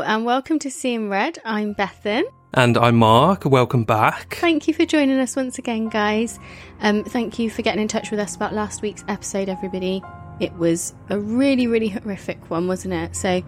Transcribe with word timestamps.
Hello 0.00 0.14
and 0.14 0.24
welcome 0.24 0.58
to 0.60 0.70
Seeing 0.70 1.10
Red. 1.10 1.40
I'm 1.44 1.74
Bethan. 1.74 2.22
And 2.54 2.78
I'm 2.78 2.96
Mark. 2.96 3.44
Welcome 3.44 3.84
back. 3.84 4.36
Thank 4.36 4.66
you 4.66 4.72
for 4.72 4.86
joining 4.86 5.18
us 5.18 5.36
once 5.36 5.58
again, 5.58 5.90
guys. 5.90 6.38
Um, 6.80 7.04
thank 7.04 7.38
you 7.38 7.50
for 7.50 7.60
getting 7.60 7.82
in 7.82 7.88
touch 7.88 8.10
with 8.10 8.18
us 8.18 8.34
about 8.34 8.54
last 8.54 8.80
week's 8.80 9.04
episode, 9.08 9.50
everybody. 9.50 10.02
It 10.40 10.54
was 10.54 10.94
a 11.10 11.20
really, 11.20 11.66
really 11.66 11.88
horrific 11.88 12.48
one, 12.48 12.66
wasn't 12.66 12.94
it? 12.94 13.14
So, 13.14 13.42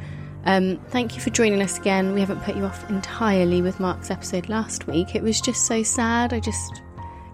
um, 0.44 0.78
thank 0.88 1.14
you 1.14 1.22
for 1.22 1.30
joining 1.30 1.62
us 1.62 1.78
again. 1.78 2.12
We 2.12 2.20
haven't 2.20 2.42
put 2.42 2.54
you 2.54 2.66
off 2.66 2.90
entirely 2.90 3.62
with 3.62 3.80
Mark's 3.80 4.10
episode 4.10 4.50
last 4.50 4.86
week. 4.86 5.14
It 5.14 5.22
was 5.22 5.40
just 5.40 5.64
so 5.64 5.82
sad. 5.82 6.34
I 6.34 6.40
just. 6.40 6.82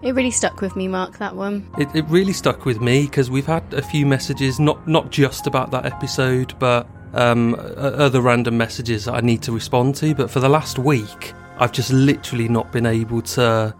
It 0.01 0.15
really 0.15 0.31
stuck 0.31 0.61
with 0.61 0.77
me, 0.77 0.87
Mark, 0.87 1.17
that 1.17 1.35
one. 1.35 1.69
It, 1.77 1.93
it 1.93 2.05
really 2.07 2.31
stuck 2.31 2.63
with 2.63 2.79
me 2.79 3.03
because 3.03 3.29
we've 3.29 3.45
had 3.45 3.73
a 3.73 3.81
few 3.81 4.05
messages, 4.05 4.61
not 4.61 4.87
not 4.87 5.11
just 5.11 5.45
about 5.45 5.71
that 5.71 5.85
episode, 5.85 6.57
but 6.57 6.87
um, 7.13 7.55
other 7.77 8.21
random 8.21 8.57
messages 8.57 9.05
that 9.05 9.13
I 9.13 9.21
need 9.21 9.41
to 9.43 9.51
respond 9.51 9.95
to. 9.95 10.13
But 10.15 10.29
for 10.29 10.39
the 10.39 10.49
last 10.49 10.79
week, 10.79 11.33
I've 11.57 11.71
just 11.71 11.91
literally 11.91 12.47
not 12.47 12.71
been 12.71 12.85
able 12.85 13.21
to 13.21 13.73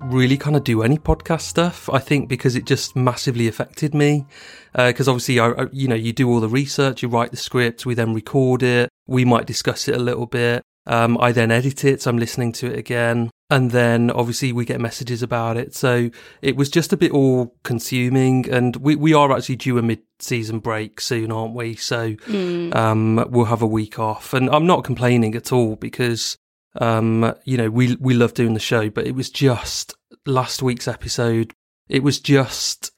really 0.00 0.36
kind 0.36 0.54
of 0.56 0.64
do 0.64 0.82
any 0.82 0.98
podcast 0.98 1.42
stuff. 1.42 1.88
I 1.90 1.98
think 1.98 2.28
because 2.28 2.56
it 2.56 2.66
just 2.66 2.94
massively 2.94 3.48
affected 3.48 3.94
me. 3.94 4.26
Because 4.72 5.08
uh, 5.08 5.12
obviously, 5.12 5.40
I, 5.40 5.66
you 5.72 5.88
know, 5.88 5.94
you 5.94 6.12
do 6.12 6.28
all 6.28 6.40
the 6.40 6.48
research, 6.48 7.02
you 7.02 7.08
write 7.08 7.30
the 7.30 7.36
script, 7.36 7.86
we 7.86 7.94
then 7.94 8.12
record 8.12 8.62
it, 8.62 8.88
we 9.06 9.24
might 9.24 9.46
discuss 9.46 9.88
it 9.88 9.94
a 9.94 9.98
little 9.98 10.26
bit. 10.26 10.62
Um, 10.86 11.16
I 11.18 11.32
then 11.32 11.50
edit 11.50 11.84
it, 11.84 12.02
so 12.02 12.10
I'm 12.10 12.18
listening 12.18 12.52
to 12.52 12.66
it 12.72 12.78
again. 12.78 13.30
And 13.50 13.70
then 13.70 14.10
obviously 14.10 14.52
we 14.52 14.64
get 14.64 14.80
messages 14.80 15.22
about 15.22 15.56
it. 15.56 15.74
So 15.74 16.10
it 16.42 16.56
was 16.56 16.68
just 16.70 16.92
a 16.92 16.96
bit 16.96 17.12
all 17.12 17.54
consuming. 17.62 18.50
And 18.50 18.76
we, 18.76 18.96
we 18.96 19.14
are 19.14 19.32
actually 19.32 19.56
due 19.56 19.78
a 19.78 19.82
mid 19.82 20.00
season 20.18 20.58
break 20.58 21.00
soon, 21.00 21.30
aren't 21.30 21.54
we? 21.54 21.76
So, 21.76 22.14
mm. 22.14 22.74
um, 22.74 23.24
we'll 23.30 23.44
have 23.44 23.62
a 23.62 23.66
week 23.66 23.98
off 23.98 24.32
and 24.32 24.48
I'm 24.50 24.66
not 24.66 24.84
complaining 24.84 25.34
at 25.34 25.52
all 25.52 25.76
because, 25.76 26.38
um, 26.80 27.34
you 27.44 27.56
know, 27.56 27.70
we, 27.70 27.96
we 27.96 28.14
love 28.14 28.34
doing 28.34 28.54
the 28.54 28.60
show, 28.60 28.90
but 28.90 29.06
it 29.06 29.14
was 29.14 29.30
just 29.30 29.94
last 30.26 30.62
week's 30.62 30.88
episode. 30.88 31.52
It 31.88 32.02
was 32.02 32.18
just, 32.18 32.92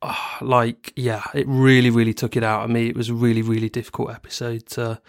oh, 0.00 0.36
like, 0.40 0.94
yeah, 0.96 1.24
it 1.34 1.46
really, 1.46 1.90
really 1.90 2.14
took 2.14 2.36
it 2.36 2.42
out 2.42 2.64
of 2.64 2.70
me. 2.70 2.88
It 2.88 2.96
was 2.96 3.10
a 3.10 3.14
really, 3.14 3.42
really 3.42 3.68
difficult 3.68 4.10
episode 4.10 4.66
to, 4.68 5.00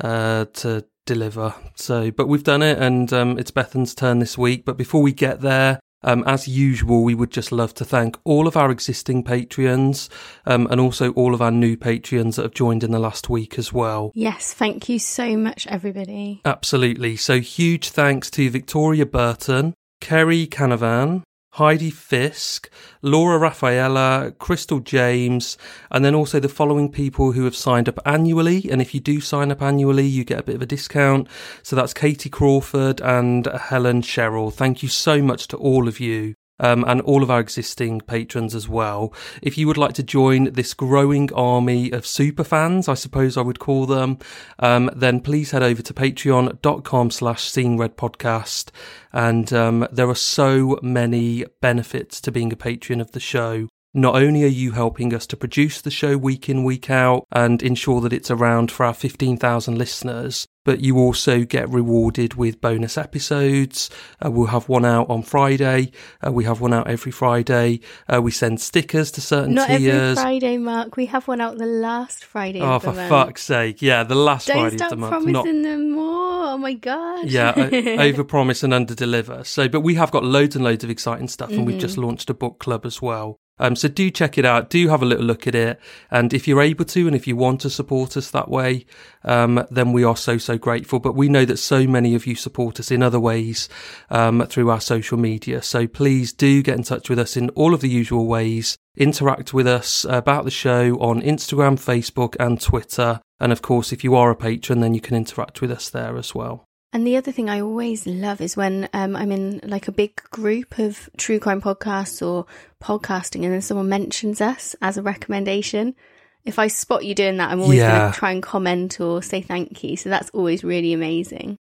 uh, 0.00 0.44
to, 0.44 0.84
deliver. 1.04 1.54
So, 1.74 2.10
but 2.10 2.28
we've 2.28 2.44
done 2.44 2.62
it, 2.62 2.78
and 2.78 3.12
um, 3.12 3.38
it's 3.38 3.50
Bethan's 3.50 3.94
turn 3.94 4.18
this 4.18 4.38
week. 4.38 4.64
But 4.64 4.76
before 4.76 5.02
we 5.02 5.12
get 5.12 5.40
there, 5.40 5.80
um, 6.04 6.22
as 6.26 6.46
usual, 6.46 7.02
we 7.02 7.14
would 7.14 7.30
just 7.30 7.50
love 7.50 7.74
to 7.74 7.84
thank 7.84 8.18
all 8.24 8.46
of 8.46 8.56
our 8.56 8.70
existing 8.70 9.24
Patreons 9.24 10.08
um, 10.46 10.66
and 10.70 10.80
also 10.80 11.12
all 11.12 11.34
of 11.34 11.42
our 11.42 11.50
new 11.50 11.76
Patreons 11.76 12.36
that 12.36 12.42
have 12.42 12.54
joined 12.54 12.84
in 12.84 12.92
the 12.92 12.98
last 12.98 13.30
week 13.30 13.58
as 13.58 13.72
well. 13.72 14.12
Yes, 14.14 14.52
thank 14.52 14.88
you 14.88 14.98
so 14.98 15.36
much, 15.36 15.66
everybody. 15.66 16.42
Absolutely. 16.44 17.16
So, 17.16 17.40
huge 17.40 17.88
thanks 17.88 18.30
to 18.32 18.50
Victoria 18.50 19.06
Burton, 19.06 19.74
Kerry 20.00 20.46
Canavan, 20.46 21.22
Heidi 21.54 21.90
Fisk, 21.90 22.68
Laura 23.00 23.38
Raffaella, 23.38 24.36
Crystal 24.38 24.80
James, 24.80 25.56
and 25.90 26.04
then 26.04 26.12
also 26.12 26.40
the 26.40 26.48
following 26.48 26.90
people 26.90 27.30
who 27.30 27.44
have 27.44 27.54
signed 27.54 27.88
up 27.88 28.00
annually. 28.04 28.68
And 28.68 28.82
if 28.82 28.92
you 28.92 28.98
do 28.98 29.20
sign 29.20 29.52
up 29.52 29.62
annually, 29.62 30.04
you 30.06 30.24
get 30.24 30.40
a 30.40 30.42
bit 30.42 30.56
of 30.56 30.62
a 30.62 30.66
discount. 30.66 31.28
So 31.62 31.76
that's 31.76 31.94
Katie 31.94 32.28
Crawford 32.28 33.00
and 33.00 33.46
Helen 33.46 34.02
Sherrill. 34.02 34.50
Thank 34.50 34.82
you 34.82 34.88
so 34.88 35.22
much 35.22 35.46
to 35.48 35.56
all 35.56 35.86
of 35.86 36.00
you 36.00 36.34
um, 36.60 36.84
and 36.86 37.00
all 37.02 37.22
of 37.22 37.30
our 37.30 37.40
existing 37.40 38.00
patrons 38.00 38.54
as 38.54 38.68
well. 38.68 39.12
If 39.42 39.58
you 39.58 39.66
would 39.66 39.76
like 39.76 39.94
to 39.94 40.02
join 40.02 40.52
this 40.52 40.74
growing 40.74 41.32
army 41.32 41.90
of 41.90 42.06
super 42.06 42.44
fans, 42.44 42.88
I 42.88 42.94
suppose 42.94 43.36
I 43.36 43.42
would 43.42 43.58
call 43.58 43.86
them, 43.86 44.18
um, 44.58 44.90
then 44.94 45.20
please 45.20 45.50
head 45.50 45.62
over 45.62 45.82
to 45.82 45.94
patreon.com 45.94 47.10
slash 47.10 47.44
seeing 47.44 47.76
red 47.76 47.96
podcast. 47.96 48.70
And 49.12 49.52
um, 49.52 49.86
there 49.92 50.08
are 50.08 50.14
so 50.14 50.78
many 50.82 51.44
benefits 51.60 52.20
to 52.22 52.32
being 52.32 52.52
a 52.52 52.56
patron 52.56 53.00
of 53.00 53.12
the 53.12 53.20
show. 53.20 53.68
Not 53.96 54.16
only 54.16 54.42
are 54.42 54.48
you 54.48 54.72
helping 54.72 55.14
us 55.14 55.24
to 55.28 55.36
produce 55.36 55.80
the 55.80 55.90
show 55.90 56.18
week 56.18 56.48
in, 56.48 56.64
week 56.64 56.90
out 56.90 57.28
and 57.30 57.62
ensure 57.62 58.00
that 58.00 58.12
it's 58.12 58.28
around 58.28 58.72
for 58.72 58.84
our 58.84 58.92
15,000 58.92 59.78
listeners, 59.78 60.48
but 60.64 60.80
you 60.80 60.98
also 60.98 61.44
get 61.44 61.68
rewarded 61.68 62.34
with 62.34 62.60
bonus 62.60 62.98
episodes. 62.98 63.90
Uh, 64.24 64.32
we'll 64.32 64.48
have 64.48 64.68
one 64.68 64.84
out 64.84 65.08
on 65.08 65.22
Friday. 65.22 65.92
Uh, 66.26 66.32
we 66.32 66.42
have 66.42 66.60
one 66.60 66.72
out 66.72 66.88
every 66.88 67.12
Friday. 67.12 67.78
Uh, 68.12 68.20
we 68.20 68.32
send 68.32 68.60
stickers 68.60 69.12
to 69.12 69.20
certain 69.20 69.54
Not 69.54 69.68
tiers. 69.68 70.18
every 70.18 70.40
Friday, 70.40 70.58
Mark. 70.58 70.96
We 70.96 71.06
have 71.06 71.28
one 71.28 71.40
out 71.40 71.58
the 71.58 71.66
last 71.66 72.24
Friday. 72.24 72.62
Oh, 72.62 72.80
for 72.80 72.92
month. 72.94 73.08
fuck's 73.08 73.44
sake! 73.44 73.80
Yeah, 73.80 74.02
the 74.02 74.16
last 74.16 74.48
Don't 74.48 74.56
Friday 74.56 74.76
stop 74.76 74.86
of 74.86 74.90
the 74.90 74.96
month. 74.96 75.10
promising 75.10 75.62
Not... 75.62 75.68
them 75.68 75.90
more. 75.92 76.46
Oh 76.46 76.58
my 76.58 76.72
god. 76.72 77.30
Yeah, 77.30 77.52
over 78.00 78.24
promise 78.24 78.64
and 78.64 78.74
under 78.74 78.94
deliver. 78.94 79.44
So, 79.44 79.68
but 79.68 79.82
we 79.82 79.94
have 79.94 80.10
got 80.10 80.24
loads 80.24 80.56
and 80.56 80.64
loads 80.64 80.82
of 80.82 80.90
exciting 80.90 81.28
stuff, 81.28 81.50
and 81.50 81.58
mm-hmm. 81.58 81.66
we've 81.66 81.80
just 81.80 81.96
launched 81.96 82.28
a 82.30 82.34
book 82.34 82.58
club 82.58 82.84
as 82.86 83.00
well. 83.00 83.38
Um, 83.58 83.76
so 83.76 83.88
do 83.88 84.10
check 84.10 84.36
it 84.36 84.44
out. 84.44 84.68
Do 84.68 84.88
have 84.88 85.02
a 85.02 85.06
little 85.06 85.24
look 85.24 85.46
at 85.46 85.54
it. 85.54 85.80
And 86.10 86.34
if 86.34 86.48
you're 86.48 86.62
able 86.62 86.84
to, 86.86 87.06
and 87.06 87.14
if 87.14 87.26
you 87.26 87.36
want 87.36 87.60
to 87.60 87.70
support 87.70 88.16
us 88.16 88.30
that 88.30 88.50
way, 88.50 88.86
um, 89.24 89.64
then 89.70 89.92
we 89.92 90.02
are 90.02 90.16
so, 90.16 90.38
so 90.38 90.58
grateful. 90.58 90.98
But 90.98 91.14
we 91.14 91.28
know 91.28 91.44
that 91.44 91.58
so 91.58 91.86
many 91.86 92.14
of 92.14 92.26
you 92.26 92.34
support 92.34 92.80
us 92.80 92.90
in 92.90 93.02
other 93.02 93.20
ways, 93.20 93.68
um, 94.10 94.46
through 94.46 94.70
our 94.70 94.80
social 94.80 95.18
media. 95.18 95.62
So 95.62 95.86
please 95.86 96.32
do 96.32 96.62
get 96.62 96.76
in 96.76 96.82
touch 96.82 97.08
with 97.08 97.18
us 97.18 97.36
in 97.36 97.50
all 97.50 97.74
of 97.74 97.80
the 97.80 97.88
usual 97.88 98.26
ways. 98.26 98.76
Interact 98.96 99.54
with 99.54 99.66
us 99.66 100.04
about 100.08 100.44
the 100.44 100.50
show 100.50 100.96
on 101.00 101.20
Instagram, 101.22 101.76
Facebook 101.76 102.36
and 102.38 102.60
Twitter. 102.60 103.20
And 103.40 103.52
of 103.52 103.62
course, 103.62 103.92
if 103.92 104.04
you 104.04 104.14
are 104.14 104.30
a 104.30 104.36
patron, 104.36 104.80
then 104.80 104.94
you 104.94 105.00
can 105.00 105.16
interact 105.16 105.60
with 105.60 105.70
us 105.70 105.90
there 105.90 106.16
as 106.16 106.34
well. 106.34 106.64
And 106.94 107.04
the 107.04 107.16
other 107.16 107.32
thing 107.32 107.50
I 107.50 107.60
always 107.60 108.06
love 108.06 108.40
is 108.40 108.56
when 108.56 108.88
um, 108.92 109.16
I'm 109.16 109.32
in 109.32 109.60
like 109.64 109.88
a 109.88 109.92
big 109.92 110.14
group 110.30 110.78
of 110.78 111.10
true 111.16 111.40
crime 111.40 111.60
podcasts 111.60 112.24
or 112.24 112.46
podcasting, 112.80 113.42
and 113.42 113.52
then 113.52 113.62
someone 113.62 113.88
mentions 113.88 114.40
us 114.40 114.76
as 114.80 114.96
a 114.96 115.02
recommendation. 115.02 115.96
If 116.44 116.60
I 116.60 116.68
spot 116.68 117.04
you 117.04 117.16
doing 117.16 117.38
that, 117.38 117.50
I'm 117.50 117.60
always 117.60 117.80
yeah. 117.80 117.98
going 117.98 118.12
to 118.12 118.16
try 118.16 118.30
and 118.30 118.40
comment 118.40 119.00
or 119.00 119.22
say 119.22 119.40
thank 119.40 119.82
you. 119.82 119.96
So 119.96 120.08
that's 120.08 120.30
always 120.30 120.62
really 120.62 120.92
amazing. 120.92 121.58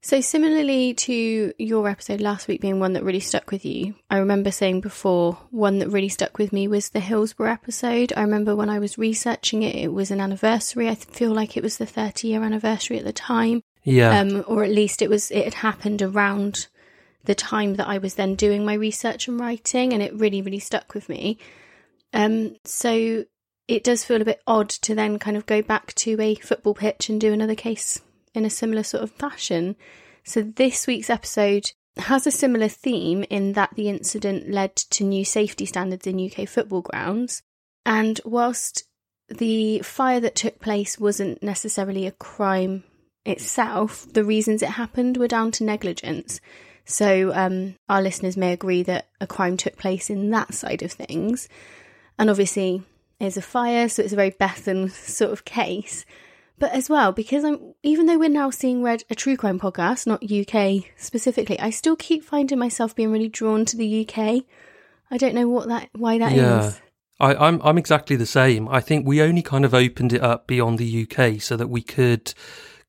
So, 0.00 0.22
similarly 0.22 0.94
to 0.94 1.52
your 1.58 1.86
episode 1.86 2.22
last 2.22 2.48
week 2.48 2.62
being 2.62 2.80
one 2.80 2.94
that 2.94 3.04
really 3.04 3.20
stuck 3.20 3.50
with 3.50 3.66
you, 3.66 3.94
I 4.08 4.18
remember 4.18 4.50
saying 4.50 4.80
before 4.80 5.34
one 5.50 5.80
that 5.80 5.90
really 5.90 6.08
stuck 6.08 6.38
with 6.38 6.50
me 6.50 6.66
was 6.66 6.88
the 6.88 7.00
Hillsborough 7.00 7.52
episode. 7.52 8.14
I 8.16 8.22
remember 8.22 8.56
when 8.56 8.70
I 8.70 8.78
was 8.78 8.96
researching 8.96 9.62
it, 9.62 9.76
it 9.76 9.92
was 9.92 10.10
an 10.10 10.20
anniversary. 10.20 10.88
I 10.88 10.94
feel 10.94 11.32
like 11.32 11.58
it 11.58 11.62
was 11.62 11.76
the 11.76 11.86
30 11.86 12.26
year 12.28 12.42
anniversary 12.42 12.98
at 12.98 13.04
the 13.04 13.12
time. 13.12 13.62
Yeah. 13.84 14.20
Um, 14.20 14.44
or 14.46 14.64
at 14.64 14.70
least 14.70 15.02
it 15.02 15.10
was, 15.10 15.30
it 15.30 15.44
had 15.44 15.54
happened 15.54 16.02
around 16.02 16.68
the 17.24 17.34
time 17.34 17.74
that 17.74 17.88
I 17.88 17.98
was 17.98 18.14
then 18.14 18.34
doing 18.34 18.64
my 18.64 18.74
research 18.74 19.28
and 19.28 19.38
writing, 19.38 19.92
and 19.92 20.02
it 20.02 20.14
really, 20.14 20.42
really 20.42 20.58
stuck 20.58 20.94
with 20.94 21.08
me. 21.08 21.38
Um, 22.12 22.56
so 22.64 23.24
it 23.68 23.84
does 23.84 24.04
feel 24.04 24.20
a 24.20 24.26
bit 24.26 24.42
odd 24.46 24.68
to 24.68 24.94
then 24.94 25.18
kind 25.18 25.36
of 25.36 25.46
go 25.46 25.62
back 25.62 25.94
to 25.94 26.20
a 26.20 26.34
football 26.36 26.74
pitch 26.74 27.08
and 27.08 27.20
do 27.20 27.32
another 27.32 27.54
case 27.54 28.00
in 28.34 28.44
a 28.44 28.50
similar 28.50 28.82
sort 28.82 29.02
of 29.02 29.10
fashion. 29.12 29.76
So 30.24 30.42
this 30.42 30.86
week's 30.86 31.10
episode 31.10 31.72
has 31.96 32.26
a 32.26 32.30
similar 32.30 32.68
theme 32.68 33.24
in 33.30 33.52
that 33.52 33.70
the 33.74 33.88
incident 33.88 34.50
led 34.50 34.74
to 34.76 35.04
new 35.04 35.24
safety 35.24 35.66
standards 35.66 36.06
in 36.06 36.24
UK 36.24 36.48
football 36.48 36.82
grounds. 36.82 37.42
And 37.84 38.20
whilst 38.24 38.84
the 39.28 39.80
fire 39.80 40.20
that 40.20 40.34
took 40.34 40.60
place 40.60 40.98
wasn't 40.98 41.42
necessarily 41.42 42.06
a 42.06 42.12
crime 42.12 42.84
itself, 43.24 44.06
the 44.12 44.24
reasons 44.24 44.62
it 44.62 44.70
happened 44.70 45.16
were 45.16 45.28
down 45.28 45.50
to 45.52 45.64
negligence. 45.64 46.40
So 46.84 47.32
um, 47.34 47.76
our 47.88 48.02
listeners 48.02 48.36
may 48.36 48.52
agree 48.52 48.82
that 48.84 49.08
a 49.20 49.26
crime 49.26 49.56
took 49.56 49.76
place 49.76 50.10
in 50.10 50.30
that 50.30 50.54
side 50.54 50.82
of 50.82 50.92
things. 50.92 51.48
And 52.18 52.28
obviously, 52.28 52.82
there's 53.18 53.36
a 53.36 53.42
fire, 53.42 53.88
so 53.88 54.02
it's 54.02 54.12
a 54.12 54.16
very 54.16 54.32
Bethan 54.32 54.90
sort 55.08 55.32
of 55.32 55.44
case. 55.44 56.04
But 56.58 56.72
as 56.72 56.88
well, 56.88 57.12
because 57.12 57.44
I'm 57.44 57.74
even 57.82 58.06
though 58.06 58.18
we're 58.18 58.28
now 58.28 58.50
seeing 58.50 58.82
Red 58.82 59.02
a 59.10 59.14
true 59.14 59.36
crime 59.36 59.58
podcast, 59.58 60.06
not 60.06 60.22
UK 60.22 60.84
specifically, 60.96 61.58
I 61.58 61.70
still 61.70 61.96
keep 61.96 62.24
finding 62.24 62.58
myself 62.58 62.94
being 62.94 63.10
really 63.10 63.28
drawn 63.28 63.64
to 63.64 63.76
the 63.76 64.06
UK. 64.06 64.44
I 65.10 65.16
don't 65.16 65.34
know 65.34 65.48
what 65.48 65.68
that 65.68 65.88
why 65.92 66.18
that 66.18 66.32
yeah. 66.32 66.66
is. 66.66 66.80
I, 67.18 67.34
I'm 67.34 67.60
I'm 67.62 67.78
exactly 67.78 68.16
the 68.16 68.26
same. 68.26 68.68
I 68.68 68.80
think 68.80 69.06
we 69.06 69.22
only 69.22 69.42
kind 69.42 69.64
of 69.64 69.74
opened 69.74 70.12
it 70.12 70.22
up 70.22 70.46
beyond 70.46 70.78
the 70.78 71.06
UK 71.08 71.40
so 71.40 71.56
that 71.56 71.68
we 71.68 71.82
could 71.82 72.32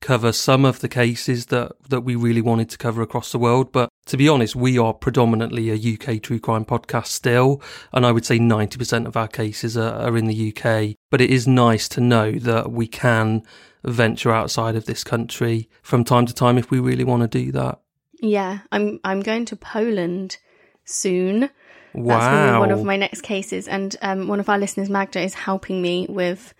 cover 0.03 0.31
some 0.31 0.65
of 0.65 0.81
the 0.81 0.89
cases 0.89 1.47
that, 1.47 1.71
that 1.89 2.01
we 2.01 2.15
really 2.15 2.41
wanted 2.41 2.69
to 2.69 2.77
cover 2.77 3.01
across 3.01 3.31
the 3.31 3.39
world. 3.39 3.71
But 3.71 3.89
to 4.07 4.17
be 4.17 4.29
honest, 4.29 4.55
we 4.55 4.77
are 4.77 4.93
predominantly 4.93 5.71
a 5.71 5.93
UK 5.93 6.21
true 6.21 6.39
crime 6.39 6.65
podcast 6.65 7.07
still. 7.07 7.61
And 7.93 8.05
I 8.05 8.11
would 8.11 8.25
say 8.25 8.37
90% 8.37 9.07
of 9.07 9.17
our 9.17 9.29
cases 9.29 9.77
are, 9.77 9.93
are 9.93 10.17
in 10.17 10.27
the 10.27 10.53
UK. 10.53 10.95
But 11.09 11.21
it 11.21 11.31
is 11.31 11.47
nice 11.47 11.87
to 11.89 12.01
know 12.01 12.33
that 12.33 12.71
we 12.71 12.85
can 12.85 13.43
venture 13.83 14.31
outside 14.31 14.75
of 14.75 14.85
this 14.85 15.03
country 15.03 15.69
from 15.81 16.03
time 16.03 16.25
to 16.25 16.33
time 16.33 16.57
if 16.57 16.69
we 16.69 16.79
really 16.79 17.03
want 17.03 17.21
to 17.21 17.27
do 17.27 17.51
that. 17.53 17.79
Yeah, 18.21 18.59
I'm 18.71 18.99
I'm 19.03 19.19
going 19.19 19.45
to 19.45 19.55
Poland 19.57 20.37
soon. 20.85 21.49
Wow. 21.93 22.19
That's 22.19 22.59
one 22.59 22.71
of 22.71 22.83
my 22.83 22.95
next 22.95 23.21
cases. 23.21 23.67
And 23.67 23.95
um, 24.01 24.27
one 24.27 24.39
of 24.39 24.49
our 24.49 24.57
listeners, 24.57 24.89
Magda, 24.89 25.21
is 25.21 25.33
helping 25.33 25.81
me 25.81 26.07
with 26.09 26.53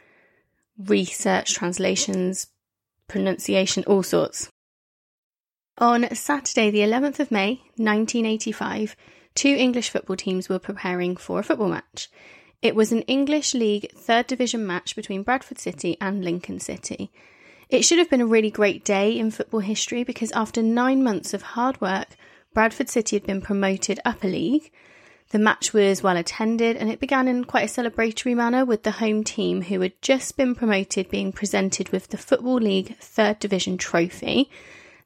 research, 0.78 1.54
translations, 1.54 2.48
pronunciation, 3.08 3.84
all 3.86 4.04
sorts. 4.04 4.50
On 5.78 6.14
Saturday, 6.14 6.70
the 6.70 6.80
11th 6.80 7.20
of 7.20 7.32
May, 7.32 7.62
1985, 7.78 8.96
two 9.34 9.50
English 9.50 9.90
football 9.90 10.16
teams 10.16 10.48
were 10.48 10.60
preparing 10.60 11.16
for 11.16 11.40
a 11.40 11.44
football 11.44 11.70
match. 11.70 12.10
It 12.62 12.76
was 12.76 12.92
an 12.92 13.02
English 13.04 13.54
League 13.54 13.92
third 13.92 14.28
division 14.28 14.66
match 14.66 14.96
between 14.96 15.24
Bradford 15.24 15.60
City 15.60 15.98
and 16.00 16.24
Lincoln 16.24 16.60
City. 16.60 17.12
It 17.70 17.84
should 17.84 17.98
have 17.98 18.10
been 18.10 18.22
a 18.22 18.26
really 18.26 18.52
great 18.52 18.86
day 18.86 19.18
in 19.18 19.32
football 19.32 19.62
history 19.62 20.04
because 20.04 20.32
after 20.32 20.62
nine 20.62 21.04
months 21.04 21.34
of 21.34 21.42
hard 21.42 21.82
work, 21.82 22.16
Bradford 22.54 22.88
City 22.88 23.16
had 23.16 23.26
been 23.26 23.42
promoted 23.42 24.00
up 24.06 24.24
a 24.24 24.28
league. 24.28 24.72
The 25.34 25.40
match 25.40 25.74
was 25.74 26.04
well 26.04 26.16
attended 26.16 26.78
and 26.78 26.92
it 26.92 27.00
began 27.00 27.28
in 27.28 27.46
quite 27.46 27.68
a 27.68 27.82
celebratory 27.82 28.36
manner 28.36 28.64
with 28.66 28.84
the 28.84 28.92
home 28.92 29.24
team 29.24 29.64
who 29.64 29.82
had 29.82 30.00
just 30.00 30.38
been 30.38 30.54
promoted 30.54 31.10
being 31.10 31.32
presented 31.32 31.90
with 31.90 32.10
the 32.10 32.20
Football 32.20 32.58
League 32.58 32.96
third 33.00 33.40
division 33.40 33.80
trophy. 33.80 34.52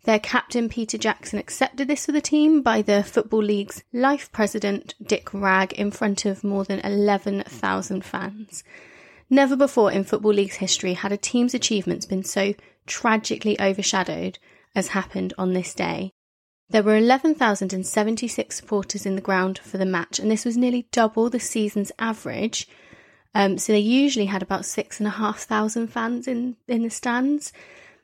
Their 0.04 0.20
captain 0.20 0.68
Peter 0.68 0.98
Jackson 0.98 1.40
accepted 1.40 1.88
this 1.88 2.08
for 2.08 2.12
the 2.12 2.20
team 2.20 2.62
by 2.62 2.82
the 2.82 3.06
Football 3.06 3.44
League's 3.44 3.86
life 3.94 4.30
president 4.34 4.96
Dick 5.02 5.34
Wragg 5.34 5.72
in 5.72 5.92
front 5.92 6.26
of 6.26 6.44
more 6.44 6.66
than 6.66 6.82
11,000 6.82 8.04
fans. 8.04 8.66
Never 9.30 9.56
before 9.56 9.94
in 9.94 10.04
Football 10.04 10.34
League's 10.34 10.56
history 10.58 10.96
had 10.96 11.14
a 11.14 11.18
team's 11.18 11.54
achievements 11.54 12.06
been 12.06 12.26
so 12.26 12.54
tragically 12.86 13.58
overshadowed 13.62 14.40
as 14.76 14.90
happened 14.90 15.34
on 15.38 15.54
this 15.54 15.74
day. 15.74 16.12
There 16.70 16.84
were 16.84 16.98
11,076 16.98 18.56
supporters 18.56 19.06
in 19.06 19.16
the 19.16 19.22
ground 19.22 19.60
for 19.60 19.78
the 19.78 19.86
match, 19.86 20.20
and 20.20 20.30
this 20.30 20.46
was 20.46 20.58
nearly 20.58 20.88
double 20.92 21.30
the 21.30 21.40
season's 21.40 21.92
average. 21.98 22.68
Um, 23.34 23.58
so 23.58 23.72
they 23.72 23.80
usually 23.80 24.26
had 24.26 24.42
about 24.42 24.66
six 24.66 25.00
and 25.00 25.08
a 25.08 25.12
half 25.12 25.40
thousand 25.40 25.88
fans 25.88 26.28
in, 26.28 26.58
in 26.68 26.84
the 26.84 26.90
stands 26.90 27.54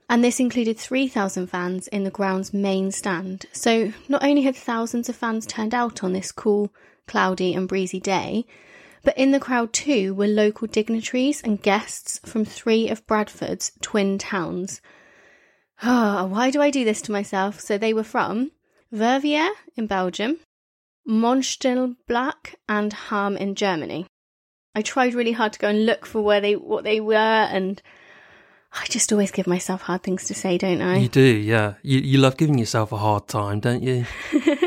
and 0.09 0.23
this 0.23 0.39
included 0.39 0.77
3,000 0.77 1.47
fans 1.47 1.87
in 1.87 2.03
the 2.03 2.11
ground's 2.11 2.53
main 2.53 2.91
stand. 2.91 3.45
So 3.51 3.93
not 4.07 4.23
only 4.23 4.43
had 4.43 4.55
thousands 4.55 5.09
of 5.09 5.15
fans 5.15 5.45
turned 5.45 5.73
out 5.73 6.03
on 6.03 6.13
this 6.13 6.31
cool, 6.31 6.71
cloudy, 7.07 7.53
and 7.53 7.67
breezy 7.67 7.99
day, 7.99 8.45
but 9.03 9.17
in 9.17 9.31
the 9.31 9.39
crowd 9.39 9.73
too 9.73 10.13
were 10.13 10.27
local 10.27 10.67
dignitaries 10.67 11.41
and 11.41 11.61
guests 11.61 12.19
from 12.25 12.45
three 12.45 12.89
of 12.89 13.05
Bradford's 13.07 13.71
twin 13.81 14.17
towns. 14.17 14.81
Oh, 15.83 16.25
why 16.31 16.49
do 16.51 16.61
I 16.61 16.69
do 16.69 16.85
this 16.85 17.01
to 17.03 17.11
myself? 17.11 17.59
So 17.59 17.77
they 17.77 17.93
were 17.93 18.03
from 18.03 18.51
Verviers 18.91 19.51
in 19.75 19.87
Belgium, 19.87 20.37
Mönchengladbach, 21.07 22.55
and 22.69 22.93
Hamm 22.93 23.37
in 23.37 23.55
Germany. 23.55 24.07
I 24.75 24.81
tried 24.81 25.13
really 25.13 25.33
hard 25.33 25.53
to 25.53 25.59
go 25.59 25.67
and 25.69 25.85
look 25.85 26.05
for 26.05 26.21
where 26.21 26.41
they 26.41 26.55
what 26.55 26.83
they 26.83 26.99
were 26.99 27.15
and 27.15 27.81
I 28.73 28.85
just 28.87 29.11
always 29.11 29.29
give 29.29 29.45
myself 29.45 29.83
hard 29.83 30.01
things 30.01 30.25
to 30.25 30.33
say, 30.33 30.57
don't 30.57 30.81
I? 30.81 30.97
You 30.97 31.09
do, 31.09 31.21
yeah. 31.21 31.75
You 31.83 31.99
you 31.99 32.17
love 32.17 32.37
giving 32.37 32.57
yourself 32.57 32.91
a 32.91 32.97
hard 32.97 33.27
time, 33.27 33.59
don't 33.59 33.83
you? 33.83 34.05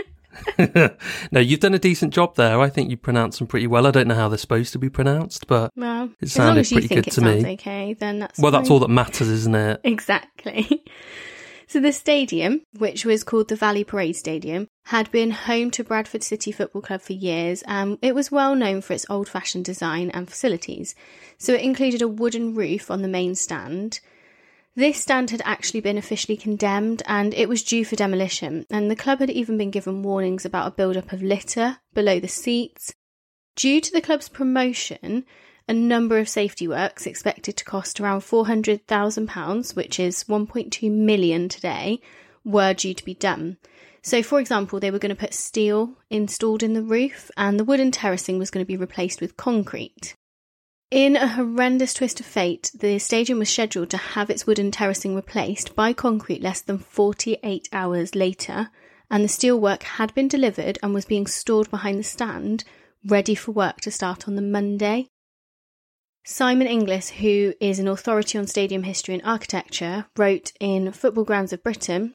no, 1.30 1.40
you've 1.40 1.60
done 1.60 1.74
a 1.74 1.78
decent 1.78 2.12
job 2.12 2.36
there. 2.36 2.60
I 2.60 2.68
think 2.68 2.90
you 2.90 2.96
pronounce 2.96 3.38
them 3.38 3.46
pretty 3.46 3.66
well. 3.66 3.86
I 3.86 3.90
don't 3.90 4.08
know 4.08 4.14
how 4.14 4.28
they're 4.28 4.38
supposed 4.38 4.72
to 4.72 4.78
be 4.78 4.88
pronounced, 4.90 5.46
but 5.46 5.72
well, 5.76 6.10
it 6.20 6.28
sounded 6.28 6.66
pretty 6.68 6.88
good 6.88 7.10
to 7.12 7.20
me. 7.20 7.52
Okay, 7.54 7.94
then 7.94 8.18
that's 8.18 8.38
well, 8.38 8.52
fine. 8.52 8.60
that's 8.60 8.70
all 8.70 8.80
that 8.80 8.88
matters, 8.88 9.28
isn't 9.28 9.54
it? 9.54 9.80
exactly. 9.84 10.84
So 11.68 11.80
the 11.80 11.92
stadium, 11.92 12.62
which 12.78 13.04
was 13.04 13.24
called 13.24 13.48
the 13.48 13.56
Valley 13.56 13.82
Parade 13.82 14.14
Stadium, 14.14 14.68
had 14.84 15.10
been 15.10 15.32
home 15.32 15.72
to 15.72 15.82
Bradford 15.82 16.22
City 16.22 16.52
Football 16.52 16.82
Club 16.82 17.00
for 17.00 17.12
years, 17.12 17.64
and 17.66 17.98
it 18.02 18.14
was 18.14 18.30
well 18.30 18.54
known 18.54 18.82
for 18.82 18.92
its 18.92 19.04
old-fashioned 19.10 19.64
design 19.64 20.10
and 20.10 20.28
facilities. 20.28 20.94
So 21.38 21.54
it 21.54 21.62
included 21.62 22.02
a 22.02 22.08
wooden 22.08 22.54
roof 22.54 22.88
on 22.88 23.02
the 23.02 23.08
main 23.08 23.34
stand. 23.34 23.98
This 24.76 25.00
stand 25.00 25.30
had 25.30 25.40
actually 25.46 25.80
been 25.80 25.96
officially 25.96 26.36
condemned 26.36 27.02
and 27.06 27.32
it 27.32 27.48
was 27.48 27.62
due 27.62 27.82
for 27.82 27.96
demolition, 27.96 28.66
and 28.68 28.90
the 28.90 28.94
club 28.94 29.20
had 29.20 29.30
even 29.30 29.56
been 29.56 29.70
given 29.70 30.02
warnings 30.02 30.44
about 30.44 30.66
a 30.66 30.76
build-up 30.76 31.12
of 31.12 31.22
litter 31.22 31.78
below 31.94 32.20
the 32.20 32.28
seats. 32.28 32.94
Due 33.56 33.80
to 33.80 33.90
the 33.90 34.02
club's 34.02 34.28
promotion, 34.28 35.24
a 35.66 35.72
number 35.72 36.18
of 36.18 36.28
safety 36.28 36.68
works 36.68 37.06
expected 37.06 37.56
to 37.56 37.64
cost 37.64 37.98
around 37.98 38.20
£400,000, 38.20 39.74
which 39.74 39.98
is 39.98 40.24
1.2 40.24 40.92
million 40.92 41.48
today, 41.48 41.98
were 42.44 42.74
due 42.74 42.92
to 42.92 43.04
be 43.04 43.14
done. 43.14 43.56
So, 44.02 44.22
for 44.22 44.38
example, 44.38 44.78
they 44.78 44.90
were 44.90 44.98
going 44.98 45.08
to 45.08 45.20
put 45.20 45.32
steel 45.32 45.94
installed 46.10 46.62
in 46.62 46.74
the 46.74 46.82
roof, 46.82 47.30
and 47.38 47.58
the 47.58 47.64
wooden 47.64 47.90
terracing 47.92 48.38
was 48.38 48.50
going 48.50 48.64
to 48.64 48.68
be 48.68 48.76
replaced 48.76 49.22
with 49.22 49.38
concrete. 49.38 50.14
In 50.92 51.16
a 51.16 51.26
horrendous 51.26 51.94
twist 51.94 52.20
of 52.20 52.26
fate, 52.26 52.70
the 52.72 53.00
stadium 53.00 53.40
was 53.40 53.50
scheduled 53.50 53.90
to 53.90 53.96
have 53.96 54.30
its 54.30 54.46
wooden 54.46 54.70
terracing 54.70 55.16
replaced 55.16 55.74
by 55.74 55.92
concrete 55.92 56.40
less 56.40 56.60
than 56.60 56.78
48 56.78 57.68
hours 57.72 58.14
later, 58.14 58.70
and 59.10 59.24
the 59.24 59.28
steelwork 59.28 59.82
had 59.82 60.14
been 60.14 60.28
delivered 60.28 60.78
and 60.84 60.94
was 60.94 61.04
being 61.04 61.26
stored 61.26 61.68
behind 61.70 61.98
the 61.98 62.04
stand, 62.04 62.62
ready 63.04 63.34
for 63.34 63.50
work 63.50 63.80
to 63.80 63.90
start 63.90 64.28
on 64.28 64.36
the 64.36 64.42
Monday. 64.42 65.08
Simon 66.24 66.68
Inglis, 66.68 67.10
who 67.10 67.54
is 67.60 67.80
an 67.80 67.88
authority 67.88 68.38
on 68.38 68.46
stadium 68.46 68.84
history 68.84 69.14
and 69.14 69.24
architecture, 69.24 70.06
wrote 70.16 70.52
in 70.60 70.92
Football 70.92 71.24
Grounds 71.24 71.52
of 71.52 71.64
Britain 71.64 72.14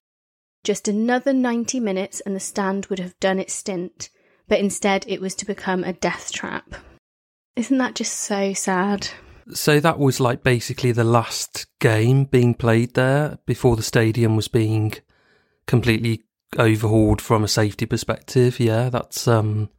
just 0.63 0.87
another 0.87 1.33
90 1.33 1.81
minutes 1.81 2.21
and 2.21 2.37
the 2.37 2.39
stand 2.39 2.85
would 2.85 2.99
have 2.99 3.19
done 3.19 3.37
its 3.37 3.53
stint, 3.53 4.09
but 4.47 4.59
instead 4.59 5.03
it 5.09 5.19
was 5.19 5.35
to 5.35 5.45
become 5.45 5.83
a 5.83 5.91
death 5.91 6.31
trap. 6.31 6.75
Isn't 7.55 7.77
that 7.79 7.95
just 7.95 8.13
so 8.13 8.53
sad? 8.53 9.09
So 9.53 9.79
that 9.79 9.99
was 9.99 10.19
like 10.19 10.43
basically 10.43 10.91
the 10.91 11.03
last 11.03 11.65
game 11.79 12.25
being 12.25 12.53
played 12.53 12.93
there 12.93 13.39
before 13.45 13.75
the 13.75 13.83
stadium 13.83 14.35
was 14.35 14.47
being 14.47 14.93
completely 15.67 16.23
overhauled 16.57 17.21
from 17.21 17.43
a 17.43 17.47
safety 17.49 17.85
perspective. 17.85 18.59
Yeah, 18.59 18.89
that's 18.89 19.27
um 19.27 19.69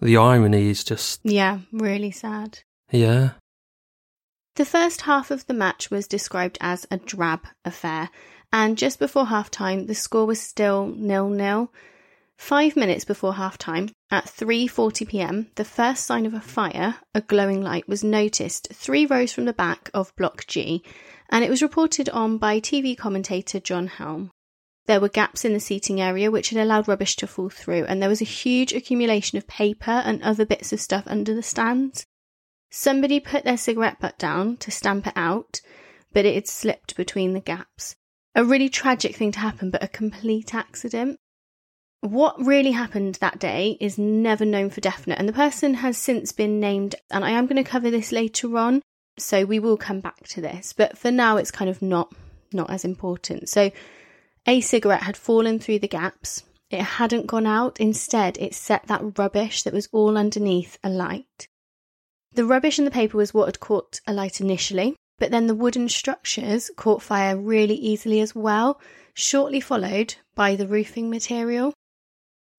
the 0.00 0.16
irony 0.16 0.68
is 0.70 0.84
just 0.84 1.20
Yeah, 1.24 1.60
really 1.72 2.10
sad. 2.10 2.60
yeah. 2.90 3.30
The 4.56 4.64
first 4.64 5.02
half 5.02 5.30
of 5.30 5.46
the 5.46 5.54
match 5.54 5.90
was 5.90 6.06
described 6.08 6.56
as 6.60 6.86
a 6.90 6.96
drab 6.96 7.46
affair, 7.64 8.08
and 8.52 8.78
just 8.78 8.98
before 8.98 9.26
half 9.26 9.50
time, 9.50 9.86
the 9.86 9.94
score 9.94 10.26
was 10.26 10.40
still 10.40 10.86
nil 10.96 11.28
nil. 11.28 11.72
Five 12.38 12.76
minutes 12.76 13.04
before 13.04 13.34
half 13.34 13.56
time, 13.56 13.88
at 14.10 14.26
3:40 14.26 15.08
p.m., 15.08 15.50
the 15.54 15.64
first 15.64 16.04
sign 16.04 16.26
of 16.26 16.34
a 16.34 16.40
fire, 16.40 16.96
a 17.14 17.22
glowing 17.22 17.62
light, 17.62 17.88
was 17.88 18.04
noticed 18.04 18.68
three 18.72 19.06
rows 19.06 19.32
from 19.32 19.46
the 19.46 19.52
back 19.52 19.90
of 19.94 20.14
Block 20.16 20.46
G, 20.46 20.82
and 21.30 21.42
it 21.42 21.50
was 21.50 21.62
reported 21.62 22.08
on 22.10 22.38
by 22.38 22.60
TV 22.60 22.96
commentator 22.96 23.58
John 23.58 23.86
Helm. 23.86 24.30
There 24.84 25.00
were 25.00 25.08
gaps 25.08 25.44
in 25.44 25.54
the 25.54 25.60
seating 25.60 26.00
area 26.00 26.30
which 26.30 26.50
had 26.50 26.62
allowed 26.62 26.86
rubbish 26.86 27.16
to 27.16 27.26
fall 27.26 27.48
through, 27.48 27.86
and 27.86 28.00
there 28.00 28.08
was 28.08 28.20
a 28.20 28.26
huge 28.26 28.72
accumulation 28.72 29.38
of 29.38 29.48
paper 29.48 29.90
and 29.90 30.22
other 30.22 30.44
bits 30.44 30.72
of 30.72 30.80
stuff 30.80 31.04
under 31.06 31.34
the 31.34 31.42
stands. 31.42 32.06
Somebody 32.70 33.18
put 33.18 33.44
their 33.44 33.56
cigarette 33.56 33.98
butt 33.98 34.18
down 34.18 34.58
to 34.58 34.70
stamp 34.70 35.06
it 35.06 35.14
out, 35.16 35.60
but 36.12 36.24
it 36.24 36.34
had 36.34 36.46
slipped 36.46 36.96
between 36.96 37.32
the 37.32 37.40
gaps. 37.40 37.96
A 38.34 38.44
really 38.44 38.68
tragic 38.68 39.16
thing 39.16 39.32
to 39.32 39.40
happen, 39.40 39.70
but 39.70 39.82
a 39.82 39.88
complete 39.88 40.54
accident. 40.54 41.18
What 42.00 42.44
really 42.44 42.72
happened 42.72 43.16
that 43.16 43.38
day 43.38 43.76
is 43.80 43.98
never 43.98 44.44
known 44.44 44.70
for 44.70 44.80
definite, 44.80 45.18
and 45.18 45.28
the 45.28 45.32
person 45.32 45.74
has 45.74 45.98
since 45.98 46.30
been 46.30 46.60
named, 46.60 46.94
and 47.10 47.24
I 47.24 47.30
am 47.30 47.46
going 47.46 47.62
to 47.62 47.68
cover 47.68 47.90
this 47.90 48.12
later 48.12 48.56
on, 48.58 48.82
so 49.18 49.44
we 49.44 49.58
will 49.58 49.76
come 49.76 50.00
back 50.00 50.26
to 50.28 50.40
this. 50.40 50.72
But 50.72 50.96
for 50.96 51.10
now, 51.10 51.36
it's 51.36 51.50
kind 51.50 51.70
of 51.70 51.82
not 51.82 52.14
not 52.52 52.70
as 52.70 52.84
important. 52.84 53.48
So, 53.48 53.72
a 54.46 54.60
cigarette 54.60 55.02
had 55.02 55.16
fallen 55.16 55.58
through 55.58 55.80
the 55.80 55.88
gaps. 55.88 56.44
It 56.70 56.80
hadn't 56.80 57.26
gone 57.26 57.46
out. 57.46 57.80
Instead, 57.80 58.38
it 58.38 58.54
set 58.54 58.86
that 58.86 59.18
rubbish 59.18 59.62
that 59.62 59.74
was 59.74 59.88
all 59.90 60.16
underneath 60.16 60.78
alight. 60.84 61.48
The 62.32 62.44
rubbish 62.44 62.78
and 62.78 62.86
the 62.86 62.92
paper 62.92 63.16
was 63.16 63.32
what 63.32 63.46
had 63.46 63.60
caught 63.60 64.00
alight 64.06 64.40
initially, 64.40 64.94
but 65.18 65.30
then 65.30 65.46
the 65.46 65.54
wooden 65.54 65.88
structures 65.88 66.70
caught 66.76 67.02
fire 67.02 67.36
really 67.36 67.74
easily 67.74 68.20
as 68.20 68.34
well, 68.34 68.80
shortly 69.14 69.60
followed 69.60 70.16
by 70.34 70.54
the 70.54 70.68
roofing 70.68 71.08
material. 71.08 71.72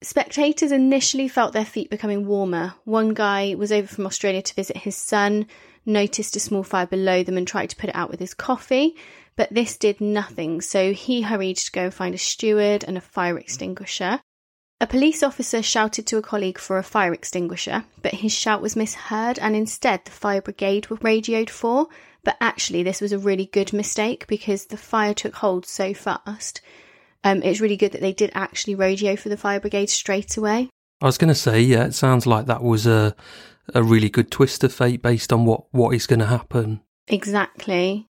Spectators 0.03 0.71
initially 0.71 1.27
felt 1.27 1.53
their 1.53 1.65
feet 1.65 1.89
becoming 1.89 2.27
warmer. 2.27 2.75
One 2.83 3.15
guy 3.15 3.55
was 3.55 3.71
over 3.71 3.87
from 3.87 4.05
Australia 4.05 4.43
to 4.43 4.53
visit 4.53 4.77
his 4.77 4.95
son, 4.95 5.47
noticed 5.87 6.35
a 6.35 6.39
small 6.39 6.61
fire 6.61 6.85
below 6.85 7.23
them, 7.23 7.35
and 7.35 7.47
tried 7.47 7.71
to 7.71 7.75
put 7.75 7.89
it 7.89 7.95
out 7.95 8.11
with 8.11 8.19
his 8.19 8.35
coffee, 8.35 8.95
but 9.35 9.51
this 9.51 9.75
did 9.75 9.99
nothing, 9.99 10.61
so 10.61 10.93
he 10.93 11.23
hurried 11.23 11.57
to 11.57 11.71
go 11.71 11.89
find 11.89 12.13
a 12.13 12.19
steward 12.19 12.83
and 12.83 12.95
a 12.95 13.01
fire 13.01 13.39
extinguisher. 13.39 14.19
A 14.79 14.85
police 14.85 15.23
officer 15.23 15.63
shouted 15.63 16.05
to 16.05 16.17
a 16.17 16.21
colleague 16.21 16.59
for 16.59 16.77
a 16.77 16.83
fire 16.83 17.11
extinguisher, 17.11 17.83
but 18.03 18.13
his 18.13 18.31
shout 18.31 18.61
was 18.61 18.75
misheard, 18.75 19.39
and 19.39 19.55
instead 19.55 20.05
the 20.05 20.11
fire 20.11 20.43
brigade 20.43 20.91
were 20.91 20.99
radioed 21.01 21.49
for. 21.49 21.87
But 22.23 22.37
actually, 22.39 22.83
this 22.83 23.01
was 23.01 23.13
a 23.13 23.17
really 23.17 23.47
good 23.47 23.73
mistake 23.73 24.27
because 24.27 24.65
the 24.65 24.77
fire 24.77 25.15
took 25.15 25.33
hold 25.37 25.65
so 25.65 25.95
fast 25.95 26.61
um, 27.23 27.43
it's 27.43 27.61
really 27.61 27.77
good 27.77 27.91
that 27.91 28.01
they 28.01 28.13
did 28.13 28.31
actually 28.33 28.75
radio 28.75 29.15
for 29.15 29.29
the 29.29 29.37
fire 29.37 29.59
brigade 29.59 29.89
straight 29.89 30.37
away. 30.37 30.69
I 31.01 31.05
was 31.05 31.17
going 31.17 31.29
to 31.29 31.35
say, 31.35 31.61
yeah, 31.61 31.85
it 31.85 31.93
sounds 31.93 32.25
like 32.25 32.45
that 32.47 32.63
was 32.63 32.87
a 32.87 33.15
a 33.73 33.83
really 33.83 34.09
good 34.09 34.31
twist 34.31 34.63
of 34.63 34.73
fate 34.73 35.01
based 35.01 35.33
on 35.33 35.45
what 35.45 35.65
what 35.71 35.93
is 35.93 36.07
going 36.07 36.19
to 36.19 36.25
happen. 36.25 36.81
Exactly. 37.07 38.07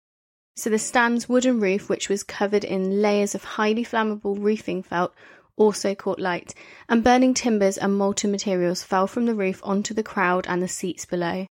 So 0.55 0.69
the 0.69 0.79
stand's 0.79 1.29
wooden 1.29 1.59
roof, 1.59 1.89
which 1.89 2.09
was 2.09 2.23
covered 2.23 2.63
in 2.63 3.01
layers 3.01 3.35
of 3.35 3.43
highly 3.43 3.85
flammable 3.85 4.37
roofing 4.37 4.83
felt, 4.83 5.13
also 5.55 5.95
caught 5.95 6.19
light, 6.19 6.53
and 6.89 7.03
burning 7.03 7.33
timbers 7.33 7.77
and 7.77 7.97
molten 7.97 8.31
materials 8.31 8.83
fell 8.83 9.07
from 9.07 9.25
the 9.25 9.35
roof 9.35 9.61
onto 9.63 9.93
the 9.93 10.03
crowd 10.03 10.45
and 10.47 10.61
the 10.61 10.67
seats 10.67 11.05
below. 11.05 11.47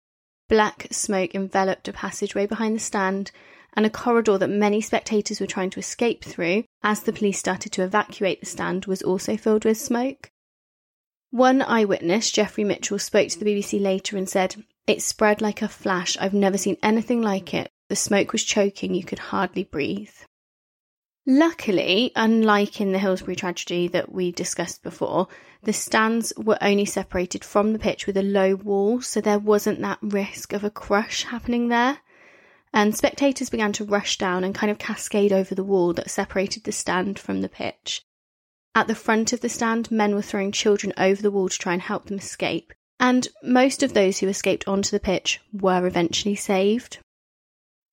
Black 0.49 0.87
smoke 0.91 1.35
enveloped 1.35 1.87
a 1.87 1.93
passageway 1.93 2.47
behind 2.47 2.75
the 2.75 2.79
stand 2.79 3.31
and 3.75 3.85
a 3.85 3.89
corridor 3.89 4.37
that 4.37 4.49
many 4.49 4.81
spectators 4.81 5.39
were 5.39 5.47
trying 5.47 5.69
to 5.69 5.79
escape 5.79 6.23
through 6.23 6.63
as 6.83 7.01
the 7.01 7.13
police 7.13 7.39
started 7.39 7.71
to 7.73 7.83
evacuate 7.83 8.39
the 8.39 8.45
stand 8.45 8.85
was 8.85 9.01
also 9.01 9.37
filled 9.37 9.65
with 9.65 9.77
smoke. 9.77 10.31
One 11.31 11.61
eyewitness, 11.61 12.31
Jeffrey 12.31 12.63
Mitchell, 12.63 12.99
spoke 12.99 13.29
to 13.29 13.39
the 13.39 13.45
BBC 13.45 13.81
later 13.81 14.17
and 14.17 14.29
said, 14.29 14.63
It 14.87 15.01
spread 15.01 15.41
like 15.41 15.61
a 15.61 15.67
flash. 15.67 16.17
I've 16.19 16.33
never 16.33 16.57
seen 16.57 16.77
anything 16.81 17.21
like 17.21 17.53
it. 17.53 17.69
The 17.89 17.95
smoke 17.95 18.31
was 18.31 18.43
choking, 18.43 18.93
you 18.93 19.03
could 19.03 19.19
hardly 19.19 19.63
breathe. 19.63 20.13
Luckily, 21.29 22.13
unlike 22.15 22.79
in 22.79 22.93
the 22.93 22.99
Hillsborough 22.99 23.35
tragedy 23.35 23.89
that 23.89 24.13
we 24.13 24.31
discussed 24.31 24.81
before, 24.81 25.27
the 25.61 25.73
stands 25.73 26.31
were 26.37 26.57
only 26.61 26.85
separated 26.85 27.43
from 27.43 27.73
the 27.73 27.79
pitch 27.79 28.07
with 28.07 28.15
a 28.15 28.23
low 28.23 28.55
wall, 28.55 29.01
so 29.01 29.19
there 29.19 29.37
wasn't 29.37 29.81
that 29.81 29.99
risk 30.01 30.53
of 30.53 30.63
a 30.63 30.69
crush 30.69 31.23
happening 31.23 31.67
there. 31.67 31.99
And 32.73 32.95
spectators 32.95 33.49
began 33.49 33.73
to 33.73 33.85
rush 33.85 34.17
down 34.17 34.43
and 34.43 34.53
kind 34.53 34.69
of 34.69 34.77
cascade 34.77 35.31
over 35.31 35.55
the 35.55 35.63
wall 35.63 35.93
that 35.93 36.09
separated 36.09 36.63
the 36.63 36.71
stand 36.71 37.17
from 37.17 37.41
the 37.41 37.49
pitch. 37.49 38.03
At 38.75 38.87
the 38.87 38.95
front 38.95 39.33
of 39.33 39.41
the 39.41 39.49
stand, 39.49 39.89
men 39.89 40.13
were 40.13 40.21
throwing 40.21 40.51
children 40.51 40.93
over 40.97 41.21
the 41.21 41.31
wall 41.31 41.49
to 41.49 41.57
try 41.57 41.73
and 41.73 41.81
help 41.81 42.05
them 42.05 42.19
escape, 42.19 42.73
and 42.99 43.27
most 43.41 43.81
of 43.81 43.93
those 43.93 44.19
who 44.19 44.27
escaped 44.27 44.67
onto 44.67 44.91
the 44.91 44.99
pitch 44.99 45.39
were 45.51 45.87
eventually 45.87 46.35
saved. 46.35 46.99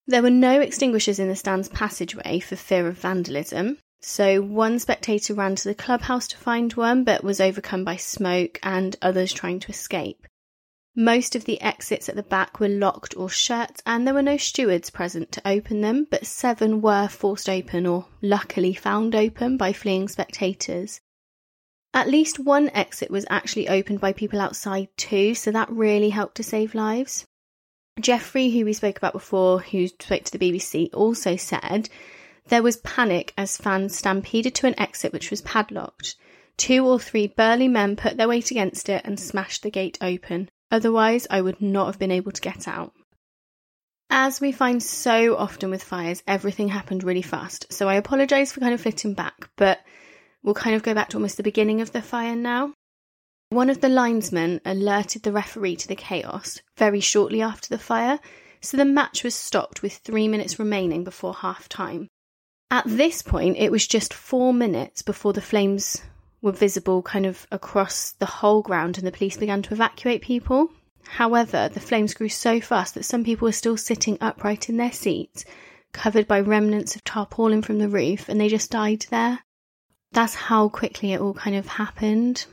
There 0.07 0.23
were 0.23 0.29
no 0.29 0.61
extinguishers 0.61 1.19
in 1.19 1.29
the 1.29 1.37
stand's 1.37 1.71
passageway 1.71 2.41
for 2.41 2.57
fear 2.57 2.87
of 2.87 2.99
vandalism, 2.99 3.79
so 4.03 4.43
one 4.43 4.79
spectator 4.79 5.33
ran 5.33 5.57
to 5.57 5.69
the 5.69 5.75
clubhouse 5.75 6.29
to 6.29 6.37
find 6.37 6.71
one 6.75 7.05
but 7.05 7.25
was 7.25 7.41
overcome 7.41 7.85
by 7.85 7.97
smoke 7.97 8.59
and 8.63 8.97
others 9.01 9.33
trying 9.33 9.61
to 9.61 9.71
escape. 9.71 10.27
Most 10.97 11.35
of 11.35 11.45
the 11.45 11.61
exits 11.61 12.09
at 12.09 12.15
the 12.15 12.23
back 12.23 12.61
were 12.61 12.69
locked 12.69 13.17
or 13.17 13.29
shut, 13.29 13.83
and 13.85 14.07
there 14.07 14.15
were 14.15 14.23
no 14.23 14.37
stewards 14.37 14.91
present 14.91 15.33
to 15.33 15.49
open 15.49 15.81
them, 15.81 16.07
but 16.09 16.25
seven 16.25 16.81
were 16.81 17.09
forced 17.09 17.49
open 17.49 17.85
or 17.85 18.07
luckily 18.23 18.75
found 18.75 19.17
open 19.17 19.57
by 19.57 19.73
fleeing 19.73 20.07
spectators. 20.07 21.01
At 21.93 22.09
least 22.09 22.39
one 22.39 22.71
exit 22.71 23.11
was 23.11 23.27
actually 23.29 23.69
opened 23.69 24.01
by 24.01 24.13
people 24.13 24.41
outside 24.41 24.87
too, 24.97 25.35
so 25.35 25.51
that 25.51 25.69
really 25.69 26.11
helped 26.11 26.37
to 26.37 26.45
save 26.45 26.77
lives. 26.77 27.27
Jeffrey, 28.01 28.51
who 28.51 28.65
we 28.65 28.73
spoke 28.73 28.97
about 28.97 29.15
before, 29.15 29.61
who 29.61 29.89
spoke 29.89 30.23
to 30.25 30.39
the 30.39 30.53
BBC, 30.53 30.91
also 30.95 31.35
said 31.35 31.89
there 32.47 32.63
was 32.63 32.77
panic 32.79 33.33
as 33.37 33.57
fans 33.57 33.97
stampeded 33.97 34.55
to 34.55 34.69
an 34.69 34.79
exit 34.79 35.13
which 35.13 35.31
was 35.31 35.43
padlocked. 35.43 36.15
Two 36.57 36.87
or 36.87 37.01
three 37.01 37.27
burly 37.27 37.67
men 37.67 37.97
put 37.97 38.17
their 38.17 38.29
weight 38.29 38.53
against 38.53 38.89
it 38.89 39.03
and 39.05 39.19
smashed 39.19 39.65
the 39.65 39.71
gate 39.71 39.99
open. 40.01 40.51
Otherwise, 40.71 41.27
I 41.31 41.41
would 41.41 41.61
not 41.61 41.87
have 41.87 41.99
been 41.99 42.11
able 42.11 42.33
to 42.33 42.41
get 42.41 42.67
out. 42.67 42.93
As 44.11 44.41
we 44.41 44.53
find 44.53 44.83
so 44.83 45.37
often 45.37 45.71
with 45.71 45.83
fires, 45.83 46.23
everything 46.27 46.69
happened 46.69 47.03
really 47.03 47.23
fast, 47.23 47.73
so 47.73 47.89
I 47.89 47.95
apologise 47.95 48.53
for 48.53 48.61
kind 48.61 48.75
of 48.75 48.81
flitting 48.81 49.15
back, 49.15 49.51
but 49.57 49.81
we'll 50.43 50.55
kind 50.55 50.77
of 50.77 50.83
go 50.83 50.95
back 50.95 51.09
to 51.11 51.17
almost 51.17 51.37
the 51.37 51.43
beginning 51.43 51.81
of 51.81 51.93
the 51.93 52.03
fire 52.03 52.37
now. 52.37 52.75
One 53.51 53.71
of 53.71 53.81
the 53.81 53.89
linesmen 53.89 54.61
alerted 54.65 55.23
the 55.23 55.33
referee 55.33 55.77
to 55.77 55.89
the 55.89 55.97
chaos 55.97 56.61
very 56.77 57.01
shortly 57.01 57.41
after 57.41 57.69
the 57.69 57.79
fire, 57.79 58.21
so 58.61 58.77
the 58.77 58.85
match 58.85 59.23
was 59.23 59.35
stopped 59.35 59.83
with 59.83 59.95
three 59.99 60.29
minutes 60.29 60.59
remaining 60.59 61.05
before 61.05 61.35
half 61.35 61.69
time. 61.69 62.09
At 62.71 62.85
this 62.87 63.23
point, 63.23 63.57
it 63.59 63.71
was 63.71 63.87
just 63.87 64.15
four 64.15 64.53
minutes 64.53 65.03
before 65.03 65.33
the 65.33 65.41
flames 65.41 66.03
were 66.45 66.53
visible 66.53 67.03
kind 67.03 67.25
of 67.25 67.47
across 67.51 68.13
the 68.13 68.27
whole 68.27 68.61
ground 68.61 68.99
and 68.99 69.07
the 69.07 69.11
police 69.11 69.39
began 69.39 69.63
to 69.63 69.73
evacuate 69.73 70.21
people. 70.21 70.69
However, 71.07 71.71
the 71.73 71.81
flames 71.81 72.13
grew 72.13 72.29
so 72.29 72.61
fast 72.61 72.95
that 72.95 73.07
some 73.07 73.25
people 73.25 73.47
were 73.47 73.53
still 73.53 73.79
sitting 73.79 74.19
upright 74.21 74.69
in 74.69 74.77
their 74.77 74.93
seats, 74.93 75.47
covered 75.95 76.29
by 76.29 76.41
remnants 76.41 76.97
of 76.97 77.05
tarpaulin 77.05 77.63
from 77.63 77.79
the 77.79 77.89
roof, 77.89 78.29
and 78.29 78.39
they 78.39 78.49
just 78.49 78.71
died 78.71 79.07
there. 79.11 79.41
That's 80.13 80.35
how 80.35 80.69
quickly 80.69 81.15
it 81.15 81.21
all 81.21 81.33
kind 81.33 81.57
of 81.57 81.67
happened. 81.67 82.45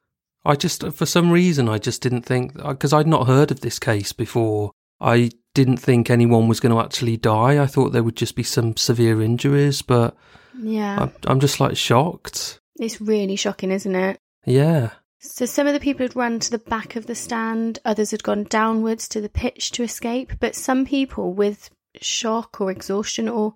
I 0.46 0.56
just, 0.56 0.88
for 0.94 1.06
some 1.06 1.30
reason, 1.30 1.68
I 1.68 1.78
just 1.78 2.02
didn't 2.02 2.24
think, 2.24 2.54
because 2.56 2.94
I'd 2.94 3.08
not 3.08 3.28
heard 3.28 3.52
of 3.52 3.60
this 3.60 3.78
case 3.78 4.14
before, 4.14 4.72
I 5.02 5.32
didn't 5.54 5.78
think 5.78 6.10
anyone 6.10 6.48
was 6.48 6.62
going 6.62 6.74
to 6.74 6.82
actually 6.82 7.18
die. 7.18 7.62
I 7.62 7.68
thought 7.68 7.92
there 7.92 8.04
would 8.04 8.16
just 8.16 8.36
be 8.36 8.44
some 8.44 8.78
severe 8.78 9.22
injuries, 9.22 9.82
but 9.82 10.16
Yeah. 10.58 10.98
I'm, 11.02 11.12
I'm 11.26 11.40
just 11.42 11.60
like 11.60 11.76
shocked. 11.76 12.61
It's 12.80 13.02
really 13.02 13.36
shocking, 13.36 13.72
isn't 13.72 13.96
it? 13.96 14.20
Yeah. 14.46 14.92
So 15.20 15.46
some 15.46 15.68
of 15.68 15.74
the 15.74 15.80
people 15.80 16.04
had 16.04 16.16
run 16.16 16.40
to 16.40 16.50
the 16.50 16.58
back 16.58 16.96
of 16.96 17.06
the 17.06 17.14
stand, 17.14 17.78
others 17.86 18.10
had 18.12 18.24
gone 18.24 18.46
downwards 18.46 19.08
to 19.10 19.22
the 19.22 19.30
pitch 19.30 19.72
to 19.72 19.84
escape, 19.84 20.34
but 20.40 20.56
some 20.56 20.86
people 20.86 21.34
with 21.34 21.70
shock 22.02 22.60
or 22.60 22.72
exhaustion 22.72 23.30
or 23.30 23.54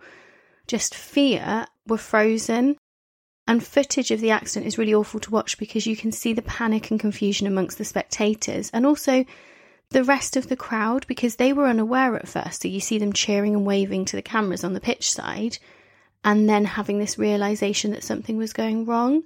just 0.68 0.94
fear 0.94 1.66
were 1.88 1.98
frozen. 1.98 2.78
And 3.48 3.64
footage 3.64 4.10
of 4.10 4.22
the 4.22 4.32
accident 4.32 4.68
is 4.68 4.78
really 4.78 4.94
awful 4.94 5.20
to 5.20 5.32
watch 5.32 5.58
because 5.58 5.86
you 5.86 5.96
can 5.96 6.12
see 6.12 6.34
the 6.34 6.42
panic 6.42 6.90
and 6.90 7.00
confusion 7.00 7.46
amongst 7.46 7.78
the 7.78 7.86
spectators 7.86 8.72
and 8.72 8.86
also 8.86 9.24
the 9.90 10.04
rest 10.04 10.36
of 10.36 10.50
the 10.50 10.56
crowd 10.56 11.06
because 11.08 11.36
they 11.36 11.54
were 11.54 11.68
unaware 11.68 12.16
at 12.16 12.28
first. 12.28 12.62
So 12.62 12.68
you 12.68 12.80
see 12.80 12.98
them 12.98 13.14
cheering 13.14 13.54
and 13.56 13.66
waving 13.66 14.06
to 14.06 14.16
the 14.16 14.24
cameras 14.24 14.64
on 14.64 14.74
the 14.74 14.80
pitch 14.80 15.12
side 15.12 15.60
and 16.26 16.50
then 16.50 16.66
having 16.66 16.98
this 16.98 17.20
realization 17.20 17.92
that 17.92 18.04
something 18.04 18.36
was 18.36 18.52
going 18.52 18.84
wrong. 18.84 19.24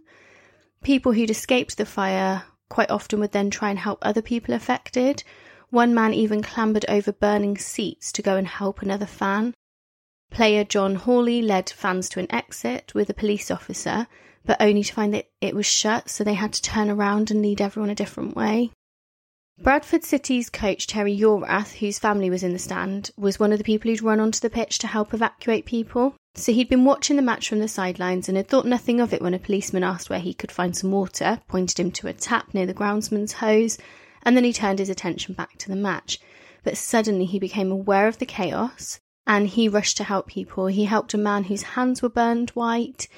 People 0.84 1.14
who'd 1.14 1.30
escaped 1.30 1.78
the 1.78 1.86
fire 1.86 2.44
quite 2.68 2.92
often 2.92 3.22
would 3.22 3.32
then 3.32 3.50
try 3.50 3.70
and 3.70 3.80
help 3.80 4.00
other 4.02 4.22
people 4.22 4.54
affected. 4.54 5.24
One 5.70 5.96
man 5.96 6.14
even 6.14 6.44
clambered 6.44 6.86
over 6.90 7.14
burning 7.14 7.58
seats 7.58 8.12
to 8.12 8.22
go 8.22 8.36
and 8.36 8.46
help 8.46 8.82
another 8.82 9.06
fan. 9.06 9.54
Player 10.30 10.66
John 10.66 10.96
Hawley 10.96 11.42
led 11.42 11.70
fans 11.70 12.10
to 12.10 12.20
an 12.20 12.32
exit 12.32 12.94
with 12.94 13.10
a 13.10 13.14
police 13.14 13.50
officer, 13.50 14.06
but 14.46 14.62
only 14.62 14.84
to 14.84 14.94
find 14.94 15.14
that 15.14 15.30
it 15.40 15.56
was 15.56 15.66
shut, 15.66 16.10
so 16.10 16.24
they 16.24 16.34
had 16.34 16.54
to 16.54 16.62
turn 16.62 16.90
around 16.90 17.32
and 17.32 17.42
lead 17.42 17.62
everyone 17.62 17.90
a 17.90 17.96
different 17.96 18.36
way. 18.36 18.72
Bradford 19.62 20.04
City's 20.04 20.50
coach 20.50 20.86
Terry 20.86 21.18
Yorath, 21.18 21.78
whose 21.78 22.00
family 22.00 22.30
was 22.30 22.44
in 22.44 22.54
the 22.54 22.60
stand, 22.60 23.12
was 23.18 23.40
one 23.40 23.52
of 23.52 23.58
the 23.58 23.64
people 23.64 23.90
who'd 23.90 24.02
run 24.02 24.20
onto 24.20 24.40
the 24.40 24.50
pitch 24.50 24.80
to 24.80 24.88
help 24.88 25.14
evacuate 25.14 25.66
people. 25.66 26.16
So 26.40 26.54
he'd 26.54 26.70
been 26.70 26.86
watching 26.86 27.18
the 27.18 27.22
match 27.22 27.50
from 27.50 27.60
the 27.60 27.68
sidelines 27.68 28.30
and 28.30 28.38
had 28.38 28.48
thought 28.48 28.66
nothing 28.66 29.02
of 29.02 29.14
it 29.14 29.22
when 29.22 29.34
a 29.34 29.40
policeman 29.40 29.84
asked 29.84 30.10
where 30.10 30.22
he 30.22 30.34
could 30.34 30.54
find 30.54 30.74
some 30.74 30.90
water, 30.90 31.42
pointed 31.50 31.78
him 31.78 31.92
to 31.92 32.08
a 32.08 32.14
tap 32.14 32.54
near 32.54 32.66
the 32.66 32.74
groundsman's 32.74 33.34
hose, 33.34 33.78
and 34.24 34.38
then 34.38 34.46
he 34.46 34.54
turned 34.54 34.80
his 34.80 34.90
attention 34.90 35.34
back 35.34 35.58
to 35.58 35.68
the 35.68 35.76
match. 35.76 36.18
But 36.64 36.78
suddenly 36.78 37.26
he 37.26 37.40
became 37.40 37.72
aware 37.72 38.08
of 38.08 38.20
the 38.20 38.26
chaos 38.26 39.02
and 39.28 39.48
he 39.48 39.68
rushed 39.68 39.98
to 39.98 40.06
help 40.06 40.28
people. 40.28 40.68
He 40.68 40.86
helped 40.86 41.14
a 41.14 41.18
man 41.18 41.44
whose 41.44 41.62
hands 41.76 42.02
were 42.02 42.08
burned 42.08 42.52
white. 42.52 43.10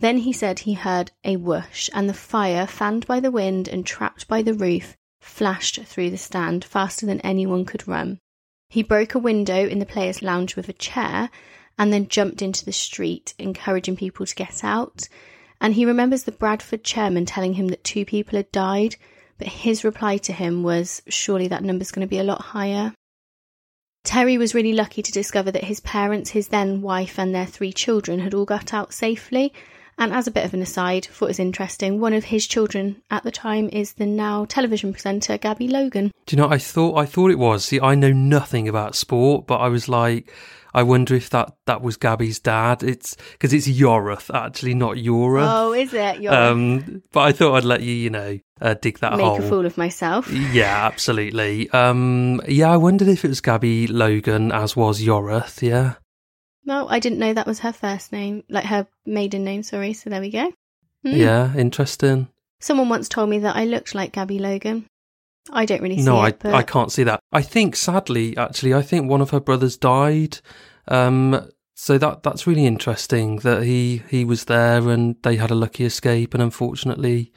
Then 0.00 0.18
he 0.18 0.32
said 0.34 0.60
he 0.60 0.74
heard 0.74 1.10
a 1.24 1.36
whoosh, 1.36 1.88
and 1.94 2.06
the 2.06 2.14
fire, 2.14 2.66
fanned 2.66 3.06
by 3.06 3.18
the 3.18 3.30
wind 3.30 3.66
and 3.66 3.86
trapped 3.86 4.28
by 4.28 4.42
the 4.42 4.52
roof, 4.52 4.98
flashed 5.20 5.82
through 5.84 6.10
the 6.10 6.18
stand 6.18 6.66
faster 6.66 7.06
than 7.06 7.20
anyone 7.22 7.64
could 7.64 7.88
run. 7.88 8.18
He 8.68 8.82
broke 8.82 9.14
a 9.14 9.18
window 9.18 9.66
in 9.66 9.78
the 9.78 9.86
players' 9.86 10.22
lounge 10.22 10.54
with 10.54 10.68
a 10.68 10.74
chair 10.74 11.30
and 11.78 11.92
then 11.92 12.08
jumped 12.08 12.42
into 12.42 12.64
the 12.64 12.72
street, 12.72 13.34
encouraging 13.38 13.96
people 13.96 14.26
to 14.26 14.34
get 14.34 14.62
out. 14.62 15.08
And 15.60 15.74
he 15.74 15.84
remembers 15.84 16.24
the 16.24 16.32
Bradford 16.32 16.84
chairman 16.84 17.24
telling 17.26 17.54
him 17.54 17.68
that 17.68 17.84
two 17.84 18.04
people 18.04 18.36
had 18.36 18.50
died, 18.52 18.96
but 19.38 19.48
his 19.48 19.84
reply 19.84 20.16
to 20.18 20.32
him 20.32 20.62
was, 20.62 21.02
Surely 21.08 21.48
that 21.48 21.64
number's 21.64 21.92
going 21.92 22.06
to 22.06 22.10
be 22.10 22.18
a 22.18 22.24
lot 22.24 22.42
higher. 22.42 22.94
Terry 24.04 24.36
was 24.36 24.54
really 24.54 24.72
lucky 24.72 25.02
to 25.02 25.12
discover 25.12 25.52
that 25.52 25.64
his 25.64 25.80
parents, 25.80 26.30
his 26.30 26.48
then 26.48 26.82
wife, 26.82 27.18
and 27.18 27.34
their 27.34 27.46
three 27.46 27.72
children 27.72 28.18
had 28.18 28.34
all 28.34 28.44
got 28.44 28.74
out 28.74 28.92
safely. 28.92 29.52
And 29.98 30.12
as 30.12 30.26
a 30.26 30.32
bit 30.32 30.44
of 30.44 30.54
an 30.54 30.62
aside, 30.62 31.06
thought 31.06 31.26
it 31.26 31.28
was 31.28 31.38
interesting, 31.38 32.00
one 32.00 32.12
of 32.12 32.24
his 32.24 32.46
children 32.46 33.02
at 33.10 33.22
the 33.22 33.30
time 33.30 33.68
is 33.72 33.94
the 33.94 34.06
now 34.06 34.44
television 34.46 34.92
presenter 34.92 35.38
Gabby 35.38 35.68
Logan. 35.68 36.10
Do 36.26 36.36
you 36.36 36.42
know? 36.42 36.48
I 36.48 36.58
thought 36.58 36.96
I 36.96 37.06
thought 37.06 37.30
it 37.30 37.38
was. 37.38 37.64
See, 37.64 37.80
I 37.80 37.94
know 37.94 38.12
nothing 38.12 38.68
about 38.68 38.94
sport, 38.94 39.46
but 39.46 39.58
I 39.58 39.68
was 39.68 39.88
like, 39.88 40.32
I 40.74 40.82
wonder 40.82 41.14
if 41.14 41.30
that 41.30 41.52
that 41.66 41.82
was 41.82 41.96
Gabby's 41.96 42.38
dad. 42.38 42.82
It's 42.82 43.16
because 43.32 43.52
it's 43.52 43.68
Yorath, 43.68 44.34
actually, 44.34 44.74
not 44.74 44.96
Yorath. 44.96 45.46
Oh, 45.48 45.72
is 45.72 45.92
it? 45.92 46.20
You're 46.20 46.34
Um, 46.34 47.02
but 47.12 47.20
I 47.20 47.32
thought 47.32 47.56
I'd 47.56 47.64
let 47.64 47.82
you, 47.82 47.92
you 47.92 48.10
know, 48.10 48.38
uh, 48.60 48.74
dig 48.74 48.98
that 49.00 49.12
hole. 49.12 49.18
make 49.18 49.40
hole. 49.40 49.46
a 49.46 49.48
fool 49.48 49.66
of 49.66 49.76
myself. 49.76 50.30
Yeah, 50.32 50.86
absolutely. 50.86 51.68
Um, 51.70 52.40
yeah, 52.48 52.70
I 52.70 52.76
wondered 52.76 53.08
if 53.08 53.24
it 53.24 53.28
was 53.28 53.40
Gabby 53.40 53.86
Logan, 53.86 54.52
as 54.52 54.74
was 54.74 55.02
Yorath. 55.02 55.60
Yeah. 55.62 55.94
No, 56.64 56.86
I 56.88 56.98
didn't 57.00 57.18
know 57.18 57.32
that 57.34 57.46
was 57.46 57.60
her 57.60 57.72
first 57.72 58.12
name, 58.12 58.44
like 58.48 58.64
her 58.64 58.86
maiden 59.04 59.44
name, 59.44 59.62
sorry. 59.62 59.92
So 59.92 60.10
there 60.10 60.20
we 60.20 60.30
go. 60.30 60.52
Hmm. 61.04 61.10
Yeah, 61.10 61.54
interesting. 61.56 62.28
Someone 62.60 62.88
once 62.88 63.08
told 63.08 63.28
me 63.28 63.40
that 63.40 63.56
I 63.56 63.64
looked 63.64 63.94
like 63.94 64.12
Gabby 64.12 64.38
Logan. 64.38 64.86
I 65.50 65.66
don't 65.66 65.82
really 65.82 65.96
see 65.96 66.04
that. 66.04 66.10
No, 66.10 66.18
I 66.18 66.28
it, 66.28 66.38
but 66.38 66.54
I 66.54 66.62
can't 66.62 66.92
see 66.92 67.02
that. 67.04 67.20
I 67.32 67.42
think 67.42 67.74
sadly, 67.74 68.36
actually, 68.36 68.74
I 68.74 68.82
think 68.82 69.10
one 69.10 69.20
of 69.20 69.30
her 69.30 69.40
brothers 69.40 69.76
died. 69.76 70.38
Um, 70.86 71.50
so 71.74 71.98
that 71.98 72.22
that's 72.22 72.46
really 72.46 72.66
interesting 72.66 73.36
that 73.38 73.64
he 73.64 74.02
he 74.08 74.24
was 74.24 74.44
there 74.44 74.88
and 74.88 75.16
they 75.22 75.36
had 75.36 75.50
a 75.50 75.56
lucky 75.56 75.84
escape, 75.84 76.34
and 76.34 76.42
unfortunately, 76.42 77.32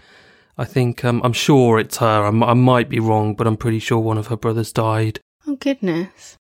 I 0.58 0.66
think 0.66 1.04
um, 1.04 1.22
I'm 1.24 1.34
sure 1.34 1.80
it's 1.80 1.98
her. 1.98 2.26
I'm, 2.26 2.44
I 2.44 2.54
might 2.54 2.90
be 2.90 3.00
wrong, 3.00 3.34
but 3.34 3.48
I'm 3.48 3.58
pretty 3.58 3.80
sure 3.80 3.98
one 3.98 4.20
of 4.20 4.28
her 4.28 4.38
brothers 4.38 4.72
died. 4.72 5.20
Oh 5.48 5.56
goodness. 5.56 6.38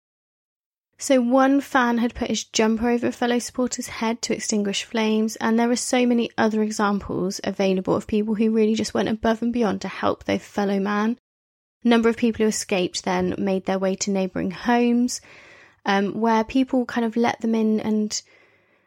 So 1.04 1.20
one 1.20 1.60
fan 1.60 1.98
had 1.98 2.16
put 2.16 2.30
his 2.30 2.46
jumper 2.46 2.90
over 2.90 3.08
a 3.08 3.12
fellow 3.12 3.38
supporter's 3.38 3.88
head 3.88 4.22
to 4.22 4.34
extinguish 4.34 4.86
flames, 4.86 5.36
and 5.36 5.60
there 5.60 5.70
are 5.70 5.76
so 5.76 6.06
many 6.06 6.30
other 6.38 6.64
examples 6.64 7.42
available 7.44 7.94
of 7.94 8.08
people 8.08 8.36
who 8.36 8.52
really 8.52 8.74
just 8.74 8.94
went 8.94 9.10
above 9.10 9.42
and 9.42 9.52
beyond 9.52 9.82
to 9.82 9.90
help 9.90 10.24
their 10.24 10.40
fellow 10.40 10.80
man. 10.80 11.18
A 11.84 11.90
number 11.90 12.08
of 12.08 12.16
people 12.16 12.46
who 12.46 12.48
escaped 12.48 13.04
then 13.04 13.36
made 13.38 13.66
their 13.66 13.80
way 13.80 13.96
to 13.96 14.12
neighbouring 14.12 14.52
homes, 14.52 15.20
um, 15.86 16.22
where 16.22 16.46
people 16.46 16.86
kind 16.86 17.06
of 17.06 17.18
let 17.18 17.42
them 17.42 17.54
in 17.54 17.82
and 17.82 18.22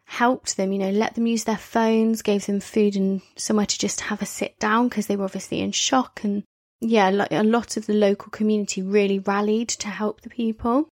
helped 0.07 0.57
them, 0.57 0.73
you 0.73 0.79
know, 0.79 0.89
let 0.89 1.17
them 1.17 1.27
use 1.27 1.45
their 1.45 1.59
phones, 1.59 2.23
gave 2.23 2.47
them 2.47 2.61
food 2.61 2.97
and 2.97 3.21
somewhere 3.37 3.67
to 3.67 3.79
just 3.79 4.01
have 4.01 4.23
a 4.23 4.27
sit 4.27 4.59
down 4.59 4.89
because 4.89 5.07
they 5.07 5.17
were 5.17 5.27
obviously 5.27 5.61
in 5.61 5.71
shock. 5.71 6.25
And 6.25 6.45
yeah, 6.81 7.11
a 7.11 7.43
lot 7.43 7.77
of 7.77 7.85
the 7.85 7.93
local 7.93 8.31
community 8.31 8.81
really 8.81 9.19
rallied 9.19 9.69
to 9.69 9.89
help 9.89 10.23
the 10.23 10.31
people. 10.31 10.89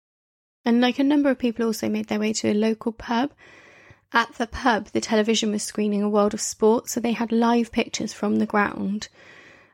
And 0.70 0.82
like 0.82 1.00
a 1.00 1.04
number 1.04 1.32
of 1.32 1.40
people 1.40 1.66
also 1.66 1.90
made 1.90 2.10
their 2.10 2.20
way 2.20 2.32
to 2.32 2.52
a 2.52 2.54
local 2.54 2.92
pub. 2.92 3.32
At 4.14 4.36
the 4.36 4.46
pub, 4.46 4.90
the 4.90 5.02
television 5.02 5.50
was 5.50 5.64
screening 5.64 6.04
a 6.04 6.10
world 6.10 6.36
of 6.36 6.42
sport, 6.42 6.90
so 6.90 7.00
they 7.00 7.14
had 7.14 7.32
live 7.32 7.72
pictures 7.72 8.14
from 8.14 8.36
the 8.36 8.46
ground. 8.46 9.08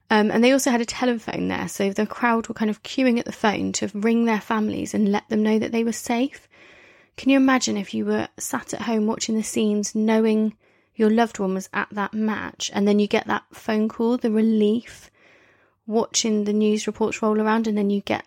Um, 0.09 0.31
and 0.31 0.41
they 0.41 0.53
also 0.53 0.71
had 0.71 0.79
a 0.79 0.85
telephone 0.85 1.49
there, 1.49 1.67
so 1.67 1.91
the 1.91 2.07
crowd 2.07 2.47
were 2.47 2.55
kind 2.55 2.71
of 2.71 2.81
queuing 2.81 3.19
at 3.19 3.25
the 3.25 3.33
phone 3.33 3.73
to 3.73 3.91
ring 3.93 4.23
their 4.23 4.39
families 4.39 4.93
and 4.93 5.11
let 5.11 5.27
them 5.27 5.43
know 5.43 5.59
that 5.59 5.73
they 5.73 5.83
were 5.83 5.91
safe. 5.91 6.47
Can 7.17 7.29
you 7.29 7.35
imagine 7.35 7.75
if 7.75 7.93
you 7.93 8.05
were 8.05 8.29
sat 8.39 8.73
at 8.73 8.83
home 8.83 9.05
watching 9.05 9.35
the 9.35 9.43
scenes, 9.43 9.95
knowing 9.95 10.55
your 10.95 11.09
loved 11.09 11.39
one 11.39 11.55
was 11.55 11.67
at 11.73 11.89
that 11.91 12.13
match, 12.13 12.71
and 12.73 12.87
then 12.87 12.99
you 12.99 13.07
get 13.07 13.27
that 13.27 13.43
phone 13.51 13.89
call, 13.89 14.15
the 14.15 14.31
relief, 14.31 15.11
watching 15.85 16.45
the 16.45 16.53
news 16.53 16.87
reports 16.87 17.21
roll 17.21 17.41
around, 17.41 17.67
and 17.67 17.77
then 17.77 17.89
you 17.89 17.99
get 17.99 18.25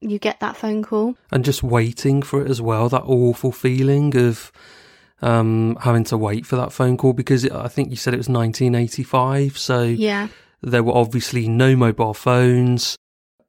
you 0.00 0.18
get 0.18 0.40
that 0.40 0.56
phone 0.56 0.82
call, 0.82 1.16
and 1.30 1.44
just 1.44 1.62
waiting 1.62 2.22
for 2.22 2.42
it 2.42 2.50
as 2.50 2.60
well. 2.60 2.88
That 2.88 3.02
awful 3.02 3.52
feeling 3.52 4.16
of 4.16 4.52
um, 5.22 5.76
having 5.80 6.04
to 6.04 6.16
wait 6.16 6.46
for 6.46 6.56
that 6.56 6.72
phone 6.72 6.96
call 6.96 7.12
because 7.12 7.44
it, 7.44 7.52
I 7.52 7.68
think 7.68 7.90
you 7.90 7.96
said 7.96 8.14
it 8.14 8.18
was 8.18 8.28
1985, 8.28 9.58
so 9.58 9.82
yeah, 9.82 10.28
there 10.62 10.82
were 10.82 10.94
obviously 10.94 11.48
no 11.48 11.76
mobile 11.76 12.14
phones. 12.14 12.96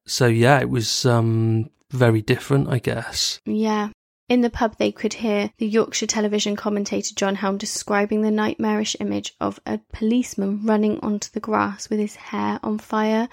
So 0.05 0.27
yeah, 0.27 0.59
it 0.59 0.69
was 0.69 1.05
um, 1.05 1.69
very 1.91 2.21
different, 2.21 2.69
I 2.69 2.79
guess. 2.79 3.39
Yeah. 3.45 3.89
In 4.29 4.41
the 4.41 4.49
pub, 4.49 4.75
they 4.77 4.91
could 4.91 5.13
hear 5.13 5.51
the 5.57 5.67
Yorkshire 5.67 6.05
television 6.05 6.57
commentator 6.57 7.15
John 7.15 7.35
Helm 7.35 7.57
describing 7.57 8.21
the 8.21 8.31
nightmarish 8.31 8.97
image 8.99 9.33
of 9.39 9.57
a 9.65 9.79
policeman 9.93 10.65
running 10.65 10.99
onto 10.99 11.29
the 11.31 11.39
grass 11.39 11.89
with 11.89 11.99
his 11.99 12.17
hair 12.17 12.59
on 12.61 12.77
fire. 12.77 13.29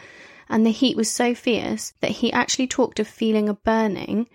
And 0.48 0.64
the 0.64 0.70
heat 0.70 0.96
was 0.96 1.10
so 1.10 1.34
fierce 1.34 1.92
that 2.00 2.10
he 2.10 2.32
actually 2.32 2.66
talked 2.66 3.00
of 3.00 3.08
feeling 3.08 3.48
a 3.48 3.54
burning, 3.54 4.28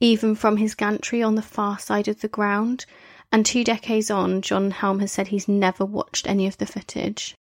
even 0.00 0.34
from 0.34 0.56
his 0.56 0.74
gantry 0.74 1.22
on 1.22 1.34
the 1.34 1.42
far 1.42 1.78
side 1.78 2.08
of 2.08 2.20
the 2.20 2.28
ground. 2.28 2.86
And 3.30 3.46
two 3.46 3.64
decades 3.64 4.10
on, 4.10 4.42
John 4.42 4.70
Helm 4.70 5.00
has 5.00 5.12
said 5.12 5.28
he's 5.28 5.48
never 5.48 5.84
watched 5.84 6.28
any 6.28 6.46
of 6.46 6.58
the 6.58 6.66
footage. 6.66 7.36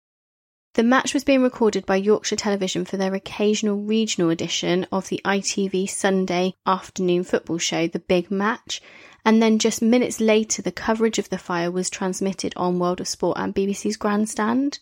The 0.78 0.84
match 0.84 1.16
was 1.16 1.24
being 1.24 1.42
recorded 1.42 1.88
by 1.88 1.96
Yorkshire 1.96 2.36
Television 2.36 2.86
for 2.86 2.98
their 2.98 3.16
occasional 3.16 3.78
regional 3.78 4.30
edition 4.30 4.86
of 4.92 5.10
the 5.10 5.20
ITV 5.26 5.90
Sunday 5.90 6.54
afternoon 6.68 7.24
football 7.24 7.58
show, 7.58 7.88
The 7.88 7.98
Big 7.98 8.30
Match. 8.30 8.80
And 9.26 9.42
then 9.42 9.58
just 9.58 9.82
minutes 9.82 10.20
later, 10.20 10.62
the 10.62 10.72
coverage 10.72 11.18
of 11.18 11.30
the 11.30 11.40
fire 11.40 11.72
was 11.72 11.90
transmitted 11.90 12.54
on 12.56 12.78
World 12.78 13.02
of 13.02 13.08
Sport 13.08 13.40
and 13.40 13.56
BBC's 13.56 13.98
Grandstand. 13.98 14.78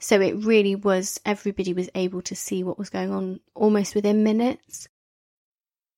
So 0.00 0.20
it 0.20 0.44
really 0.44 0.74
was, 0.74 1.20
everybody 1.26 1.72
was 1.72 1.90
able 1.94 2.22
to 2.22 2.36
see 2.36 2.62
what 2.62 2.78
was 2.78 2.90
going 2.90 3.10
on 3.10 3.40
almost 3.54 3.94
within 3.94 4.22
minutes. 4.22 4.88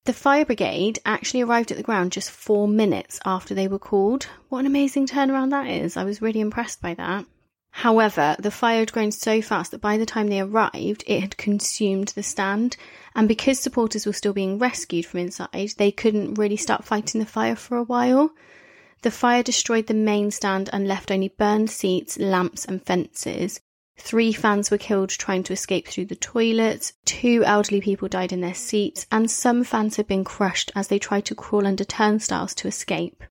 The 0.06 0.14
fire 0.14 0.46
brigade 0.46 0.98
actually 1.04 1.42
arrived 1.42 1.70
at 1.70 1.76
the 1.76 1.82
ground 1.82 2.12
just 2.12 2.30
four 2.30 2.66
minutes 2.66 3.20
after 3.26 3.54
they 3.54 3.68
were 3.68 3.78
called. 3.78 4.24
What 4.48 4.60
an 4.60 4.66
amazing 4.66 5.06
turnaround 5.06 5.50
that 5.50 5.68
is. 5.68 5.96
I 5.96 6.04
was 6.04 6.22
really 6.22 6.40
impressed 6.40 6.80
by 6.80 6.94
that. 6.94 7.26
However, 7.72 8.34
the 8.38 8.50
fire 8.50 8.80
had 8.80 8.92
grown 8.92 9.12
so 9.12 9.40
fast 9.42 9.70
that 9.70 9.80
by 9.80 9.96
the 9.96 10.06
time 10.06 10.26
they 10.28 10.40
arrived, 10.40 11.04
it 11.06 11.20
had 11.20 11.36
consumed 11.36 12.08
the 12.08 12.22
stand, 12.22 12.76
and 13.14 13.28
because 13.28 13.60
supporters 13.60 14.06
were 14.06 14.12
still 14.12 14.32
being 14.32 14.58
rescued 14.58 15.06
from 15.06 15.20
inside, 15.20 15.74
they 15.76 15.92
couldn't 15.92 16.34
really 16.34 16.56
start 16.56 16.84
fighting 16.84 17.20
the 17.20 17.26
fire 17.26 17.54
for 17.54 17.76
a 17.76 17.84
while. 17.84 18.30
The 19.02 19.10
fire 19.10 19.42
destroyed 19.42 19.86
the 19.86 19.94
main 19.94 20.30
stand 20.30 20.68
and 20.72 20.88
left 20.88 21.12
only 21.12 21.28
burned 21.28 21.70
seats, 21.70 22.18
lamps, 22.18 22.64
and 22.64 22.84
fences. 22.84 23.60
Three 24.02 24.32
fans 24.32 24.70
were 24.70 24.78
killed 24.78 25.10
trying 25.10 25.42
to 25.44 25.52
escape 25.52 25.86
through 25.86 26.06
the 26.06 26.16
toilets, 26.16 26.94
two 27.04 27.44
elderly 27.44 27.82
people 27.82 28.08
died 28.08 28.32
in 28.32 28.40
their 28.40 28.54
seats, 28.54 29.06
and 29.12 29.30
some 29.30 29.62
fans 29.62 29.96
had 29.96 30.08
been 30.08 30.24
crushed 30.24 30.72
as 30.74 30.88
they 30.88 30.98
tried 30.98 31.26
to 31.26 31.34
crawl 31.34 31.66
under 31.66 31.84
turnstiles 31.84 32.54
to 32.56 32.66
escape. 32.66 33.22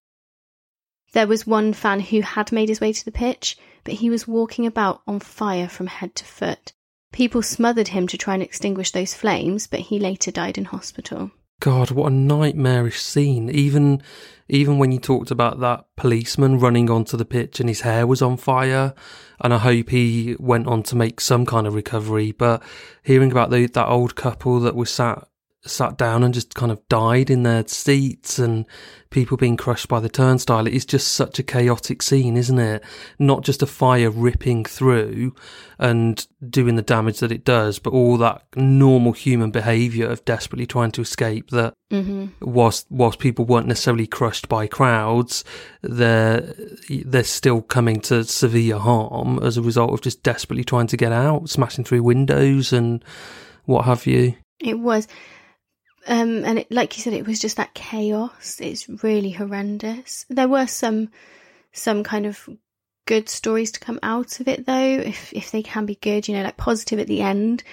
There 1.12 1.28
was 1.28 1.48
one 1.48 1.74
fan 1.74 2.02
who 2.02 2.22
had 2.22 2.52
made 2.52 2.70
his 2.70 2.80
way 2.80 2.94
to 2.94 3.04
the 3.04 3.12
pitch, 3.12 3.58
but 3.84 3.96
he 3.96 4.12
was 4.12 4.28
walking 4.28 4.68
about 4.68 5.02
on 5.08 5.20
fire 5.20 5.68
from 5.68 5.88
head 5.88 6.14
to 6.16 6.24
foot. 6.24 6.72
People 7.12 7.42
smothered 7.42 7.90
him 7.90 8.06
to 8.08 8.18
try 8.18 8.36
and 8.36 8.44
extinguish 8.44 8.92
those 8.92 9.16
flames, 9.16 9.66
but 9.66 9.80
he 9.80 10.00
later 10.00 10.30
died 10.30 10.58
in 10.58 10.66
hospital. 10.66 11.32
God, 11.60 11.92
what 11.92 12.12
a 12.12 12.16
nightmarish 12.16 13.02
scene. 13.02 13.50
Even 13.50 14.02
even 14.48 14.80
when 14.80 14.92
you 14.92 15.00
talked 15.00 15.30
about 15.30 15.60
that 15.60 15.86
policeman 15.96 16.58
running 16.60 16.90
onto 16.90 17.16
the 17.16 17.26
pitch 17.26 17.60
and 17.60 17.70
his 17.70 17.82
hair 17.82 18.08
was 18.08 18.22
on 18.22 18.38
fire, 18.38 18.94
and 19.42 19.54
I 19.54 19.58
hope 19.60 19.90
he 19.90 20.36
went 20.40 20.68
on 20.68 20.84
to 20.84 20.96
make 20.96 21.22
some 21.22 21.46
kind 21.46 21.68
of 21.68 21.76
recovery. 21.76 22.32
But 22.32 22.64
hearing 23.04 23.32
about 23.32 23.52
the, 23.52 23.68
that 23.68 23.88
old 23.88 24.16
couple 24.16 24.60
that 24.62 24.76
was 24.76 24.90
sat 24.90 25.28
sat 25.66 25.98
down 25.98 26.24
and 26.24 26.34
just 26.34 26.56
kind 26.56 26.72
of 26.72 26.88
died 26.88 27.30
in 27.30 27.44
their 27.44 27.68
seats 27.68 28.40
and 28.40 28.66
people 29.10 29.36
being 29.36 29.58
crushed 29.58 29.90
by 29.90 30.00
the 30.00 30.08
turnstile. 30.08 30.66
It 30.66 30.74
is 30.74 30.86
just 30.86 31.12
such 31.12 31.38
a 31.38 31.44
chaotic 31.44 32.02
scene, 32.02 32.38
isn't 32.38 32.60
it? 32.60 32.84
Not 33.18 33.44
just 33.44 33.62
a 33.62 33.66
fire 33.66 34.10
ripping 34.10 34.64
through 34.64 35.36
and 35.78 36.26
doing 36.48 36.76
the 36.76 36.82
damage 36.82 37.20
that 37.20 37.32
it 37.32 37.44
does, 37.44 37.78
but 37.78 37.92
all 37.92 38.18
that 38.18 38.44
normal 38.56 39.12
human 39.12 39.52
behaviour 39.52 40.08
of 40.08 40.24
desperately 40.24 40.66
trying 40.66 40.92
to 40.92 41.02
escape 41.02 41.50
that 41.50 41.74
mm-hmm. 41.92 42.28
whilst, 42.40 42.88
whilst 42.90 43.20
people 43.20 43.44
weren't 43.44 43.68
necessarily 43.68 44.08
crushed 44.08 44.48
by 44.48 44.66
crowds, 44.66 45.44
they're, 45.82 46.54
they're 46.90 47.24
still 47.24 47.62
coming 47.62 48.00
to 48.02 48.24
severe 48.24 48.78
harm 48.78 49.40
as 49.44 49.58
a 49.58 49.62
result 49.62 49.92
of 49.92 50.02
just 50.02 50.24
desperately 50.24 50.64
trying 50.64 50.88
to 50.88 50.98
get 50.98 51.12
out, 51.12 51.50
smashing 51.50 51.84
through 51.84 52.04
windows 52.04 52.72
and 52.72 53.04
what 53.66 53.86
have 53.86 54.06
you. 54.06 54.36
It 54.60 54.80
was. 54.80 55.08
Um, 56.08 56.44
and 56.46 56.60
it, 56.60 56.72
like 56.72 56.98
you 56.98 57.04
said, 57.04 57.14
it 57.14 57.28
was 57.28 57.40
just 57.40 57.58
that 57.58 57.74
chaos. 57.74 58.60
It's 58.60 58.88
really 59.04 59.32
horrendous. 59.32 60.26
There 60.30 60.48
were 60.48 60.68
some, 60.68 61.10
some 61.72 62.04
kind 62.04 62.26
of 62.26 62.50
good 63.06 63.30
stories 63.30 63.72
to 63.72 63.80
come 63.80 64.00
out 64.04 64.40
of 64.40 64.48
it 64.48 64.66
though, 64.66 65.00
if, 65.00 65.34
if 65.34 65.52
they 65.52 65.64
can 65.64 65.86
be 65.86 65.96
good, 65.96 66.28
you 66.28 66.36
know, 66.36 66.44
like 66.44 66.58
positive 66.58 67.00
at 67.00 67.08
the 67.08 67.22
end. 67.22 67.64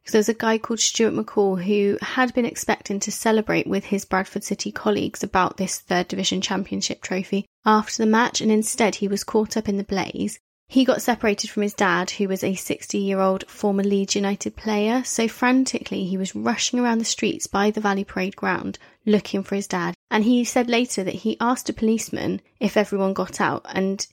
Because 0.00 0.12
there's 0.12 0.28
a 0.30 0.34
guy 0.34 0.56
called 0.56 0.80
Stuart 0.80 1.12
McCall 1.12 1.62
who 1.62 1.98
had 2.00 2.32
been 2.32 2.46
expecting 2.46 2.98
to 3.00 3.12
celebrate 3.12 3.66
with 3.66 3.84
his 3.84 4.06
Bradford 4.06 4.44
City 4.44 4.72
colleagues 4.72 5.22
about 5.22 5.58
this 5.58 5.78
third 5.78 6.08
division 6.08 6.40
championship 6.40 7.02
trophy 7.02 7.44
after 7.66 8.02
the 8.02 8.10
match. 8.10 8.40
And 8.40 8.50
instead 8.50 8.94
he 8.96 9.08
was 9.08 9.24
caught 9.24 9.56
up 9.56 9.68
in 9.68 9.76
the 9.76 9.84
blaze 9.84 10.38
he 10.70 10.84
got 10.84 11.00
separated 11.00 11.48
from 11.48 11.62
his 11.62 11.72
dad, 11.72 12.10
who 12.10 12.28
was 12.28 12.44
a 12.44 12.54
60 12.54 12.98
year 12.98 13.20
old 13.20 13.48
former 13.48 13.82
Leeds 13.82 14.14
United 14.14 14.54
player, 14.54 15.02
so 15.02 15.26
frantically 15.26 16.04
he 16.04 16.18
was 16.18 16.36
rushing 16.36 16.78
around 16.78 16.98
the 16.98 17.06
streets 17.06 17.46
by 17.46 17.70
the 17.70 17.80
Valley 17.80 18.04
Parade 18.04 18.36
ground 18.36 18.78
looking 19.06 19.42
for 19.42 19.54
his 19.54 19.66
dad. 19.66 19.94
And 20.10 20.24
he 20.24 20.44
said 20.44 20.68
later 20.68 21.02
that 21.04 21.14
he 21.14 21.38
asked 21.40 21.70
a 21.70 21.72
policeman 21.72 22.42
if 22.60 22.76
everyone 22.76 23.14
got 23.14 23.40
out, 23.40 23.64
and 23.70 24.06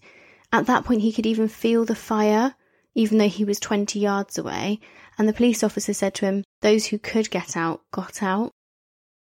at 0.53 0.65
that 0.67 0.85
point 0.85 1.01
he 1.01 1.11
could 1.11 1.25
even 1.25 1.49
feel 1.49 1.83
the 1.83 1.93
fire, 1.93 2.55
even 2.93 3.17
though 3.17 3.27
he 3.27 3.43
was 3.43 3.59
20 3.59 3.99
yards 3.99 4.37
away. 4.37 4.79
And 5.17 5.27
the 5.27 5.33
police 5.33 5.61
officer 5.61 5.93
said 5.93 6.13
to 6.15 6.25
him, 6.25 6.45
Those 6.61 6.85
who 6.85 6.97
could 6.97 7.29
get 7.29 7.57
out 7.57 7.81
got 7.91 8.23
out. 8.23 8.53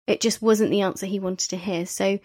It 0.08 0.22
just 0.22 0.42
wasn't 0.42 0.72
the 0.72 0.82
answer 0.82 1.06
he 1.06 1.20
wanted 1.20 1.50
to 1.50 1.58
hear, 1.58 1.86
so 1.86 2.20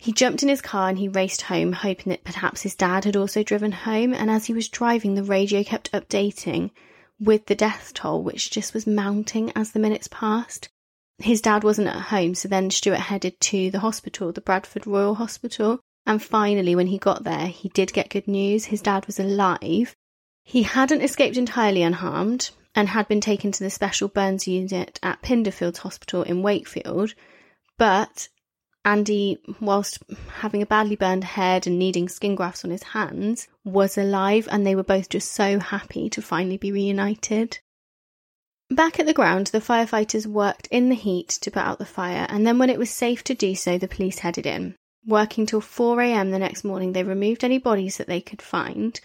he 0.00 0.12
jumped 0.12 0.42
in 0.42 0.48
his 0.48 0.62
car 0.62 0.88
and 0.88 0.98
he 0.98 1.08
raced 1.08 1.42
home, 1.42 1.74
hoping 1.74 2.08
that 2.08 2.24
perhaps 2.24 2.62
his 2.62 2.74
dad 2.74 3.04
had 3.04 3.16
also 3.16 3.42
driven 3.42 3.70
home. 3.70 4.14
And 4.14 4.30
as 4.30 4.46
he 4.46 4.54
was 4.54 4.66
driving, 4.66 5.14
the 5.14 5.22
radio 5.22 5.62
kept 5.62 5.92
updating 5.92 6.70
with 7.18 7.44
the 7.44 7.54
death 7.54 7.92
toll, 7.92 8.22
which 8.22 8.50
just 8.50 8.72
was 8.72 8.86
mounting 8.86 9.52
as 9.54 9.72
the 9.72 9.78
minutes 9.78 10.08
passed. 10.10 10.70
His 11.18 11.42
dad 11.42 11.64
wasn't 11.64 11.88
at 11.88 12.00
home, 12.00 12.34
so 12.34 12.48
then 12.48 12.70
Stuart 12.70 12.96
headed 12.96 13.38
to 13.42 13.70
the 13.70 13.80
hospital, 13.80 14.32
the 14.32 14.40
Bradford 14.40 14.86
Royal 14.86 15.16
Hospital. 15.16 15.80
And 16.06 16.22
finally, 16.22 16.74
when 16.74 16.86
he 16.86 16.96
got 16.96 17.24
there, 17.24 17.48
he 17.48 17.68
did 17.68 17.92
get 17.92 18.08
good 18.08 18.26
news. 18.26 18.64
His 18.64 18.80
dad 18.80 19.06
was 19.06 19.20
alive. 19.20 19.94
He 20.44 20.62
hadn't 20.62 21.02
escaped 21.02 21.36
entirely 21.36 21.82
unharmed 21.82 22.52
and 22.74 22.88
had 22.88 23.06
been 23.06 23.20
taken 23.20 23.52
to 23.52 23.62
the 23.62 23.68
special 23.68 24.08
burns 24.08 24.48
unit 24.48 24.98
at 25.02 25.20
Pinderfields 25.20 25.76
Hospital 25.76 26.22
in 26.22 26.40
Wakefield, 26.40 27.12
but 27.76 28.30
Andy, 28.84 29.38
whilst 29.60 30.02
having 30.38 30.62
a 30.62 30.66
badly 30.66 30.96
burned 30.96 31.24
head 31.24 31.66
and 31.66 31.78
needing 31.78 32.08
skin 32.08 32.34
grafts 32.34 32.64
on 32.64 32.70
his 32.70 32.82
hands, 32.82 33.46
was 33.62 33.98
alive 33.98 34.48
and 34.50 34.66
they 34.66 34.74
were 34.74 34.82
both 34.82 35.10
just 35.10 35.32
so 35.32 35.58
happy 35.58 36.08
to 36.08 36.22
finally 36.22 36.56
be 36.56 36.72
reunited. 36.72 37.58
Back 38.70 38.98
at 38.98 39.06
the 39.06 39.12
ground, 39.12 39.48
the 39.48 39.60
firefighters 39.60 40.26
worked 40.26 40.66
in 40.68 40.88
the 40.88 40.94
heat 40.94 41.28
to 41.28 41.50
put 41.50 41.64
out 41.64 41.78
the 41.78 41.84
fire, 41.84 42.26
and 42.30 42.46
then 42.46 42.58
when 42.58 42.70
it 42.70 42.78
was 42.78 42.88
safe 42.88 43.22
to 43.24 43.34
do 43.34 43.54
so, 43.54 43.76
the 43.76 43.88
police 43.88 44.20
headed 44.20 44.46
in. 44.46 44.76
Working 45.06 45.44
till 45.44 45.60
4am 45.60 46.30
the 46.30 46.38
next 46.38 46.62
morning, 46.62 46.92
they 46.92 47.02
removed 47.02 47.42
any 47.42 47.58
bodies 47.58 47.96
that 47.96 48.06
they 48.06 48.20
could 48.20 48.40
find, 48.40 49.00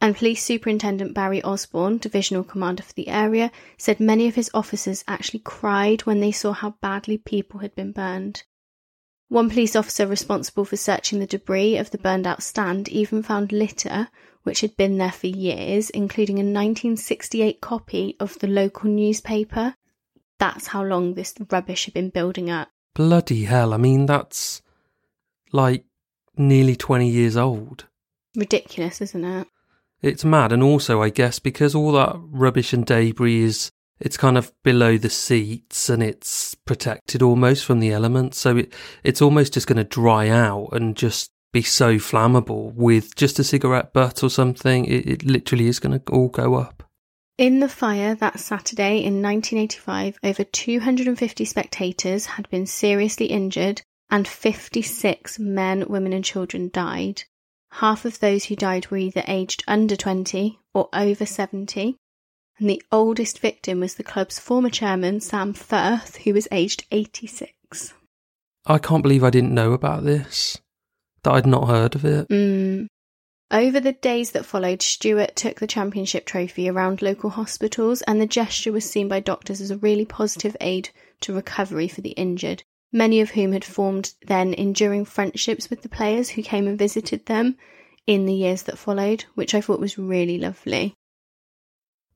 and 0.00 0.16
Police 0.16 0.42
Superintendent 0.42 1.14
Barry 1.14 1.42
Osborne, 1.42 1.98
Divisional 1.98 2.42
Commander 2.42 2.82
for 2.82 2.94
the 2.94 3.08
area, 3.08 3.52
said 3.76 4.00
many 4.00 4.26
of 4.26 4.34
his 4.34 4.50
officers 4.52 5.04
actually 5.06 5.40
cried 5.40 6.06
when 6.06 6.20
they 6.20 6.32
saw 6.32 6.52
how 6.52 6.70
badly 6.80 7.18
people 7.18 7.60
had 7.60 7.74
been 7.74 7.92
burned. 7.92 8.42
One 9.32 9.48
police 9.48 9.74
officer 9.74 10.06
responsible 10.06 10.66
for 10.66 10.76
searching 10.76 11.18
the 11.18 11.26
debris 11.26 11.78
of 11.78 11.90
the 11.90 11.96
burned 11.96 12.26
out 12.26 12.42
stand 12.42 12.90
even 12.90 13.22
found 13.22 13.50
litter 13.50 14.08
which 14.42 14.60
had 14.60 14.76
been 14.76 14.98
there 14.98 15.10
for 15.10 15.26
years, 15.26 15.88
including 15.88 16.36
a 16.36 16.44
1968 16.44 17.62
copy 17.62 18.14
of 18.20 18.38
the 18.40 18.46
local 18.46 18.90
newspaper. 18.90 19.74
That's 20.38 20.66
how 20.66 20.84
long 20.84 21.14
this 21.14 21.32
rubbish 21.50 21.86
had 21.86 21.94
been 21.94 22.10
building 22.10 22.50
up. 22.50 22.68
Bloody 22.92 23.44
hell, 23.44 23.72
I 23.72 23.78
mean, 23.78 24.04
that's 24.04 24.60
like 25.50 25.86
nearly 26.36 26.76
20 26.76 27.08
years 27.08 27.34
old. 27.34 27.86
Ridiculous, 28.36 29.00
isn't 29.00 29.24
it? 29.24 29.48
It's 30.02 30.26
mad, 30.26 30.52
and 30.52 30.62
also, 30.62 31.00
I 31.00 31.08
guess, 31.08 31.38
because 31.38 31.74
all 31.74 31.92
that 31.92 32.16
rubbish 32.18 32.74
and 32.74 32.84
debris 32.84 33.44
is 33.44 33.72
it's 34.00 34.16
kind 34.16 34.36
of 34.36 34.52
below 34.62 34.98
the 34.98 35.10
seats 35.10 35.88
and 35.88 36.02
it's 36.02 36.54
protected 36.54 37.22
almost 37.22 37.64
from 37.64 37.80
the 37.80 37.92
elements. 37.92 38.38
So 38.38 38.56
it, 38.58 38.74
it's 39.04 39.22
almost 39.22 39.54
just 39.54 39.66
going 39.66 39.76
to 39.76 39.84
dry 39.84 40.28
out 40.28 40.70
and 40.72 40.96
just 40.96 41.30
be 41.52 41.62
so 41.62 41.96
flammable 41.96 42.72
with 42.74 43.14
just 43.14 43.38
a 43.38 43.44
cigarette 43.44 43.92
butt 43.92 44.22
or 44.22 44.30
something. 44.30 44.86
It, 44.86 45.06
it 45.06 45.24
literally 45.24 45.66
is 45.66 45.78
going 45.78 46.00
to 46.00 46.12
all 46.12 46.28
go 46.28 46.54
up. 46.54 46.82
In 47.38 47.60
the 47.60 47.68
fire 47.68 48.14
that 48.16 48.40
Saturday 48.40 48.98
in 48.98 49.22
1985, 49.22 50.18
over 50.22 50.44
250 50.44 51.44
spectators 51.44 52.26
had 52.26 52.48
been 52.50 52.66
seriously 52.66 53.26
injured 53.26 53.82
and 54.10 54.28
56 54.28 55.38
men, 55.38 55.88
women, 55.88 56.12
and 56.12 56.24
children 56.24 56.70
died. 56.72 57.24
Half 57.72 58.04
of 58.04 58.20
those 58.20 58.44
who 58.44 58.56
died 58.56 58.90
were 58.90 58.98
either 58.98 59.24
aged 59.26 59.64
under 59.66 59.96
20 59.96 60.58
or 60.74 60.90
over 60.92 61.24
70. 61.24 61.96
And 62.62 62.70
the 62.70 62.82
oldest 62.92 63.40
victim 63.40 63.80
was 63.80 63.96
the 63.96 64.04
club's 64.04 64.38
former 64.38 64.70
chairman, 64.70 65.18
Sam 65.18 65.52
Firth, 65.52 66.18
who 66.18 66.32
was 66.32 66.46
aged 66.52 66.84
86. 66.92 67.92
I 68.64 68.78
can't 68.78 69.02
believe 69.02 69.24
I 69.24 69.30
didn't 69.30 69.52
know 69.52 69.72
about 69.72 70.04
this 70.04 70.60
that 71.24 71.32
I'd 71.32 71.44
not 71.44 71.66
heard 71.66 71.96
of 71.96 72.04
it. 72.04 72.28
Mm. 72.28 72.86
Over 73.50 73.80
the 73.80 73.94
days 73.94 74.30
that 74.30 74.46
followed, 74.46 74.80
Stuart 74.80 75.34
took 75.34 75.58
the 75.58 75.66
championship 75.66 76.24
trophy 76.24 76.68
around 76.68 77.02
local 77.02 77.30
hospitals, 77.30 78.00
and 78.02 78.20
the 78.20 78.26
gesture 78.26 78.70
was 78.70 78.88
seen 78.88 79.08
by 79.08 79.18
doctors 79.18 79.60
as 79.60 79.72
a 79.72 79.78
really 79.78 80.04
positive 80.04 80.56
aid 80.60 80.90
to 81.22 81.34
recovery 81.34 81.88
for 81.88 82.00
the 82.00 82.10
injured, 82.10 82.62
many 82.92 83.20
of 83.20 83.30
whom 83.30 83.50
had 83.54 83.64
formed 83.64 84.14
then 84.28 84.54
enduring 84.54 85.04
friendships 85.04 85.68
with 85.68 85.82
the 85.82 85.88
players 85.88 86.28
who 86.28 86.44
came 86.44 86.68
and 86.68 86.78
visited 86.78 87.26
them 87.26 87.56
in 88.06 88.24
the 88.24 88.34
years 88.34 88.62
that 88.62 88.78
followed, 88.78 89.24
which 89.34 89.52
I 89.52 89.60
thought 89.60 89.80
was 89.80 89.98
really 89.98 90.38
lovely. 90.38 90.94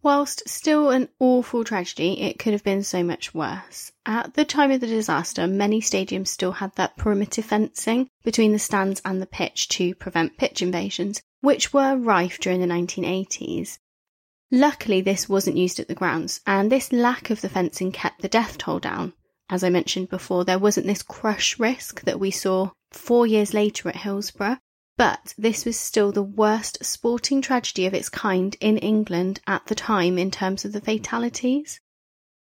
Whilst 0.07 0.49
still 0.49 0.91
an 0.91 1.09
awful 1.19 1.65
tragedy, 1.65 2.21
it 2.21 2.39
could 2.39 2.53
have 2.53 2.63
been 2.63 2.85
so 2.85 3.03
much 3.03 3.35
worse. 3.35 3.91
At 4.07 4.35
the 4.35 4.45
time 4.45 4.71
of 4.71 4.81
the 4.81 4.87
disaster, 4.87 5.49
many 5.49 5.81
stadiums 5.81 6.29
still 6.29 6.53
had 6.53 6.73
that 6.77 6.97
perimeter 6.97 7.43
fencing 7.43 8.09
between 8.23 8.53
the 8.53 8.61
stands 8.61 9.03
and 9.05 9.21
the 9.21 9.27
pitch 9.27 9.67
to 9.71 9.97
prevent 9.97 10.37
pitch 10.37 10.63
invasions, 10.63 11.21
which 11.41 11.73
were 11.73 11.97
rife 11.97 12.39
during 12.39 12.61
the 12.61 12.69
1980s. 12.69 13.81
Luckily, 14.53 15.01
this 15.01 15.29
wasn't 15.29 15.57
used 15.57 15.81
at 15.81 15.89
the 15.89 15.95
grounds, 15.97 16.41
and 16.47 16.71
this 16.71 16.93
lack 16.93 17.31
of 17.31 17.41
the 17.41 17.49
fencing 17.49 17.91
kept 17.91 18.23
the 18.23 18.29
death 18.29 18.59
toll 18.59 18.79
down. 18.79 19.13
As 19.51 19.65
I 19.65 19.71
mentioned 19.71 20.09
before, 20.09 20.45
there 20.45 20.57
wasn't 20.57 20.87
this 20.87 21.03
crush 21.03 21.59
risk 21.59 22.03
that 22.03 22.21
we 22.21 22.31
saw 22.31 22.71
four 22.93 23.27
years 23.27 23.53
later 23.53 23.89
at 23.89 23.97
Hillsborough, 23.97 24.59
but 24.97 25.35
this 25.37 25.65
was 25.65 25.79
still 25.79 26.11
the 26.11 26.23
worst 26.23 26.85
sporting 26.85 27.43
tragedy 27.43 27.87
of 27.87 27.93
its 27.95 28.09
kind 28.09 28.57
in 28.61 28.79
England 28.79 29.41
at 29.47 29.67
the 29.67 29.75
time 29.75 30.19
in 30.19 30.31
terms 30.31 30.65
of 30.65 30.73
the 30.73 30.81
fatalities. 30.81 31.81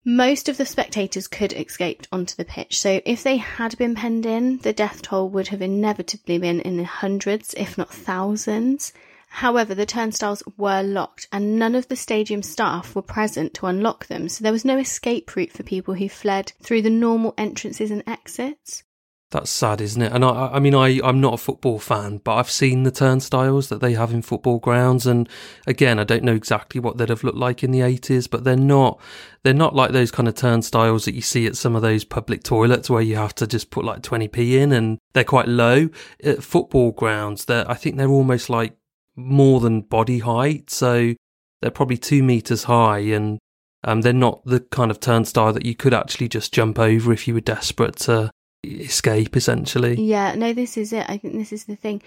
Most 0.05 0.49
of 0.49 0.57
the 0.57 0.65
spectators 0.65 1.27
could 1.27 1.53
escape 1.53 2.07
onto 2.13 2.37
the 2.37 2.45
pitch, 2.45 2.79
so 2.79 3.01
if 3.05 3.25
they 3.25 3.39
had 3.39 3.77
been 3.77 3.97
penned 3.97 4.25
in, 4.25 4.59
the 4.59 4.73
death 4.73 5.03
toll 5.03 5.29
would 5.31 5.49
have 5.49 5.61
inevitably 5.61 6.39
been 6.39 6.61
in 6.61 6.77
the 6.77 6.85
hundreds, 6.85 7.53
if 7.55 7.77
not 7.77 7.93
thousands. 7.93 8.93
However, 9.31 9.75
the 9.75 9.85
turnstiles 9.85 10.45
were 10.57 10.83
locked 10.83 11.27
and 11.33 11.59
none 11.59 11.75
of 11.75 11.89
the 11.89 11.97
stadium 11.97 12.45
staff 12.45 12.95
were 12.95 13.03
present 13.03 13.53
to 13.55 13.67
unlock 13.67 14.07
them, 14.07 14.29
so 14.29 14.45
there 14.45 14.53
was 14.53 14.65
no 14.65 14.79
escape 14.79 15.35
route 15.35 15.51
for 15.51 15.65
people 15.65 15.95
who 15.95 16.09
fled 16.09 16.53
through 16.63 16.83
the 16.83 16.91
normal 16.91 17.35
entrances 17.37 17.91
and 17.91 18.05
exits. 18.07 18.85
That's 19.33 19.51
sad, 19.51 19.81
isn't 19.81 20.01
it? 20.01 20.13
And 20.13 20.25
I, 20.25 20.53
I 20.53 20.59
mean, 20.61 20.75
I, 20.75 21.01
I'm 21.03 21.21
not 21.21 21.35
a 21.35 21.39
football 21.39 21.81
fan, 21.81 22.19
but 22.19 22.37
I've 22.37 22.51
seen 22.51 22.85
the 22.85 22.93
turnstiles 22.93 23.69
that 23.71 23.81
they 23.81 23.95
have 23.95 24.13
in 24.13 24.23
football 24.23 24.61
grounds, 24.61 25.05
and 25.05 25.29
again, 25.67 25.99
I 25.99 26.05
don't 26.05 26.23
know 26.23 26.35
exactly 26.35 26.81
what 26.81 26.97
they'd 26.97 27.09
have 27.09 27.25
looked 27.25 27.37
like 27.37 27.65
in 27.65 27.73
the 27.73 27.81
80s, 27.81 28.31
but 28.31 28.45
they're 28.45 28.57
not, 28.57 29.01
they're 29.43 29.53
not 29.53 29.75
like 29.75 29.91
those 29.91 30.13
kind 30.13 30.29
of 30.29 30.37
turnstiles 30.37 31.07
that 31.07 31.15
you 31.17 31.23
see 31.23 31.45
at 31.47 31.57
some 31.57 31.75
of 31.75 31.83
those 31.83 32.05
public 32.05 32.45
toilets 32.45 32.89
where 32.89 33.03
you 33.03 33.17
have 33.17 33.35
to 33.37 33.49
just 33.49 33.71
put 33.71 33.85
like 33.85 34.03
20p 34.03 34.53
in, 34.53 34.71
and 34.71 34.99
they're 35.13 35.25
quite 35.25 35.49
low. 35.49 35.89
At 36.23 36.45
football 36.45 36.93
grounds, 36.93 37.47
they're, 37.47 37.69
I 37.69 37.75
think 37.75 37.97
they're 37.97 38.09
almost 38.09 38.49
like 38.49 38.77
more 39.17 39.59
than 39.59 39.81
body 39.81 40.21
height, 40.21 40.71
so 40.71 41.15
they're 41.61 41.73
probably 41.73 41.99
two 41.99 42.23
meters 42.23 42.65
high, 42.65 43.01
and 43.01 43.41
um, 43.83 44.03
they're 44.03 44.13
not 44.13 44.45
the 44.45 44.61
kind 44.61 44.93
of 44.93 45.01
turnstile 45.01 45.53
that 45.53 45.67
you 45.67 45.75
could 45.75 45.95
actually 45.95 46.29
just 46.29 46.55
jump 46.55 46.79
over 46.79 47.13
if 47.13 47.27
you 47.27 47.35
were 47.35 47.41
desperate 47.41 47.97
to 47.97 48.31
escape 48.65 49.37
essentially. 49.37 50.01
Yeah, 50.01 50.35
no, 50.35 50.53
this 50.53 50.77
is 50.77 50.93
it. 50.93 51.07
I 51.09 51.19
think 51.19 51.35
this 51.35 51.53
is 51.53 51.65
the 51.65 51.77
thing. 51.77 52.03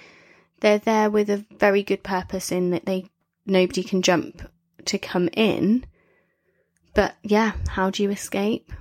They're 0.61 0.79
there 0.79 1.09
with 1.09 1.29
a 1.29 1.45
very 1.57 1.83
good 1.83 2.03
purpose 2.03 2.51
in 2.51 2.71
that 2.71 2.85
they 2.85 3.05
nobody 3.45 3.83
can 3.83 4.01
jump 4.01 4.49
to 4.85 4.97
come 4.97 5.29
in. 5.33 5.85
But 6.93 7.15
yeah, 7.23 7.53
how 7.69 7.89
do 7.89 8.03
you 8.03 8.09
escape? 8.09 8.71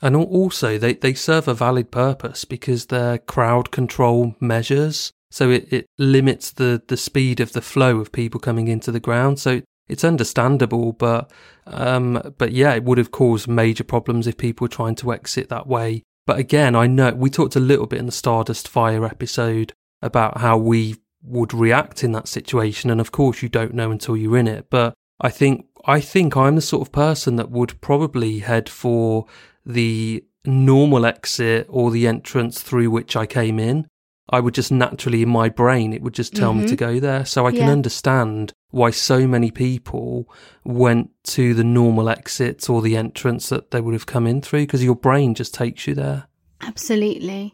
And 0.00 0.14
also, 0.14 0.78
they, 0.78 0.94
they 0.94 1.14
serve 1.14 1.48
a 1.48 1.54
valid 1.54 1.90
purpose 1.90 2.44
because 2.44 2.86
they're 2.86 3.18
crowd 3.18 3.72
control 3.72 4.36
measures. 4.38 5.12
So 5.30 5.50
it, 5.50 5.72
it 5.72 5.86
limits 5.98 6.52
the, 6.52 6.82
the 6.86 6.96
speed 6.96 7.40
of 7.40 7.52
the 7.52 7.60
flow 7.60 7.98
of 7.98 8.12
people 8.12 8.40
coming 8.40 8.68
into 8.68 8.92
the 8.92 9.00
ground. 9.00 9.40
So 9.40 9.62
it's 9.88 10.04
understandable, 10.04 10.92
but 10.92 11.30
um, 11.66 12.34
but 12.38 12.52
yeah, 12.52 12.74
it 12.74 12.84
would 12.84 12.98
have 12.98 13.10
caused 13.10 13.48
major 13.48 13.84
problems 13.84 14.26
if 14.26 14.36
people 14.36 14.64
were 14.64 14.68
trying 14.68 14.94
to 14.96 15.12
exit 15.12 15.48
that 15.48 15.66
way 15.66 16.04
but 16.28 16.38
again, 16.38 16.76
I 16.76 16.86
know 16.86 17.12
we 17.12 17.30
talked 17.30 17.56
a 17.56 17.60
little 17.60 17.86
bit 17.86 18.00
in 18.00 18.04
the 18.04 18.12
Stardust 18.12 18.68
Fire 18.68 19.06
episode 19.06 19.72
about 20.02 20.42
how 20.42 20.58
we 20.58 20.96
would 21.22 21.54
react 21.54 22.04
in 22.04 22.12
that 22.12 22.28
situation. 22.28 22.90
And 22.90 23.00
of 23.00 23.12
course, 23.12 23.40
you 23.40 23.48
don't 23.48 23.72
know 23.72 23.90
until 23.90 24.14
you're 24.14 24.36
in 24.36 24.46
it. 24.46 24.66
But 24.68 24.92
I 25.22 25.30
think, 25.30 25.64
I 25.86 26.02
think 26.02 26.36
I'm 26.36 26.56
the 26.56 26.60
sort 26.60 26.86
of 26.86 26.92
person 26.92 27.36
that 27.36 27.50
would 27.50 27.80
probably 27.80 28.40
head 28.40 28.68
for 28.68 29.24
the 29.64 30.22
normal 30.44 31.06
exit 31.06 31.66
or 31.70 31.90
the 31.90 32.06
entrance 32.06 32.60
through 32.60 32.90
which 32.90 33.16
I 33.16 33.24
came 33.24 33.58
in. 33.58 33.88
I 34.28 34.40
would 34.40 34.52
just 34.52 34.70
naturally 34.70 35.22
in 35.22 35.30
my 35.30 35.48
brain, 35.48 35.94
it 35.94 36.02
would 36.02 36.12
just 36.12 36.36
tell 36.36 36.50
mm-hmm. 36.50 36.60
me 36.60 36.68
to 36.68 36.76
mm-hmm. 36.76 36.94
go 36.94 37.00
there. 37.00 37.24
So 37.24 37.46
I 37.46 37.52
yeah. 37.52 37.60
can 37.60 37.70
understand 37.70 38.52
why 38.70 38.90
so 38.90 39.26
many 39.26 39.50
people 39.50 40.28
went 40.64 41.10
to 41.24 41.54
the 41.54 41.64
normal 41.64 42.08
exits 42.08 42.68
or 42.68 42.82
the 42.82 42.96
entrance 42.96 43.48
that 43.48 43.70
they 43.70 43.80
would 43.80 43.94
have 43.94 44.06
come 44.06 44.26
in 44.26 44.42
through 44.42 44.62
because 44.62 44.84
your 44.84 44.96
brain 44.96 45.34
just 45.34 45.54
takes 45.54 45.86
you 45.86 45.94
there. 45.94 46.26
Absolutely. 46.60 47.52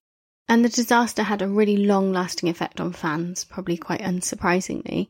And 0.48 0.64
the 0.64 0.68
disaster 0.68 1.22
had 1.22 1.40
a 1.40 1.48
really 1.48 1.78
long 1.78 2.12
lasting 2.12 2.48
effect 2.48 2.80
on 2.80 2.92
fans, 2.92 3.44
probably 3.44 3.76
quite 3.76 4.00
unsurprisingly. 4.00 5.08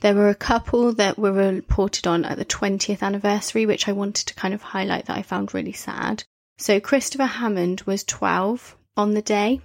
There 0.00 0.14
were 0.14 0.28
a 0.28 0.34
couple 0.34 0.92
that 0.94 1.18
were 1.18 1.32
reported 1.32 2.06
on 2.06 2.24
at 2.24 2.36
the 2.36 2.44
20th 2.44 3.02
anniversary, 3.02 3.64
which 3.64 3.88
I 3.88 3.92
wanted 3.92 4.26
to 4.26 4.34
kind 4.34 4.52
of 4.52 4.62
highlight 4.62 5.06
that 5.06 5.16
I 5.16 5.22
found 5.22 5.54
really 5.54 5.72
sad. 5.72 6.22
So 6.58 6.80
Christopher 6.80 7.24
Hammond 7.24 7.80
was 7.82 8.04
12 8.04 8.76
on 8.96 9.14
the 9.14 9.22
day. 9.22 9.60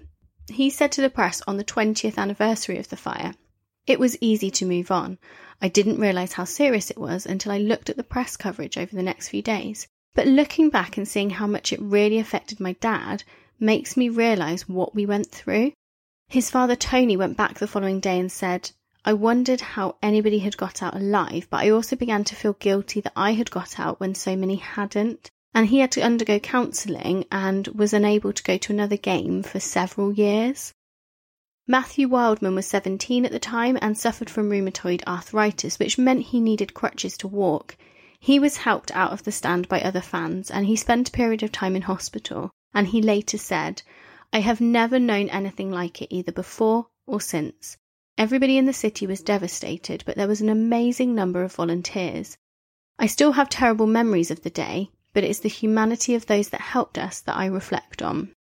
He 0.49 0.69
said 0.69 0.91
to 0.93 1.01
the 1.01 1.09
press 1.09 1.41
on 1.47 1.57
the 1.57 1.63
20th 1.63 2.17
anniversary 2.17 2.77
of 2.77 2.89
the 2.89 2.97
fire, 2.97 3.33
It 3.87 3.99
was 3.99 4.17
easy 4.21 4.51
to 4.51 4.65
move 4.65 4.91
on. 4.91 5.17
I 5.61 5.67
didn't 5.67 5.99
realise 5.99 6.33
how 6.33 6.45
serious 6.45 6.91
it 6.91 6.97
was 6.97 7.25
until 7.25 7.51
I 7.51 7.57
looked 7.57 7.89
at 7.89 7.97
the 7.97 8.03
press 8.03 8.37
coverage 8.37 8.77
over 8.77 8.95
the 8.95 9.03
next 9.03 9.29
few 9.29 9.41
days. 9.41 9.87
But 10.13 10.27
looking 10.27 10.69
back 10.69 10.97
and 10.97 11.07
seeing 11.07 11.29
how 11.29 11.47
much 11.47 11.71
it 11.71 11.81
really 11.81 12.19
affected 12.19 12.59
my 12.59 12.73
dad 12.73 13.23
makes 13.59 13.95
me 13.95 14.09
realise 14.09 14.67
what 14.67 14.93
we 14.93 15.05
went 15.05 15.31
through. 15.31 15.71
His 16.27 16.49
father 16.49 16.75
Tony 16.75 17.17
went 17.17 17.37
back 17.37 17.59
the 17.59 17.67
following 17.67 17.99
day 17.99 18.19
and 18.19 18.31
said, 18.31 18.71
I 19.03 19.13
wondered 19.13 19.61
how 19.61 19.95
anybody 20.01 20.39
had 20.39 20.57
got 20.57 20.83
out 20.83 20.95
alive, 20.95 21.47
but 21.49 21.61
I 21.61 21.69
also 21.69 21.95
began 21.95 22.23
to 22.25 22.35
feel 22.35 22.53
guilty 22.53 23.01
that 23.01 23.13
I 23.15 23.33
had 23.33 23.49
got 23.49 23.79
out 23.79 23.99
when 23.99 24.15
so 24.15 24.35
many 24.35 24.57
hadn't. 24.57 25.29
and 25.53 25.67
he 25.67 25.79
had 25.79 25.91
to 25.91 26.01
undergo 26.01 26.39
counselling 26.39 27.25
and 27.31 27.67
was 27.69 27.93
unable 27.93 28.31
to 28.31 28.43
go 28.43 28.57
to 28.57 28.71
another 28.71 28.97
game 28.97 29.43
for 29.43 29.59
several 29.59 30.13
years. 30.13 30.73
Matthew 31.67 32.07
Wildman 32.07 32.55
was 32.55 32.65
17 32.65 33.23
at 33.23 33.31
the 33.31 33.39
time 33.39 33.77
and 33.81 33.97
suffered 33.97 34.29
from 34.29 34.49
rheumatoid 34.49 35.03
arthritis, 35.05 35.77
which 35.77 35.97
meant 35.97 36.23
he 36.23 36.41
needed 36.41 36.73
crutches 36.73 37.15
to 37.17 37.27
walk. 37.27 37.77
He 38.19 38.39
was 38.39 38.57
helped 38.57 38.91
out 38.91 39.11
of 39.11 39.23
the 39.23 39.31
stand 39.31 39.67
by 39.67 39.79
other 39.81 40.01
fans 40.01 40.49
and 40.49 40.65
he 40.65 40.75
spent 40.75 41.09
a 41.09 41.11
period 41.11 41.43
of 41.43 41.51
time 41.51 41.75
in 41.75 41.83
hospital. 41.83 42.51
And 42.73 42.87
he 42.87 43.01
later 43.01 43.37
said, 43.37 43.83
I 44.33 44.39
have 44.39 44.59
never 44.59 44.97
known 44.97 45.29
anything 45.29 45.71
like 45.71 46.01
it 46.01 46.13
either 46.13 46.31
before 46.31 46.87
or 47.05 47.21
since. 47.21 47.77
Everybody 48.17 48.57
in 48.57 48.65
the 48.65 48.73
city 48.73 49.05
was 49.05 49.21
devastated, 49.21 50.03
but 50.05 50.15
there 50.15 50.27
was 50.27 50.41
an 50.41 50.49
amazing 50.49 51.13
number 51.13 51.43
of 51.43 51.53
volunteers. 51.53 52.37
I 52.97 53.07
still 53.07 53.33
have 53.33 53.49
terrible 53.49 53.87
memories 53.87 54.31
of 54.31 54.41
the 54.41 54.49
day, 54.49 54.91
but 55.13 55.23
it's 55.23 55.39
the 55.39 55.49
humanity 55.49 56.15
of 56.15 56.25
those 56.25 56.49
that 56.49 56.61
helped 56.61 56.97
us 56.97 57.21
that 57.21 57.35
I 57.35 57.45
reflect 57.45 58.01
on. 58.01 58.33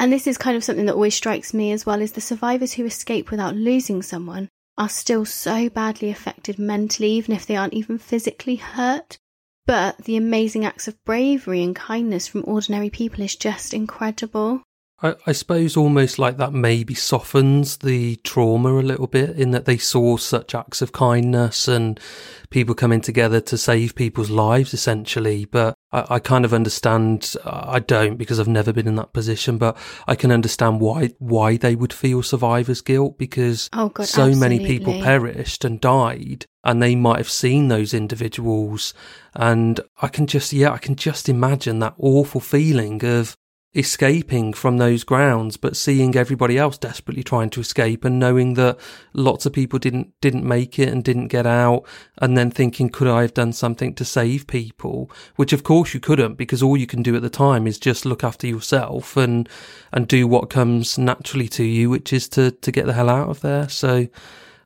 And 0.00 0.10
this 0.10 0.26
is 0.26 0.38
kind 0.38 0.56
of 0.56 0.64
something 0.64 0.86
that 0.86 0.94
always 0.94 1.14
strikes 1.14 1.52
me 1.52 1.72
as 1.72 1.84
well 1.84 2.00
is 2.00 2.12
the 2.12 2.22
survivors 2.22 2.72
who 2.72 2.86
escape 2.86 3.30
without 3.30 3.54
losing 3.54 4.00
someone 4.00 4.48
are 4.78 4.88
still 4.88 5.26
so 5.26 5.68
badly 5.68 6.08
affected 6.08 6.58
mentally, 6.58 7.10
even 7.10 7.34
if 7.34 7.44
they 7.44 7.54
aren't 7.54 7.74
even 7.74 7.98
physically 7.98 8.56
hurt. 8.56 9.18
But 9.66 9.98
the 9.98 10.16
amazing 10.16 10.64
acts 10.64 10.88
of 10.88 10.96
bravery 11.04 11.62
and 11.62 11.76
kindness 11.76 12.26
from 12.26 12.44
ordinary 12.46 12.88
people 12.88 13.22
is 13.22 13.36
just 13.36 13.74
incredible. 13.74 14.62
I, 15.02 15.16
I, 15.26 15.32
suppose 15.32 15.76
almost 15.76 16.18
like 16.18 16.38
that 16.38 16.54
maybe 16.54 16.94
softens 16.94 17.76
the 17.76 18.16
trauma 18.16 18.72
a 18.72 18.80
little 18.80 19.06
bit 19.06 19.38
in 19.38 19.50
that 19.50 19.66
they 19.66 19.76
saw 19.76 20.16
such 20.16 20.54
acts 20.54 20.80
of 20.80 20.92
kindness 20.92 21.68
and 21.68 22.00
people 22.48 22.74
coming 22.74 23.02
together 23.02 23.42
to 23.42 23.58
save 23.58 23.94
people's 23.94 24.30
lives 24.30 24.72
essentially. 24.72 25.44
But 25.44 25.74
I, 25.92 26.06
I 26.14 26.18
kind 26.18 26.44
of 26.44 26.54
understand, 26.54 27.34
uh, 27.44 27.64
I 27.66 27.78
don't 27.80 28.16
because 28.16 28.38
I've 28.38 28.48
never 28.48 28.72
been 28.72 28.88
in 28.88 28.96
that 28.96 29.12
position, 29.12 29.58
but 29.58 29.76
I 30.06 30.14
can 30.14 30.30
understand 30.30 30.80
why, 30.80 31.10
why 31.18 31.56
they 31.56 31.74
would 31.74 31.92
feel 31.92 32.22
survivor's 32.22 32.80
guilt 32.80 33.18
because 33.18 33.68
oh 33.72 33.88
God, 33.88 34.06
so 34.06 34.26
absolutely. 34.26 34.40
many 34.40 34.66
people 34.66 35.02
perished 35.02 35.64
and 35.64 35.80
died 35.80 36.46
and 36.64 36.82
they 36.82 36.94
might 36.94 37.18
have 37.18 37.30
seen 37.30 37.68
those 37.68 37.94
individuals. 37.94 38.92
And 39.34 39.80
I 40.02 40.08
can 40.08 40.26
just, 40.26 40.52
yeah, 40.52 40.72
I 40.72 40.78
can 40.78 40.96
just 40.96 41.28
imagine 41.28 41.78
that 41.80 41.94
awful 41.98 42.40
feeling 42.40 43.04
of, 43.04 43.36
escaping 43.74 44.52
from 44.52 44.78
those 44.78 45.04
grounds, 45.04 45.56
but 45.56 45.76
seeing 45.76 46.16
everybody 46.16 46.58
else 46.58 46.76
desperately 46.76 47.22
trying 47.22 47.50
to 47.50 47.60
escape 47.60 48.04
and 48.04 48.18
knowing 48.18 48.54
that 48.54 48.78
lots 49.12 49.46
of 49.46 49.52
people 49.52 49.78
didn't, 49.78 50.12
didn't 50.20 50.44
make 50.44 50.78
it 50.78 50.88
and 50.88 51.04
didn't 51.04 51.28
get 51.28 51.46
out 51.46 51.84
and 52.18 52.36
then 52.36 52.50
thinking, 52.50 52.88
could 52.88 53.06
I 53.06 53.22
have 53.22 53.34
done 53.34 53.52
something 53.52 53.94
to 53.94 54.04
save 54.04 54.48
people? 54.48 55.10
Which 55.36 55.52
of 55.52 55.62
course 55.62 55.94
you 55.94 56.00
couldn't 56.00 56.34
because 56.34 56.62
all 56.62 56.76
you 56.76 56.86
can 56.86 57.02
do 57.02 57.14
at 57.14 57.22
the 57.22 57.30
time 57.30 57.66
is 57.66 57.78
just 57.78 58.04
look 58.04 58.24
after 58.24 58.46
yourself 58.46 59.16
and, 59.16 59.48
and 59.92 60.08
do 60.08 60.26
what 60.26 60.50
comes 60.50 60.98
naturally 60.98 61.48
to 61.48 61.64
you, 61.64 61.90
which 61.90 62.12
is 62.12 62.28
to, 62.30 62.50
to 62.50 62.72
get 62.72 62.86
the 62.86 62.94
hell 62.94 63.08
out 63.08 63.28
of 63.28 63.40
there. 63.40 63.68
So, 63.68 64.08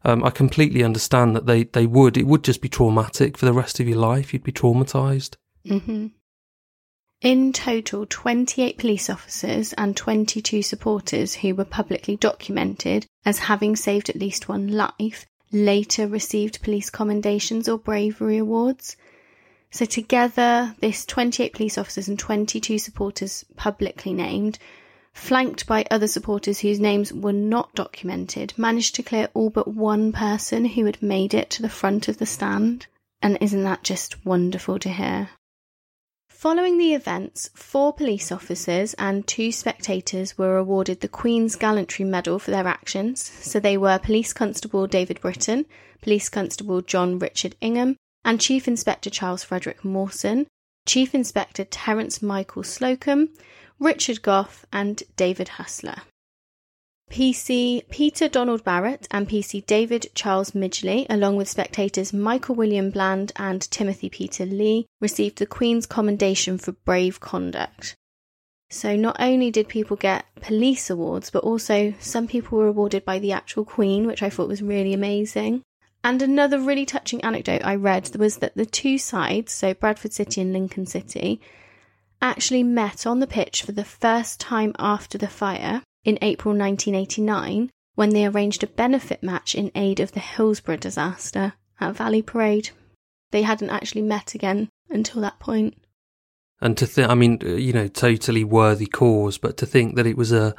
um, 0.07 0.23
I 0.23 0.29
completely 0.29 0.85
understand 0.85 1.35
that 1.35 1.47
they, 1.47 1.65
they 1.65 1.87
would. 1.87 2.19
It 2.19 2.27
would 2.27 2.45
just 2.45 2.61
be 2.61 2.69
traumatic 2.69 3.39
for 3.39 3.47
the 3.47 3.55
rest 3.55 3.81
of 3.81 3.89
your 3.89 3.97
life. 3.97 4.35
You'd 4.35 4.45
be 4.45 4.53
traumatized. 4.53 5.37
Mm-hmm. 5.67 6.09
In 7.25 7.55
total, 7.55 8.05
28 8.05 8.77
police 8.77 9.09
officers 9.09 9.73
and 9.79 9.97
22 9.97 10.61
supporters 10.61 11.37
who 11.37 11.55
were 11.55 11.65
publicly 11.65 12.17
documented 12.17 13.07
as 13.25 13.39
having 13.39 13.77
saved 13.77 14.11
at 14.11 14.17
least 14.21 14.47
one 14.47 14.69
life 14.69 15.25
later 15.51 16.07
received 16.07 16.61
police 16.61 16.91
commendations 16.91 17.67
or 17.67 17.79
bravery 17.79 18.37
awards. 18.37 18.99
So, 19.71 19.87
together, 19.87 20.77
this 20.81 21.07
28 21.07 21.55
police 21.55 21.79
officers 21.79 22.09
and 22.09 22.19
22 22.19 22.79
supporters 22.79 23.47
publicly 23.57 24.13
named, 24.13 24.59
flanked 25.15 25.67
by 25.67 25.87
other 25.91 26.09
supporters 26.09 26.59
whose 26.59 26.79
names 26.79 27.11
were 27.11 27.33
not 27.33 27.75
documented, 27.75 28.53
managed 28.59 28.97
to 28.97 29.03
clear 29.03 29.31
all 29.33 29.49
but 29.49 29.69
one 29.69 30.13
person 30.13 30.67
who 30.67 30.85
had 30.85 31.03
made 31.03 31.33
it 31.33 31.49
to 31.49 31.63
the 31.63 31.71
front 31.71 32.07
of 32.07 32.19
the 32.19 32.27
stand. 32.27 32.87
And 33.23 33.39
isn't 33.41 33.65
that 33.65 33.83
just 33.83 34.27
wonderful 34.27 34.79
to 34.81 34.91
hear? 34.91 35.31
Following 36.35 36.77
the 36.77 36.93
events, 36.95 37.49
four 37.55 37.95
police 37.95 38.31
officers 38.31 38.93
and 38.95 39.27
two 39.27 39.51
spectators 39.51 40.37
were 40.37 40.59
awarded 40.59 41.01
the 41.01 41.09
Queen's 41.09 41.55
Gallantry 41.57 42.05
Medal 42.05 42.39
for 42.39 42.51
their 42.51 42.67
actions. 42.67 43.23
So 43.23 43.59
they 43.61 43.79
were 43.79 43.99
Police 43.99 44.35
Constable 44.35 44.87
David 44.87 45.21
Britton, 45.23 45.65
Police 46.03 46.29
Constable 46.29 46.83
John 46.83 47.19
Richard 47.19 47.55
Ingham, 47.63 47.97
and 48.27 48.41
Chief 48.41 48.69
Inspector 48.69 49.09
Charles 49.09 49.45
Frederick 49.45 49.85
Mawson, 49.85 50.47
Chief 50.87 51.15
Inspector 51.15 51.65
Terence 51.67 52.21
Michael 52.21 52.65
Slocum, 52.65 53.31
Richard 53.79 54.21
Goff, 54.21 54.67
and 54.71 55.03
David 55.17 55.51
Hustler. 55.51 56.03
PC 57.15 57.89
Peter 57.91 58.29
Donald 58.29 58.65
Barrett 58.65 59.07
and 59.09 59.29
PC 59.29 59.65
David 59.67 60.09
Charles 60.17 60.51
Midgley, 60.51 61.07
along 61.09 61.37
with 61.37 61.49
spectators 61.49 62.13
Michael 62.13 62.57
William 62.57 62.91
Bland 62.91 63.31
and 63.37 63.63
Timothy 63.71 64.11
Peter 64.11 64.45
Lee, 64.45 64.87
received 65.01 65.39
the 65.39 65.47
Queen's 65.47 65.87
Commendation 65.87 66.59
for 66.59 66.73
brave 66.73 67.21
conduct. 67.21 67.95
So 68.69 68.97
not 68.97 69.15
only 69.21 69.53
did 69.53 69.69
people 69.69 69.97
get 69.97 70.27
police 70.41 70.91
awards, 70.91 71.31
but 71.31 71.45
also 71.45 71.95
some 72.01 72.27
people 72.27 72.59
were 72.59 72.67
awarded 72.67 73.05
by 73.05 73.21
the 73.21 73.31
actual 73.31 73.65
Queen, 73.65 74.09
which 74.09 74.25
I 74.25 74.29
thought 74.29 74.49
was 74.49 74.61
really 74.61 74.93
amazing. 74.93 75.63
And 76.03 76.21
another 76.21 76.59
really 76.59 76.85
touching 76.85 77.21
anecdote 77.21 77.63
I 77.65 77.77
read 77.77 78.11
was 78.17 78.39
that 78.39 78.57
the 78.57 78.67
two 78.67 78.99
sides, 78.99 79.53
so 79.53 79.73
Bradford 79.73 80.13
City 80.13 80.41
and 80.41 80.53
Lincoln 80.53 80.87
City, 80.87 81.41
actually 82.21 82.65
met 82.65 83.07
on 83.07 83.21
the 83.21 83.29
pitch 83.29 83.63
for 83.63 83.71
the 83.71 83.85
first 83.85 84.41
time 84.41 84.75
after 84.81 85.17
the 85.17 85.29
fire 85.29 85.85
in 86.05 86.19
April 86.23 86.55
1989 86.57 87.71
when 87.95 88.11
they 88.11 88.27
arranged 88.27 88.63
a 88.63 88.67
benefit 88.67 89.23
match 89.23 89.55
in 89.55 89.71
aid 89.75 90.01
of 90.01 90.13
the 90.13 90.21
Hillsborough 90.21 90.77
disaster 90.77 91.55
at 91.81 91.97
Valley 91.97 92.23
Parade. 92.23 92.71
They 93.31 93.43
hadn't 93.43 93.71
actually 93.71 94.03
met 94.03 94.35
again 94.35 94.69
until 94.91 95.21
that 95.23 95.39
point. 95.39 95.75
And 96.61 96.77
to 96.79 96.87
think, 96.87 97.09
I 97.11 97.15
mean, 97.15 97.41
uh, 97.43 97.49
you 97.49 97.73
know, 97.73 97.89
totally 97.89 98.45
worthy 98.45 98.87
cause, 98.87 99.39
but 99.39 99.57
to 99.59 99.67
think 99.67 99.97
that 99.97 100.07
it 100.07 100.17
was 100.17 100.33
a 100.33 100.55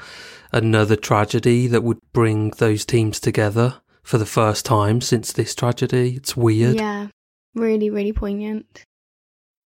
another 0.52 0.96
tragedy 0.96 1.68
that 1.68 1.84
would 1.84 2.00
bring 2.14 2.52
those 2.52 2.86
teams 2.86 3.20
together 3.20 3.82
for 4.04 4.18
the 4.18 4.26
first 4.26 4.66
time 4.66 5.02
since 5.02 5.32
this 5.32 5.56
tragedy, 5.56 6.16
it's 6.16 6.38
weird. 6.38 6.76
Yeah, 6.76 7.08
really, 7.56 7.90
really 7.90 8.14
poignant. 8.14 8.84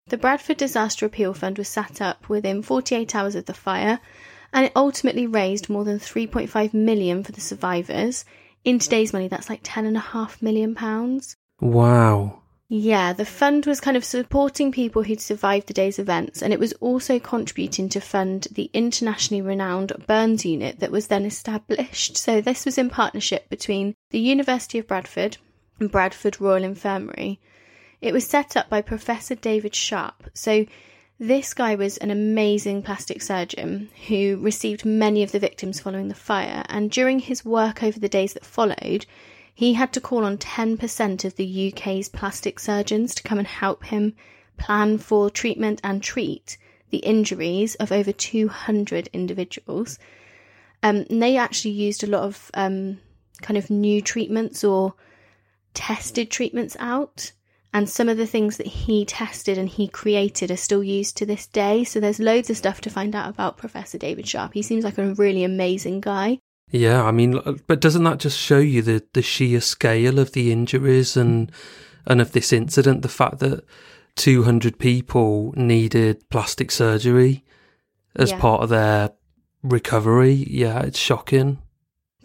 The 0.07 0.17
Bradford 0.17 0.57
Disaster 0.57 1.05
Appeal 1.05 1.33
Fund 1.33 1.57
was 1.57 1.67
set 1.67 2.01
up 2.01 2.29
within 2.29 2.63
48 2.63 3.15
hours 3.15 3.35
of 3.35 3.45
the 3.45 3.53
fire 3.53 3.99
and 4.53 4.65
it 4.65 4.71
ultimately 4.75 5.27
raised 5.27 5.69
more 5.69 5.83
than 5.83 5.99
3.5 5.99 6.73
million 6.73 7.23
for 7.23 7.31
the 7.31 7.41
survivors. 7.41 8.25
In 8.63 8.79
today's 8.79 9.13
money, 9.13 9.27
that's 9.27 9.49
like 9.49 9.63
10.5 9.63 10.41
million 10.41 10.75
pounds. 10.75 11.35
Wow. 11.61 12.39
Yeah, 12.71 13.13
the 13.13 13.25
fund 13.25 13.65
was 13.65 13.81
kind 13.81 13.97
of 13.97 14.05
supporting 14.05 14.71
people 14.71 15.01
who'd 15.01 15.19
survived 15.19 15.67
the 15.67 15.73
day's 15.73 15.97
events, 15.97 16.43
and 16.43 16.53
it 16.53 16.59
was 16.59 16.73
also 16.73 17.17
contributing 17.17 17.89
to 17.89 17.99
fund 17.99 18.47
the 18.51 18.69
internationally 18.73 19.41
renowned 19.41 19.91
Burns 20.05 20.45
Unit 20.45 20.79
that 20.79 20.91
was 20.91 21.07
then 21.07 21.25
established. 21.25 22.15
So, 22.15 22.41
this 22.41 22.65
was 22.65 22.77
in 22.77 22.91
partnership 22.91 23.49
between 23.49 23.95
the 24.11 24.19
University 24.19 24.77
of 24.77 24.85
Bradford 24.85 25.37
and 25.79 25.89
Bradford 25.89 26.39
Royal 26.39 26.63
Infirmary. 26.63 27.39
It 28.01 28.13
was 28.13 28.27
set 28.27 28.55
up 28.55 28.69
by 28.69 28.83
Professor 28.83 29.33
David 29.33 29.73
Sharp. 29.73 30.29
So, 30.35 30.67
this 31.19 31.53
guy 31.53 31.75
was 31.75 31.97
an 31.97 32.11
amazing 32.11 32.81
plastic 32.81 33.21
surgeon 33.21 33.89
who 34.07 34.37
received 34.37 34.85
many 34.85 35.21
of 35.21 35.33
the 35.33 35.39
victims 35.39 35.79
following 35.79 36.07
the 36.07 36.15
fire, 36.15 36.63
and 36.69 36.89
during 36.89 37.19
his 37.19 37.43
work 37.43 37.83
over 37.83 37.99
the 37.99 38.07
days 38.07 38.33
that 38.33 38.45
followed, 38.45 39.05
he 39.53 39.73
had 39.73 39.91
to 39.91 39.99
call 39.99 40.23
on 40.23 40.37
10% 40.37 41.25
of 41.25 41.35
the 41.35 41.73
UK's 41.73 42.07
plastic 42.07 42.57
surgeons 42.57 43.13
to 43.13 43.23
come 43.23 43.37
and 43.37 43.47
help 43.47 43.83
him 43.83 44.15
plan 44.57 44.97
for 44.97 45.29
treatment 45.29 45.81
and 45.83 46.01
treat 46.01 46.57
the 46.89 46.99
injuries 46.99 47.75
of 47.75 47.91
over 47.91 48.13
200 48.13 49.09
individuals. 49.11 49.99
Um, 50.81 51.03
they 51.09 51.35
actually 51.35 51.71
used 51.71 52.01
a 52.03 52.07
lot 52.07 52.23
of 52.23 52.49
um, 52.53 52.99
kind 53.41 53.57
of 53.57 53.69
new 53.69 54.01
treatments 54.01 54.63
or 54.63 54.93
tested 55.73 56.31
treatments 56.31 56.77
out 56.79 57.33
and 57.73 57.87
some 57.89 58.09
of 58.09 58.17
the 58.17 58.25
things 58.25 58.57
that 58.57 58.67
he 58.67 59.05
tested 59.05 59.57
and 59.57 59.69
he 59.69 59.87
created 59.87 60.49
are 60.51 60.57
still 60.57 60.83
used 60.83 61.17
to 61.17 61.25
this 61.25 61.45
day. 61.47 61.83
So 61.83 61.99
there's 61.99 62.19
loads 62.19 62.49
of 62.49 62.57
stuff 62.57 62.81
to 62.81 62.89
find 62.89 63.15
out 63.15 63.29
about 63.29 63.57
Professor 63.57 63.97
David 63.97 64.27
Sharp. 64.27 64.53
He 64.53 64.61
seems 64.61 64.83
like 64.83 64.97
a 64.97 65.13
really 65.15 65.43
amazing 65.43 66.01
guy. 66.01 66.39
Yeah, 66.71 67.03
I 67.03 67.11
mean, 67.11 67.39
but 67.67 67.81
doesn't 67.81 68.03
that 68.03 68.19
just 68.19 68.37
show 68.39 68.59
you 68.59 68.81
the, 68.81 69.03
the 69.13 69.21
sheer 69.21 69.61
scale 69.61 70.19
of 70.19 70.33
the 70.33 70.51
injuries 70.51 71.17
and 71.17 71.51
and 72.05 72.21
of 72.21 72.31
this 72.31 72.51
incident? 72.53 73.01
The 73.01 73.09
fact 73.09 73.39
that 73.39 73.63
200 74.15 74.77
people 74.79 75.53
needed 75.55 76.29
plastic 76.29 76.71
surgery 76.71 77.43
as 78.15 78.31
Yeah. 78.31 78.39
part 78.39 78.61
of 78.63 78.69
their 78.69 79.11
recovery. 79.63 80.45
Yeah, 80.49 80.79
it's 80.81 80.99
shocking. 80.99 81.59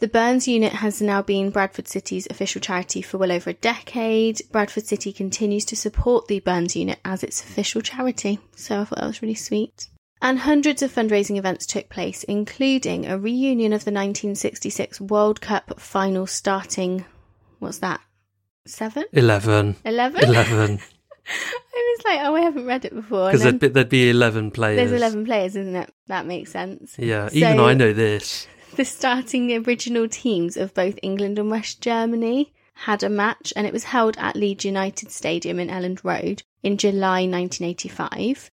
The 0.01 0.09
Burns 0.09 0.49
unit 0.49 0.73
has 0.73 1.01
now 1.01 1.23
been 1.23 1.51
Bradford 1.51 1.87
City's 1.89 2.27
official 2.29 2.61
charity 2.61 3.01
for 3.01 3.17
well 3.19 3.31
over 3.33 3.51
a 3.51 3.55
decade. 3.55 4.43
Bradford 4.51 4.87
City 4.87 5.13
continues 5.13 5.65
to 5.67 5.77
support 5.77 6.27
the 6.27 6.41
Burns 6.41 6.75
unit 6.75 6.99
as 7.05 7.23
its 7.23 7.41
official 7.43 7.81
charity, 7.81 8.41
so 8.57 8.81
I 8.81 8.85
thought 8.85 8.99
that 8.99 9.07
was 9.07 9.23
really 9.23 9.35
sweet. 9.37 9.89
And 10.21 10.41
hundreds 10.41 10.83
of 10.83 10.93
fundraising 10.93 11.37
events 11.39 11.65
took 11.67 11.89
place, 11.91 12.25
including 12.25 13.07
a 13.07 13.19
reunion 13.19 13.73
of 13.73 13.85
the 13.85 13.93
1966 13.93 15.01
World 15.01 15.41
Cup 15.41 15.79
final 15.79 16.27
starting, 16.27 17.05
what's 17.61 17.79
that, 17.79 18.01
seven? 18.67 19.05
11. 19.13 19.77
11? 19.85 20.25
11. 20.25 20.81
I 21.27 21.97
was 21.99 22.05
like, 22.05 22.21
oh, 22.23 22.35
I 22.35 22.41
haven't 22.41 22.67
read 22.67 22.85
it 22.85 22.95
before. 22.95 23.29
Because 23.29 23.43
there'd, 23.43 23.59
be- 23.61 23.69
there'd 23.69 23.89
be 23.89 24.11
11 24.11 24.51
players. 24.51 24.77
There's 24.77 24.93
11 25.01 25.25
players, 25.25 25.57
isn't 25.57 25.77
it? 25.77 25.93
That 26.09 26.27
makes 26.27 26.51
sense. 26.51 26.97
Yeah, 26.99 27.29
So- 27.29 27.37
even 27.37 27.61
I 27.61 27.75
know 27.75 27.93
this. 27.93 28.49
The 28.77 28.85
starting 28.85 29.53
original 29.53 30.09
teams 30.09 30.57
of 30.57 30.75
both 30.75 30.99
England 31.01 31.39
and 31.39 31.49
West 31.49 31.81
Germany 31.81 32.53
had 32.75 33.05
a 33.05 33.09
match, 33.09 33.53
and 33.55 33.69
it 33.69 33.73
was 33.73 33.85
held 33.85 34.17
at 34.19 34.35
Leeds 34.35 34.65
United 34.65 35.13
Stadium 35.13 35.61
in 35.61 35.69
Elland 35.69 36.03
Road 36.03 36.43
in 36.61 36.77
July 36.77 37.21
1985. 37.21 38.51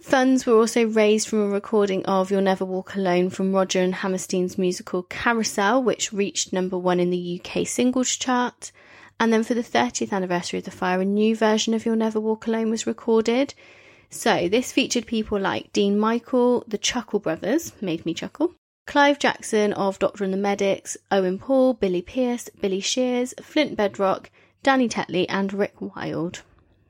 Funds 0.00 0.44
were 0.44 0.56
also 0.56 0.88
raised 0.88 1.28
from 1.28 1.38
a 1.38 1.46
recording 1.46 2.04
of 2.04 2.32
You'll 2.32 2.40
Never 2.40 2.64
Walk 2.64 2.96
Alone 2.96 3.30
from 3.30 3.52
Roger 3.52 3.80
and 3.80 3.94
Hammerstein's 3.94 4.58
musical 4.58 5.04
Carousel, 5.04 5.84
which 5.84 6.12
reached 6.12 6.52
number 6.52 6.76
one 6.76 6.98
in 6.98 7.10
the 7.10 7.40
UK 7.40 7.64
singles 7.64 8.16
chart. 8.16 8.72
And 9.20 9.32
then 9.32 9.44
for 9.44 9.54
the 9.54 9.62
30th 9.62 10.10
anniversary 10.10 10.58
of 10.58 10.64
the 10.64 10.72
fire, 10.72 11.00
a 11.00 11.04
new 11.04 11.36
version 11.36 11.74
of 11.74 11.86
You'll 11.86 11.94
Never 11.94 12.18
Walk 12.18 12.48
Alone 12.48 12.70
was 12.70 12.88
recorded. 12.88 13.54
So 14.10 14.48
this 14.48 14.72
featured 14.72 15.06
people 15.06 15.38
like 15.38 15.72
Dean 15.72 15.96
Michael, 15.96 16.64
the 16.66 16.76
Chuckle 16.76 17.20
Brothers, 17.20 17.72
made 17.80 18.04
me 18.04 18.14
chuckle, 18.14 18.52
Clive 18.86 19.18
Jackson 19.18 19.72
of 19.72 19.98
Doctor 19.98 20.24
and 20.24 20.32
the 20.32 20.38
Medics, 20.38 20.96
Owen 21.10 21.38
Paul, 21.38 21.74
Billy 21.74 22.02
Pearce, 22.02 22.48
Billy 22.60 22.80
Shears, 22.80 23.34
Flint 23.42 23.76
Bedrock, 23.76 24.30
Danny 24.62 24.88
Tetley, 24.88 25.26
and 25.28 25.52
Rick 25.52 25.80
Wilde. 25.80 26.42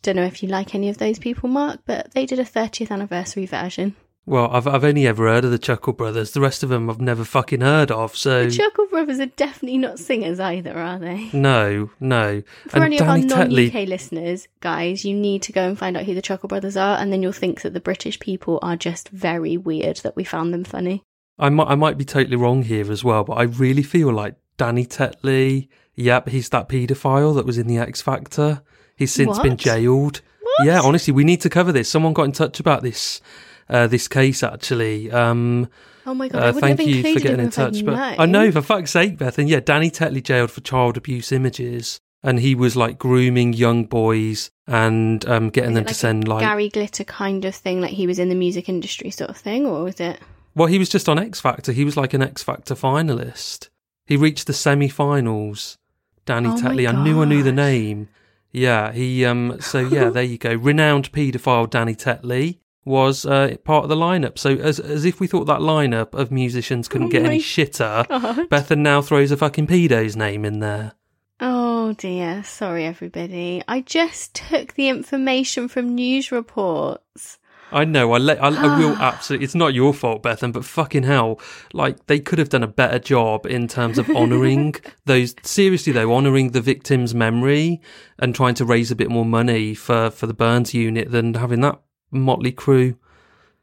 Don't 0.03 0.17
know 0.17 0.25
if 0.25 0.43
you 0.43 0.49
like 0.49 0.75
any 0.75 0.89
of 0.89 0.99
those 0.99 1.19
people, 1.19 1.49
Mark, 1.49 1.81
but 1.87 2.13
they 2.13 2.27
did 2.27 2.39
a 2.39 2.45
30th 2.45 2.91
anniversary 2.91 3.47
version. 3.47 3.97
Well, 4.27 4.49
I've 4.51 4.67
I've 4.67 4.85
only 4.85 5.07
ever 5.07 5.27
heard 5.27 5.45
of 5.45 5.51
the 5.51 5.59
Chuckle 5.59 5.93
Brothers. 5.93 6.33
The 6.33 6.41
rest 6.41 6.63
of 6.63 6.71
them 6.71 6.89
I've 6.89 7.01
never 7.01 7.25
fucking 7.25 7.61
heard 7.61 7.91
of. 7.91 8.17
So 8.17 8.45
The 8.47 8.51
Chuckle 8.53 8.87
Brothers 8.87 9.21
are 9.21 9.27
definitely 9.27 9.77
not 9.77 9.99
singers 9.99 10.41
either, 10.41 10.77
are 10.79 10.99
they? 10.99 11.29
no, 11.35 11.91
no. 12.01 12.43
For 12.69 12.83
any 12.83 12.99
of 12.99 13.07
our 13.09 13.19
Danny 13.19 13.27
non 13.29 13.51
Tetley, 13.51 13.69
UK 13.69 13.87
listeners, 13.87 14.49
guys, 14.61 15.05
you 15.05 15.15
need 15.15 15.43
to 15.43 15.53
go 15.53 15.69
and 15.69 15.79
find 15.79 15.97
out 15.97 16.05
who 16.05 16.15
the 16.15 16.23
Chuckle 16.23 16.49
Brothers 16.49 16.77
are, 16.77 16.99
and 16.99 17.13
then 17.13 17.23
you'll 17.23 17.33
think 17.33 17.61
that 17.63 17.75
the 17.75 17.81
British 17.81 18.19
people 18.19 18.59
are 18.63 18.77
just 18.77 19.11
very 19.11 19.59
weird 19.59 19.99
that 19.99 20.17
we 20.17 20.25
found 20.25 20.55
them 20.55 20.65
funny. 20.65 21.05
I 21.39 21.49
might 21.49 21.69
I 21.69 21.75
might 21.75 21.99
be 21.99 22.05
totally 22.05 22.37
wrong 22.37 22.63
here 22.63 22.91
as 22.91 23.03
well, 23.03 23.25
but 23.25 23.35
I 23.35 23.43
really 23.43 23.83
feel 23.83 24.13
like 24.13 24.37
Danny 24.57 24.87
Tetley. 24.87 25.69
Yep, 25.97 26.29
he's 26.29 26.49
that 26.51 26.69
paedophile 26.69 27.35
that 27.37 27.47
was 27.47 27.59
in 27.59 27.67
the 27.67 27.79
X 27.79 28.03
Factor. 28.03 28.63
He's 28.97 29.13
since 29.13 29.39
been 29.39 29.57
jailed. 29.57 30.21
What? 30.41 30.67
Yeah, 30.67 30.81
honestly, 30.81 31.13
we 31.13 31.25
need 31.25 31.41
to 31.43 31.51
cover 31.51 31.73
this. 31.73 31.89
Someone 31.89 32.13
got 32.13 32.25
in 32.25 32.33
touch 32.33 32.61
about 32.61 32.83
this. 32.83 33.21
Uh, 33.69 33.87
this 33.87 34.09
case 34.09 34.43
actually. 34.43 35.11
Um, 35.11 35.69
Oh 36.07 36.13
my 36.15 36.29
god, 36.29 36.43
Uh, 36.43 36.53
thank 36.53 36.81
you 36.81 37.03
for 37.15 37.21
getting 37.21 37.41
in 37.41 37.51
touch. 37.51 37.85
But. 37.85 38.21
I 38.21 38.27
know, 38.27 38.53
for 38.53 38.61
fuck's 38.61 38.91
sake, 38.91 39.17
Beth. 39.17 39.39
And 39.39 39.49
yeah, 39.49 39.61
Danny 39.61 39.91
Tetley 39.91 40.23
jailed 40.23 40.51
for 40.51 40.61
child 40.61 40.97
abuse 40.97 41.33
images. 41.33 41.99
And 42.23 42.41
he 42.41 42.55
was 42.55 42.75
like 42.75 42.99
grooming 42.99 43.53
young 43.53 43.85
boys 43.85 44.51
and 44.67 45.27
um, 45.27 45.51
getting 45.51 45.71
Is 45.73 45.75
them 45.77 45.85
to 45.85 45.91
like 45.91 45.97
send 45.97 46.29
like. 46.29 46.41
Gary 46.41 46.69
Glitter 46.71 47.05
kind 47.05 47.45
of 47.45 47.55
thing, 47.55 47.81
like 47.83 47.91
he 47.91 48.07
was 48.07 48.19
in 48.19 48.31
the 48.31 48.35
music 48.35 48.69
industry 48.69 49.11
sort 49.11 49.31
of 49.31 49.37
thing, 49.37 49.67
or 49.67 49.85
was 49.85 50.01
it? 50.01 50.19
Well, 50.55 50.69
he 50.69 50.79
was 50.79 50.89
just 50.89 51.09
on 51.09 51.19
X 51.19 51.41
Factor. 51.41 51.73
He 51.73 51.85
was 51.85 51.97
like 51.97 52.15
an 52.15 52.23
X 52.23 52.43
Factor 52.43 52.75
finalist. 52.75 53.69
He 54.07 54.17
reached 54.17 54.47
the 54.47 54.53
semi 54.53 54.89
finals. 54.89 55.79
Danny 56.27 56.49
Oh 56.49 56.57
Tetley. 56.57 56.89
I 56.89 57.05
knew 57.05 57.23
I 57.23 57.25
knew 57.27 57.43
the 57.43 57.53
name. 57.53 58.09
Yeah, 58.53 58.93
he. 58.93 59.25
Um. 59.25 59.61
So 59.61 59.81
yeah, 59.81 60.11
there 60.11 60.23
you 60.23 60.39
go. 60.39 60.55
Renowned 60.55 61.13
paedophile 61.13 61.69
Danny 61.69 61.95
Tetley 61.95 62.59
was 62.85 63.25
uh, 63.25 63.57
part 63.65 63.85
of 63.85 63.89
the 63.89 63.97
lineup. 63.97 64.39
So 64.39 64.51
as 64.51 64.79
as 64.79 65.05
if 65.05 65.21
we 65.21 65.27
thought 65.27 65.47
that 65.47 65.61
lineup 65.61 66.15
of 66.15 66.31
musicians 66.31 66.89
couldn't 66.89 67.09
Oh 67.09 67.11
get 67.11 67.25
any 67.25 67.41
shitter, 67.41 68.07
God. 68.09 68.49
Bethan 68.49 68.79
now 68.79 69.03
throws 69.03 69.31
a 69.31 69.37
fucking 69.37 69.67
pedo's 69.67 70.17
name 70.17 70.45
in 70.45 70.61
there. 70.61 70.93
Oh 71.41 71.93
dear, 71.95 72.45
sorry 72.45 72.85
everybody. 72.85 73.63
I 73.67 73.81
just 73.81 74.35
took 74.35 74.75
the 74.75 74.89
information 74.89 75.69
from 75.69 75.95
news 75.95 76.31
reports. 76.31 77.39
I 77.75 77.85
know. 77.85 78.13
I 78.13 78.19
let. 78.19 78.43
I, 78.43 78.49
I 78.49 78.79
will 78.79 78.97
absolutely. 79.01 79.45
It's 79.45 79.55
not 79.55 79.75
your 79.75 79.93
fault, 79.93 80.23
Bethan, 80.23 80.53
but 80.53 80.65
fucking 80.65 81.03
hell, 81.03 81.41
like 81.73 82.07
they 82.07 82.21
could 82.21 82.39
have 82.39 82.49
done 82.49 82.63
a 82.63 82.69
better 82.69 82.99
job 82.99 83.47
in 83.47 83.69
terms 83.69 83.99
of 83.99 84.09
honouring 84.11 84.75
those. 85.05 85.35
Seriously 85.43 85.93
though, 85.93 86.15
honouring 86.15 86.53
the 86.53 86.61
victim's 86.61 87.15
memory 87.15 87.81
and 88.19 88.35
trying 88.35 88.55
to 88.55 88.65
raise 88.65 88.91
a 88.91 88.97
bit 88.97 89.11
more 89.11 89.25
money 89.27 89.75
for 89.75 90.11
for 90.11 90.27
the 90.27 90.35
Burns 90.35 90.73
unit 90.73 91.11
than 91.11 91.35
having 91.35 91.61
that 91.63 91.81
motley 92.11 92.53
crew. 92.53 92.97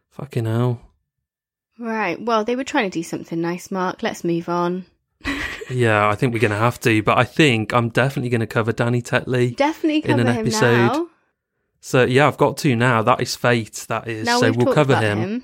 Fucking 0.09 0.45
hell. 0.45 0.81
Right, 1.79 2.21
well, 2.21 2.43
they 2.43 2.55
were 2.55 2.63
trying 2.63 2.91
to 2.91 2.99
do 2.99 3.01
something 3.01 3.41
nice, 3.41 3.71
Mark. 3.71 4.03
Let's 4.03 4.23
move 4.23 4.49
on. 4.49 4.85
Yeah, 5.69 6.09
I 6.09 6.15
think 6.15 6.33
we're 6.33 6.39
going 6.39 6.51
to 6.51 6.57
have 6.57 6.81
to, 6.81 7.01
but 7.01 7.17
I 7.17 7.23
think 7.23 7.73
I'm 7.73 7.87
definitely 7.87 8.29
going 8.29 8.41
to 8.41 8.47
cover 8.47 8.73
Danny 8.73 9.01
Tetley. 9.01 9.55
Definitely 9.55 10.11
In 10.11 10.19
an 10.19 10.27
him 10.27 10.39
episode. 10.39 10.75
now. 10.75 11.07
So 11.81 12.05
yeah, 12.05 12.27
I've 12.27 12.37
got 12.37 12.57
to 12.57 12.75
now. 12.75 13.01
That 13.01 13.21
is 13.21 13.35
fate. 13.35 13.85
That 13.89 14.07
is. 14.07 14.25
Now 14.25 14.39
so 14.39 14.51
we'll 14.51 14.73
cover 14.73 14.95
him. 14.95 15.17
him. 15.17 15.43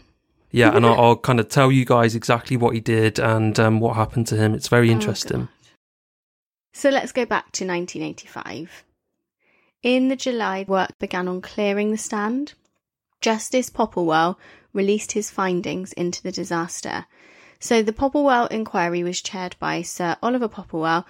Yeah, 0.51 0.75
and 0.75 0.85
I'll, 0.85 0.99
I'll 0.99 1.17
kind 1.17 1.39
of 1.39 1.49
tell 1.49 1.71
you 1.71 1.83
guys 1.83 2.15
exactly 2.15 2.55
what 2.57 2.73
he 2.73 2.79
did 2.79 3.19
and 3.19 3.59
um, 3.59 3.79
what 3.79 3.95
happened 3.95 4.27
to 4.27 4.35
him. 4.37 4.53
It's 4.53 4.67
very 4.67 4.89
Oh, 4.89 4.93
interesting. 4.93 5.39
God. 5.39 5.49
So 6.73 6.89
let's 6.89 7.11
go 7.11 7.25
back 7.25 7.51
to 7.53 7.65
1985. 7.65 8.83
In 9.83 10.09
the 10.09 10.15
July, 10.15 10.63
work 10.67 10.91
began 10.99 11.27
on 11.27 11.41
clearing 11.41 11.91
the 11.91 11.97
stand. 11.97 12.53
Justice 13.19 13.69
Popplewell 13.69 14.35
released 14.73 15.13
his 15.13 15.31
findings 15.31 15.91
into 15.93 16.21
the 16.21 16.31
disaster. 16.31 17.05
So 17.59 17.81
the 17.81 17.93
Popplewell 17.93 18.51
inquiry 18.51 19.03
was 19.03 19.21
chaired 19.21 19.55
by 19.59 19.81
Sir 19.81 20.17
Oliver 20.21 20.47
Popplewell, 20.47 21.05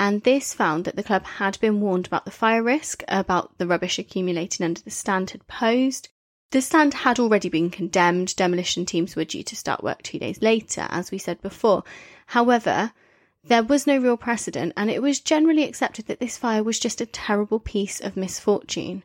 and 0.00 0.22
this 0.22 0.54
found 0.54 0.86
that 0.86 0.96
the 0.96 1.02
club 1.02 1.24
had 1.26 1.60
been 1.60 1.78
warned 1.78 2.06
about 2.06 2.24
the 2.24 2.30
fire 2.30 2.62
risk, 2.62 3.04
about 3.06 3.58
the 3.58 3.66
rubbish 3.66 3.98
accumulating 3.98 4.64
under 4.64 4.80
the 4.80 4.90
stand 4.90 5.28
had 5.28 5.46
posed. 5.46 6.08
The 6.52 6.62
stand 6.62 6.94
had 6.94 7.20
already 7.20 7.50
been 7.50 7.68
condemned. 7.68 8.34
Demolition 8.34 8.86
teams 8.86 9.14
were 9.14 9.26
due 9.26 9.42
to 9.42 9.54
start 9.54 9.84
work 9.84 10.02
two 10.02 10.18
days 10.18 10.40
later, 10.40 10.86
as 10.88 11.10
we 11.10 11.18
said 11.18 11.42
before. 11.42 11.84
However, 12.28 12.92
there 13.44 13.62
was 13.62 13.86
no 13.86 13.98
real 13.98 14.16
precedent, 14.16 14.72
and 14.74 14.90
it 14.90 15.02
was 15.02 15.20
generally 15.20 15.64
accepted 15.64 16.06
that 16.06 16.18
this 16.18 16.38
fire 16.38 16.62
was 16.62 16.78
just 16.78 17.02
a 17.02 17.06
terrible 17.06 17.60
piece 17.60 18.00
of 18.00 18.16
misfortune. 18.16 19.04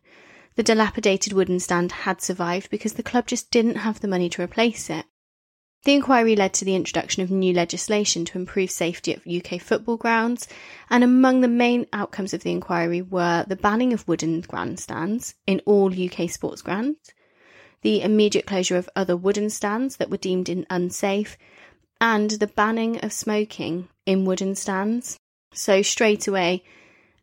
The 0.56 0.64
dilapidated 0.64 1.34
wooden 1.34 1.60
stand 1.60 1.92
had 1.92 2.22
survived 2.22 2.70
because 2.70 2.94
the 2.94 3.04
club 3.04 3.28
just 3.28 3.52
didn't 3.52 3.76
have 3.76 4.00
the 4.00 4.08
money 4.08 4.30
to 4.30 4.42
replace 4.42 4.90
it. 4.90 5.06
The 5.86 5.94
inquiry 5.94 6.36
led 6.36 6.54
to 6.56 6.66
the 6.66 6.74
introduction 6.74 7.22
of 7.22 7.30
new 7.30 7.54
legislation 7.54 8.26
to 8.26 8.40
improve 8.40 8.72
safety 8.72 9.14
at 9.14 9.28
UK 9.28 9.62
football 9.62 9.98
grounds, 9.98 10.48
and 10.90 11.04
among 11.04 11.42
the 11.42 11.48
main 11.48 11.86
outcomes 11.94 12.34
of 12.34 12.42
the 12.42 12.52
inquiry 12.52 13.04
were 13.04 13.46
the 13.48 13.56
banning 13.56 13.94
of 13.94 14.08
wooden 14.08 14.42
grandstands 14.42 15.36
in 15.46 15.62
all 15.64 15.94
UK 15.94 16.28
sports 16.28 16.64
grounds, 16.64 17.14
the 17.84 18.02
immediate 18.02 18.48
closure 18.48 18.78
of 18.78 18.90
other 18.96 19.16
wooden 19.16 19.52
stands 19.52 19.98
that 19.98 20.10
were 20.10 20.18
deemed 20.18 20.50
unsafe, 20.72 21.38
and 22.02 22.32
the 22.32 22.48
banning 22.48 22.98
of 23.06 23.14
smoking 23.14 23.88
in 24.08 24.26
wooden 24.26 24.56
stands. 24.56 25.20
So 25.54 25.84
straight 25.84 26.28
away, 26.28 26.64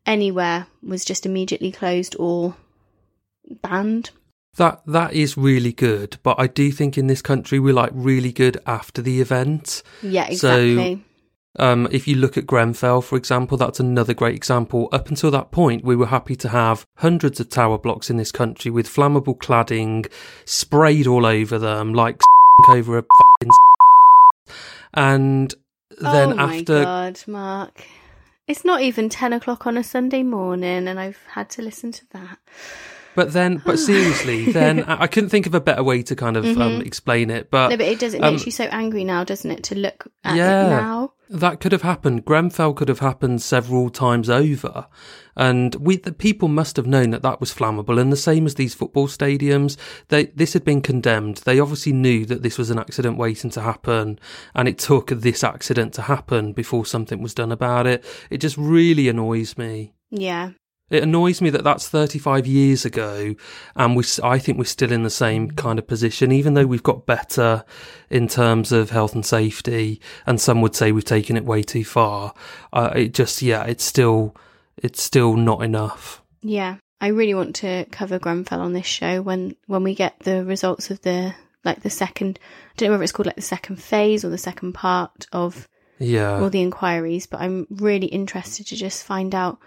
anywhere 0.07 0.69
was 0.85 1.05
just 1.05 1.27
immediately 1.27 1.73
closed 1.73 2.15
or 2.17 2.55
banned. 3.61 4.11
That 4.57 4.83
that 4.87 5.15
is 5.15 5.37
really 5.37 5.73
good, 5.73 6.19
but 6.23 6.39
I 6.39 6.47
do 6.47 6.71
think 6.71 6.99
in 6.99 7.07
this 7.07 7.23
country 7.23 7.59
we're 7.59 7.73
like 7.73 7.91
really 7.95 8.33
good 8.33 8.59
after 8.67 9.01
the 9.01 9.21
event. 9.21 9.83
Yeah, 10.03 10.27
So- 10.35 10.59
exactly. 10.61 11.05
Um, 11.59 11.87
if 11.93 12.09
you 12.09 12.17
look 12.17 12.39
at 12.39 12.47
Grenfell, 12.47 13.03
for 13.03 13.17
example, 13.17 13.59
that's 13.59 13.79
another 13.79 14.15
great 14.15 14.35
example. 14.35 14.89
Up 14.91 15.11
until 15.11 15.31
that 15.33 15.51
point, 15.51 15.85
we 15.85 15.95
were 15.95 16.07
happy 16.07 16.35
to 16.37 16.49
have 16.49 16.87
hundreds 16.97 17.41
of 17.41 17.51
tower 17.51 17.77
blocks 17.77 18.09
in 18.09 18.17
this 18.17 18.33
country 18.33 18.71
with 18.71 18.89
flammable 18.89 19.37
cladding 19.37 20.11
sprayed 20.47 21.07
all 21.07 21.27
over 21.27 21.59
them, 21.59 21.93
like 21.93 22.23
over 22.71 22.97
a 22.97 23.03
fucking 23.03 23.53
and 24.95 25.55
then 26.01 26.33
oh 26.33 26.37
my 26.37 26.57
after 26.57 26.85
god, 26.85 27.21
Mark. 27.27 27.85
It's 28.49 28.65
not 28.65 28.81
even 28.81 29.09
10 29.09 29.35
o'clock 29.35 29.67
on 29.67 29.77
a 29.77 29.85
Sunday 29.85 30.23
morning, 30.23 30.89
and 30.89 30.99
I've 30.99 31.21
had 31.33 31.51
to 31.51 31.63
listen 31.63 31.93
to 31.93 32.05
that. 32.13 32.39
But 33.15 33.33
then, 33.33 33.63
but 33.65 33.79
seriously, 33.79 34.53
then 34.53 34.85
I 34.85 35.03
I 35.03 35.07
couldn't 35.07 35.31
think 35.31 35.47
of 35.47 35.55
a 35.55 35.61
better 35.61 35.83
way 35.83 36.03
to 36.03 36.17
kind 36.17 36.37
of 36.37 36.45
um, 36.45 36.81
explain 36.83 37.31
it. 37.31 37.51
But, 37.51 37.63
Mm-hmm. 37.63 37.71
No, 37.71 37.77
but 37.77 37.87
it 37.87 37.99
does. 38.01 38.15
It 38.15 38.23
um, 38.23 38.35
makes 38.35 38.47
you 38.47 38.53
so 38.53 38.65
angry 38.65 39.05
now, 39.05 39.25
doesn't 39.25 39.51
it, 39.51 39.63
to 39.65 39.75
look 39.77 40.07
at 40.25 40.37
yeah. 40.37 40.67
it 40.67 40.71
now? 40.71 41.13
that 41.33 41.61
could 41.61 41.73
have 41.73 41.83
happened. 41.83 42.25
Grenfell 42.25 42.75
could 42.75 42.89
have 42.89 42.99
happened 42.99 43.41
several 43.41 43.89
times 43.89 44.29
over, 44.29 44.87
and 45.35 45.75
we 45.77 45.97
the 45.97 46.13
people 46.13 46.49
must 46.49 46.77
have 46.77 46.87
known 46.87 47.11
that 47.11 47.23
that 47.23 47.41
was 47.41 47.55
flammable. 47.55 47.99
And 47.99 48.13
the 48.13 48.17
same 48.17 48.45
as 48.45 48.55
these 48.55 48.75
football 48.75 49.09
stadiums, 49.09 49.77
they 50.09 50.27
this 50.27 50.53
had 50.53 50.65
been 50.65 50.83
condemned. 50.83 51.39
They 51.39 51.59
obviously 51.59 51.93
knew 51.93 52.27
that 52.27 52.43
this 52.43 52.59
was 52.59 52.71
an 52.71 52.79
accident 52.79 53.17
waiting 53.17 53.51
to 53.51 53.63
happen, 53.63 54.19
and 54.55 54.69
it 54.69 54.79
took 54.79 55.09
this 55.09 55.43
accident 55.43 55.95
to 55.95 56.03
happen 56.03 56.53
before 56.53 56.85
something 56.85 57.23
was 57.23 57.35
done 57.35 57.51
about 57.51 57.87
it. 57.87 58.05
It 58.31 58.39
just 58.39 58.59
really 58.59 59.09
annoys 59.09 59.57
me. 59.57 59.95
Yeah. 60.11 60.51
It 60.93 61.03
annoys 61.03 61.41
me 61.41 61.49
that 61.51 61.65
that's 61.65 61.89
35 61.89 62.47
years 62.47 62.85
ago, 62.85 63.35
and 63.75 63.97
we, 63.97 64.05
I 64.23 64.39
think 64.39 64.59
we're 64.59 64.65
still 64.65 64.93
in 64.93 65.05
the 65.05 65.11
same 65.11 65.51
kind 65.53 65.79
of 65.79 65.87
position, 65.87 66.31
even 66.33 66.53
though 66.53 66.67
we've 66.67 66.83
got 66.83 67.07
better 67.07 67.65
in 68.11 68.29
terms 68.29 68.73
of 68.73 68.91
health 68.91 69.15
and 69.15 69.25
safety, 69.25 70.01
and 70.27 70.39
some 70.39 70.61
would 70.61 70.77
say 70.77 70.93
we've 70.93 71.03
taken 71.05 71.37
it 71.39 71.47
way 71.47 71.63
too 71.63 71.83
far. 71.85 72.35
Uh, 72.75 72.93
it 72.95 73.15
just, 73.15 73.41
yeah, 73.41 73.65
it's 73.65 73.83
still, 73.85 74.37
it's 74.77 75.03
still 75.03 75.35
not 75.35 75.63
enough. 75.65 76.23
Yeah. 76.43 76.77
I 77.01 77.09
really 77.09 77.35
want 77.35 77.57
to 77.57 77.87
cover 77.91 78.19
Grenfell 78.19 78.61
on 78.61 78.75
this 78.75 78.87
show 78.87 79.23
when, 79.23 79.57
when 79.67 79.83
we 79.83 79.95
get 79.95 80.21
the 80.21 80.45
results 80.45 80.91
of 80.91 81.01
the, 81.01 81.35
like 81.65 81.83
the 81.83 81.91
second, 81.91 82.39
I 82.43 82.73
don't 82.77 82.89
know 82.89 82.93
whether 82.93 83.03
it's 83.03 83.13
called 83.13 83.27
like 83.27 83.37
the 83.37 83.43
second 83.43 83.83
phase 83.83 84.25
or 84.25 84.29
the 84.29 84.37
second 84.39 84.75
part 84.75 85.27
of 85.33 85.67
Yeah. 85.99 86.39
all 86.41 86.51
the 86.51 86.61
inquiries, 86.61 87.27
but 87.27 87.41
I'm 87.41 87.67
really 87.71 88.07
interested 88.09 88.67
to 88.69 88.77
just 88.77 89.05
find 89.05 89.35
out 89.35 89.59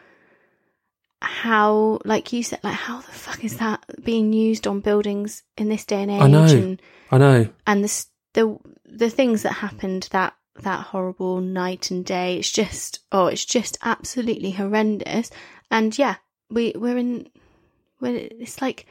how, 1.26 2.00
like 2.06 2.34
you 2.34 2.44
said, 2.44 2.60
like 2.64 2.74
how 2.76 3.02
the 3.02 3.12
fuck 3.12 3.44
is 3.44 3.58
that 3.58 3.84
being 4.04 4.34
used 4.34 4.68
on 4.68 4.80
buildings 4.80 5.44
in 5.58 5.70
this 5.70 5.86
day 5.86 6.02
and 6.02 6.12
age? 6.12 6.22
I 6.22 6.28
know. 6.28 6.46
And 6.46 6.82
I 7.12 7.18
know. 7.18 7.50
and 7.68 7.84
the 7.84 8.06
the 8.34 8.60
the 8.86 9.10
things 9.10 9.44
that 9.44 9.54
happened 9.54 10.08
that 10.12 10.36
that 10.62 10.82
horrible 10.88 11.42
night 11.42 11.92
and 11.92 12.06
day. 12.06 12.38
It's 12.38 12.52
just 12.52 13.00
oh, 13.12 13.28
it's 13.28 13.46
just 13.46 13.78
absolutely 13.84 14.52
horrendous. 14.52 15.30
And 15.72 15.98
yeah, 15.98 16.16
we 16.50 16.74
we're 16.76 16.98
in. 16.98 17.30
We're, 18.00 18.16
it's 18.16 18.62
like 18.62 18.86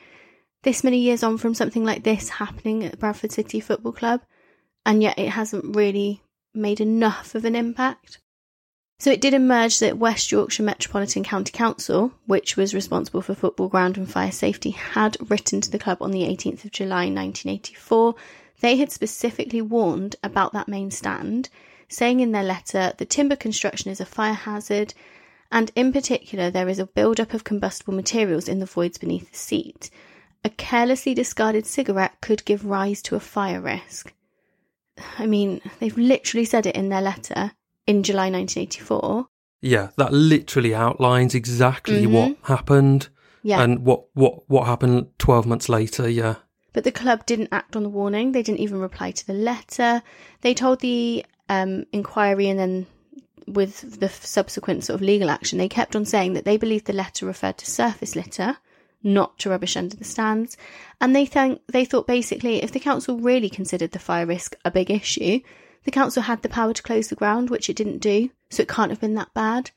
this 0.62 0.84
many 0.84 0.98
years 0.98 1.22
on 1.22 1.38
from 1.38 1.54
something 1.54 1.84
like 1.84 2.04
this 2.04 2.28
happening 2.28 2.84
at 2.84 2.98
Bradford 2.98 3.32
City 3.32 3.60
Football 3.60 3.92
Club, 3.92 4.22
and 4.84 5.02
yet 5.02 5.18
it 5.18 5.30
hasn't 5.30 5.76
really 5.76 6.22
made 6.54 6.80
enough 6.80 7.34
of 7.34 7.44
an 7.44 7.54
impact. 7.54 8.18
So 9.04 9.10
it 9.10 9.20
did 9.20 9.34
emerge 9.34 9.80
that 9.80 9.98
West 9.98 10.32
Yorkshire 10.32 10.62
Metropolitan 10.62 11.24
County 11.24 11.52
Council, 11.52 12.12
which 12.24 12.56
was 12.56 12.72
responsible 12.72 13.20
for 13.20 13.34
football 13.34 13.68
ground 13.68 13.98
and 13.98 14.10
fire 14.10 14.32
safety, 14.32 14.70
had 14.70 15.18
written 15.28 15.60
to 15.60 15.70
the 15.70 15.78
club 15.78 15.98
on 16.00 16.10
the 16.10 16.22
18th 16.22 16.64
of 16.64 16.70
July 16.70 17.10
1984. 17.10 18.14
They 18.60 18.76
had 18.76 18.90
specifically 18.90 19.60
warned 19.60 20.16
about 20.22 20.54
that 20.54 20.68
main 20.68 20.90
stand, 20.90 21.50
saying 21.86 22.20
in 22.20 22.32
their 22.32 22.42
letter 22.42 22.94
the 22.96 23.04
timber 23.04 23.36
construction 23.36 23.90
is 23.90 24.00
a 24.00 24.06
fire 24.06 24.32
hazard, 24.32 24.94
and 25.52 25.70
in 25.76 25.92
particular 25.92 26.50
there 26.50 26.70
is 26.70 26.78
a 26.78 26.86
build-up 26.86 27.34
of 27.34 27.44
combustible 27.44 27.92
materials 27.92 28.48
in 28.48 28.58
the 28.58 28.64
voids 28.64 28.96
beneath 28.96 29.30
the 29.30 29.36
seat. 29.36 29.90
A 30.44 30.48
carelessly 30.48 31.12
discarded 31.12 31.66
cigarette 31.66 32.22
could 32.22 32.46
give 32.46 32.64
rise 32.64 33.02
to 33.02 33.16
a 33.16 33.20
fire 33.20 33.60
risk. 33.60 34.14
I 35.18 35.26
mean, 35.26 35.60
they've 35.78 35.98
literally 35.98 36.46
said 36.46 36.64
it 36.64 36.74
in 36.74 36.88
their 36.88 37.02
letter 37.02 37.52
in 37.86 38.02
July 38.02 38.30
1984. 38.30 39.26
Yeah, 39.62 39.88
that 39.96 40.12
literally 40.12 40.74
outlines 40.74 41.34
exactly 41.34 42.06
what 42.06 42.36
happened 42.42 43.08
Yeah. 43.42 43.62
and 43.62 43.84
what, 43.84 44.04
what, 44.14 44.48
what 44.48 44.66
happened 44.66 45.08
12 45.18 45.46
months 45.46 45.68
later. 45.68 46.08
Yeah. 46.08 46.36
But 46.74 46.84
the 46.84 46.92
club 46.92 47.24
didn't 47.24 47.48
act 47.52 47.76
on 47.76 47.82
the 47.82 47.88
warning. 47.88 48.32
They 48.32 48.42
didn't 48.42 48.60
even 48.60 48.80
reply 48.80 49.12
to 49.12 49.26
the 49.26 49.32
letter. 49.32 50.02
They 50.42 50.54
told 50.54 50.80
the 50.80 51.24
um, 51.48 51.84
inquiry 51.92 52.48
and 52.48 52.58
then 52.58 52.86
with 53.46 54.00
the 54.00 54.08
subsequent 54.08 54.84
sort 54.84 54.96
of 54.96 55.02
legal 55.02 55.30
action, 55.30 55.58
they 55.58 55.68
kept 55.68 55.94
on 55.94 56.04
saying 56.04 56.32
that 56.32 56.44
they 56.44 56.56
believed 56.56 56.86
the 56.86 56.92
letter 56.92 57.26
referred 57.26 57.58
to 57.58 57.70
surface 57.70 58.16
litter, 58.16 58.56
not 59.02 59.38
to 59.38 59.50
rubbish 59.50 59.76
under 59.76 59.96
the 59.96 60.04
stands. 60.04 60.56
And 61.00 61.14
they 61.14 61.26
think 61.26 61.60
they 61.68 61.84
thought 61.84 62.06
basically 62.06 62.62
if 62.62 62.72
the 62.72 62.80
council 62.80 63.18
really 63.18 63.50
considered 63.50 63.92
the 63.92 63.98
fire 63.98 64.26
risk 64.26 64.56
a 64.64 64.70
big 64.70 64.90
issue, 64.90 65.40
the 65.84 65.90
council 65.90 66.22
had 66.22 66.42
the 66.42 66.48
power 66.48 66.72
to 66.72 66.82
close 66.82 67.08
the 67.08 67.14
ground, 67.14 67.50
which 67.50 67.68
it 67.68 67.76
didn't 67.76 67.98
do, 67.98 68.30
so 68.50 68.62
it 68.62 68.68
can't 68.68 68.90
have 68.90 69.00
been 69.00 69.14
that 69.14 69.32
bad. 69.34 69.70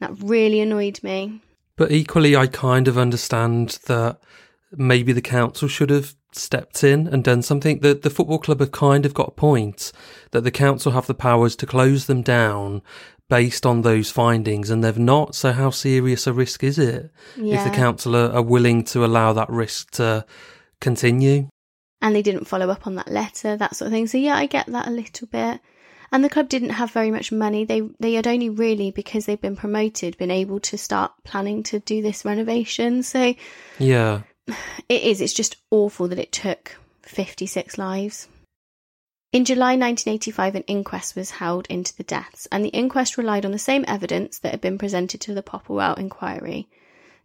That 0.00 0.12
really 0.22 0.60
annoyed 0.60 1.00
me. 1.02 1.40
But 1.76 1.92
equally, 1.92 2.36
I 2.36 2.46
kind 2.46 2.88
of 2.88 2.98
understand 2.98 3.78
that 3.86 4.20
maybe 4.72 5.12
the 5.12 5.22
council 5.22 5.68
should 5.68 5.90
have 5.90 6.14
stepped 6.32 6.82
in 6.82 7.06
and 7.06 7.22
done 7.22 7.42
something. 7.42 7.80
The, 7.80 7.94
the 7.94 8.10
football 8.10 8.38
club 8.38 8.60
have 8.60 8.72
kind 8.72 9.06
of 9.06 9.14
got 9.14 9.28
a 9.28 9.32
point 9.32 9.92
that 10.32 10.42
the 10.42 10.50
council 10.50 10.92
have 10.92 11.06
the 11.06 11.14
powers 11.14 11.56
to 11.56 11.66
close 11.66 12.06
them 12.06 12.22
down 12.22 12.82
based 13.28 13.64
on 13.64 13.82
those 13.82 14.10
findings, 14.10 14.70
and 14.70 14.84
they've 14.84 14.98
not. 14.98 15.34
So, 15.34 15.52
how 15.52 15.70
serious 15.70 16.26
a 16.26 16.32
risk 16.32 16.62
is 16.62 16.78
it 16.78 17.10
if 17.36 17.64
the 17.64 17.74
council 17.74 18.16
are, 18.16 18.32
are 18.32 18.42
willing 18.42 18.84
to 18.84 19.04
allow 19.04 19.32
that 19.32 19.50
risk 19.50 19.92
to 19.92 20.26
continue? 20.80 21.48
And 22.02 22.14
they 22.14 22.22
didn't 22.22 22.46
follow 22.46 22.70
up 22.70 22.86
on 22.86 22.96
that 22.96 23.10
letter, 23.10 23.56
that 23.56 23.76
sort 23.76 23.86
of 23.86 23.92
thing. 23.92 24.06
So 24.06 24.18
yeah, 24.18 24.36
I 24.36 24.46
get 24.46 24.66
that 24.66 24.86
a 24.86 24.90
little 24.90 25.26
bit. 25.28 25.60
And 26.12 26.22
the 26.22 26.28
club 26.28 26.48
didn't 26.48 26.70
have 26.70 26.92
very 26.92 27.10
much 27.10 27.32
money. 27.32 27.64
They 27.64 27.80
they 27.98 28.14
had 28.14 28.26
only 28.26 28.48
really 28.50 28.90
because 28.90 29.26
they've 29.26 29.40
been 29.40 29.56
promoted 29.56 30.16
been 30.18 30.30
able 30.30 30.60
to 30.60 30.78
start 30.78 31.12
planning 31.24 31.62
to 31.64 31.80
do 31.80 32.02
this 32.02 32.24
renovation. 32.24 33.02
So 33.02 33.34
Yeah. 33.78 34.22
it 34.88 35.02
is. 35.02 35.20
It's 35.20 35.32
just 35.32 35.56
awful 35.70 36.08
that 36.08 36.18
it 36.18 36.30
took 36.30 36.76
56 37.02 37.78
lives. 37.78 38.28
In 39.32 39.44
July 39.44 39.72
1985, 39.72 40.54
an 40.54 40.62
inquest 40.68 41.16
was 41.16 41.32
held 41.32 41.66
into 41.66 41.96
the 41.96 42.04
deaths, 42.04 42.46
and 42.52 42.64
the 42.64 42.68
inquest 42.68 43.18
relied 43.18 43.44
on 43.44 43.50
the 43.50 43.58
same 43.58 43.84
evidence 43.88 44.38
that 44.38 44.52
had 44.52 44.60
been 44.60 44.78
presented 44.78 45.20
to 45.22 45.34
the 45.34 45.42
Popplewell 45.42 45.98
inquiry. 45.98 46.68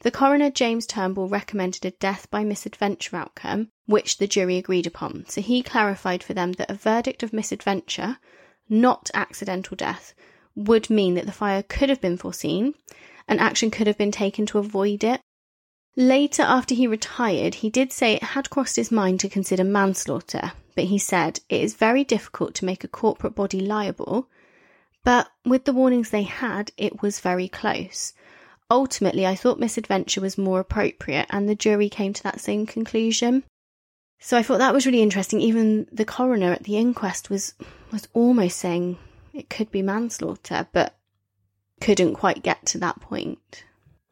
The 0.02 0.12
coroner, 0.12 0.50
James 0.50 0.86
Turnbull, 0.88 1.28
recommended 1.28 1.84
a 1.84 1.92
death 1.92 2.30
by 2.32 2.46
misadventure 2.46 3.18
outcome, 3.18 3.70
which 3.86 4.18
the 4.18 4.28
jury 4.28 4.58
agreed 4.58 4.88
upon. 4.88 5.26
So 5.28 5.42
he 5.42 5.62
clarified 5.62 6.24
for 6.24 6.34
them 6.34 6.54
that 6.54 6.72
a 6.72 6.76
verdict 6.76 7.22
of 7.22 7.34
misadventure, 7.34 8.18
not 8.70 9.10
accidental 9.14 9.76
death, 9.76 10.14
would 10.56 10.90
mean 10.90 11.16
that 11.16 11.26
the 11.26 11.34
fire 11.34 11.64
could 11.64 11.90
have 11.90 12.00
been 12.00 12.18
foreseen 12.18 12.76
and 13.28 13.40
action 13.40 13.72
could 13.72 13.88
have 13.88 13.98
been 13.98 14.12
taken 14.12 14.46
to 14.48 14.58
avoid 14.58 15.04
it. 15.04 15.20
Later, 15.96 16.44
after 16.44 16.74
he 16.74 16.88
retired, 16.88 17.56
he 17.56 17.70
did 17.70 17.92
say 17.92 18.14
it 18.14 18.24
had 18.24 18.50
crossed 18.50 18.78
his 18.78 18.92
mind 18.92 19.20
to 19.20 19.30
consider 19.30 19.66
manslaughter, 19.66 20.54
but 20.76 20.86
he 20.86 20.98
said 20.98 21.42
it 21.50 21.62
is 21.62 21.76
very 21.76 22.06
difficult 22.06 22.56
to 22.56 22.66
make 22.66 22.86
a 22.86 22.88
corporate 22.88 23.36
body 23.36 23.60
liable. 23.60 24.30
But 25.04 25.30
with 25.46 25.66
the 25.66 25.74
warnings 25.74 26.10
they 26.10 26.24
had, 26.24 26.72
it 26.78 27.02
was 27.02 27.20
very 27.20 27.50
close. 27.50 28.14
Ultimately, 28.72 29.26
I 29.26 29.36
thought 29.36 29.60
misadventure 29.60 30.22
was 30.22 30.38
more 30.38 30.60
appropriate, 30.60 31.28
and 31.30 31.50
the 31.50 31.56
jury 31.56 31.90
came 31.90 32.14
to 32.14 32.24
that 32.24 32.40
same 32.40 32.66
conclusion. 32.66 33.44
So 34.20 34.38
I 34.38 34.44
thought 34.44 34.60
that 34.60 34.74
was 34.74 34.86
really 34.86 35.02
interesting. 35.02 35.42
Even 35.42 35.88
the 35.92 36.06
coroner 36.06 36.52
at 36.52 36.64
the 36.64 36.78
inquest 36.78 37.30
was 37.30 37.54
was 37.92 38.08
almost 38.14 38.58
saying 38.58 38.98
it 39.34 39.50
could 39.50 39.72
be 39.72 39.82
manslaughter, 39.82 40.68
but 40.72 40.96
couldn't 41.82 42.16
quite 42.16 42.44
get 42.44 42.66
to 42.68 42.78
that 42.80 43.00
point. 43.00 43.64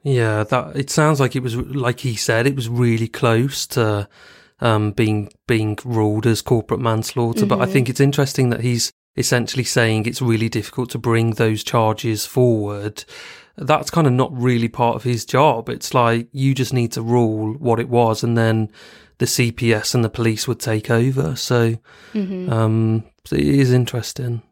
Yeah, 0.03 0.43
that 0.45 0.76
it 0.76 0.89
sounds 0.89 1.20
like 1.20 1.36
it 1.36 1.43
was 1.43 1.55
like 1.55 1.99
he 1.99 2.16
said 2.16 2.47
it 2.47 2.55
was 2.55 2.70
really 2.70 3.10
close 3.10 3.68
to 3.68 4.08
um, 4.62 4.91
being 4.91 5.30
being 5.47 5.78
ruled 5.84 6.26
as 6.26 6.41
corporate 6.41 6.80
manslaughter. 6.80 7.45
But 7.45 7.62
I 7.62 7.66
think 7.66 7.89
it's 7.89 7.99
interesting 7.99 8.49
that 8.49 8.62
he's 8.62 8.91
essentially 9.18 9.64
saying 9.64 10.05
it's 10.05 10.22
really 10.22 10.47
difficult 10.47 10.91
to 10.91 10.97
bring 10.97 11.32
those 11.32 11.64
charges 11.64 12.26
forward. 12.26 13.03
That's 13.58 13.89
kind 13.89 14.05
of 14.05 14.14
not 14.14 14.32
really 14.38 14.68
part 14.68 14.95
of 14.95 15.03
his 15.03 15.26
job. 15.26 15.68
It's 15.68 15.93
like 15.93 16.28
you 16.32 16.53
just 16.53 16.74
need 16.74 16.91
to 16.93 17.01
rule 17.01 17.53
what 17.55 17.80
it 17.80 17.89
was, 17.89 18.24
and 18.24 18.38
then 18.38 18.72
the 19.18 19.26
CPS 19.26 19.95
and 19.95 20.03
the 20.03 20.10
police 20.10 20.47
would 20.47 20.60
take 20.60 20.91
over. 20.91 21.36
So, 21.36 21.78
um, 22.14 23.03
it 23.32 23.39
is 23.39 23.74
interesting. 23.74 24.43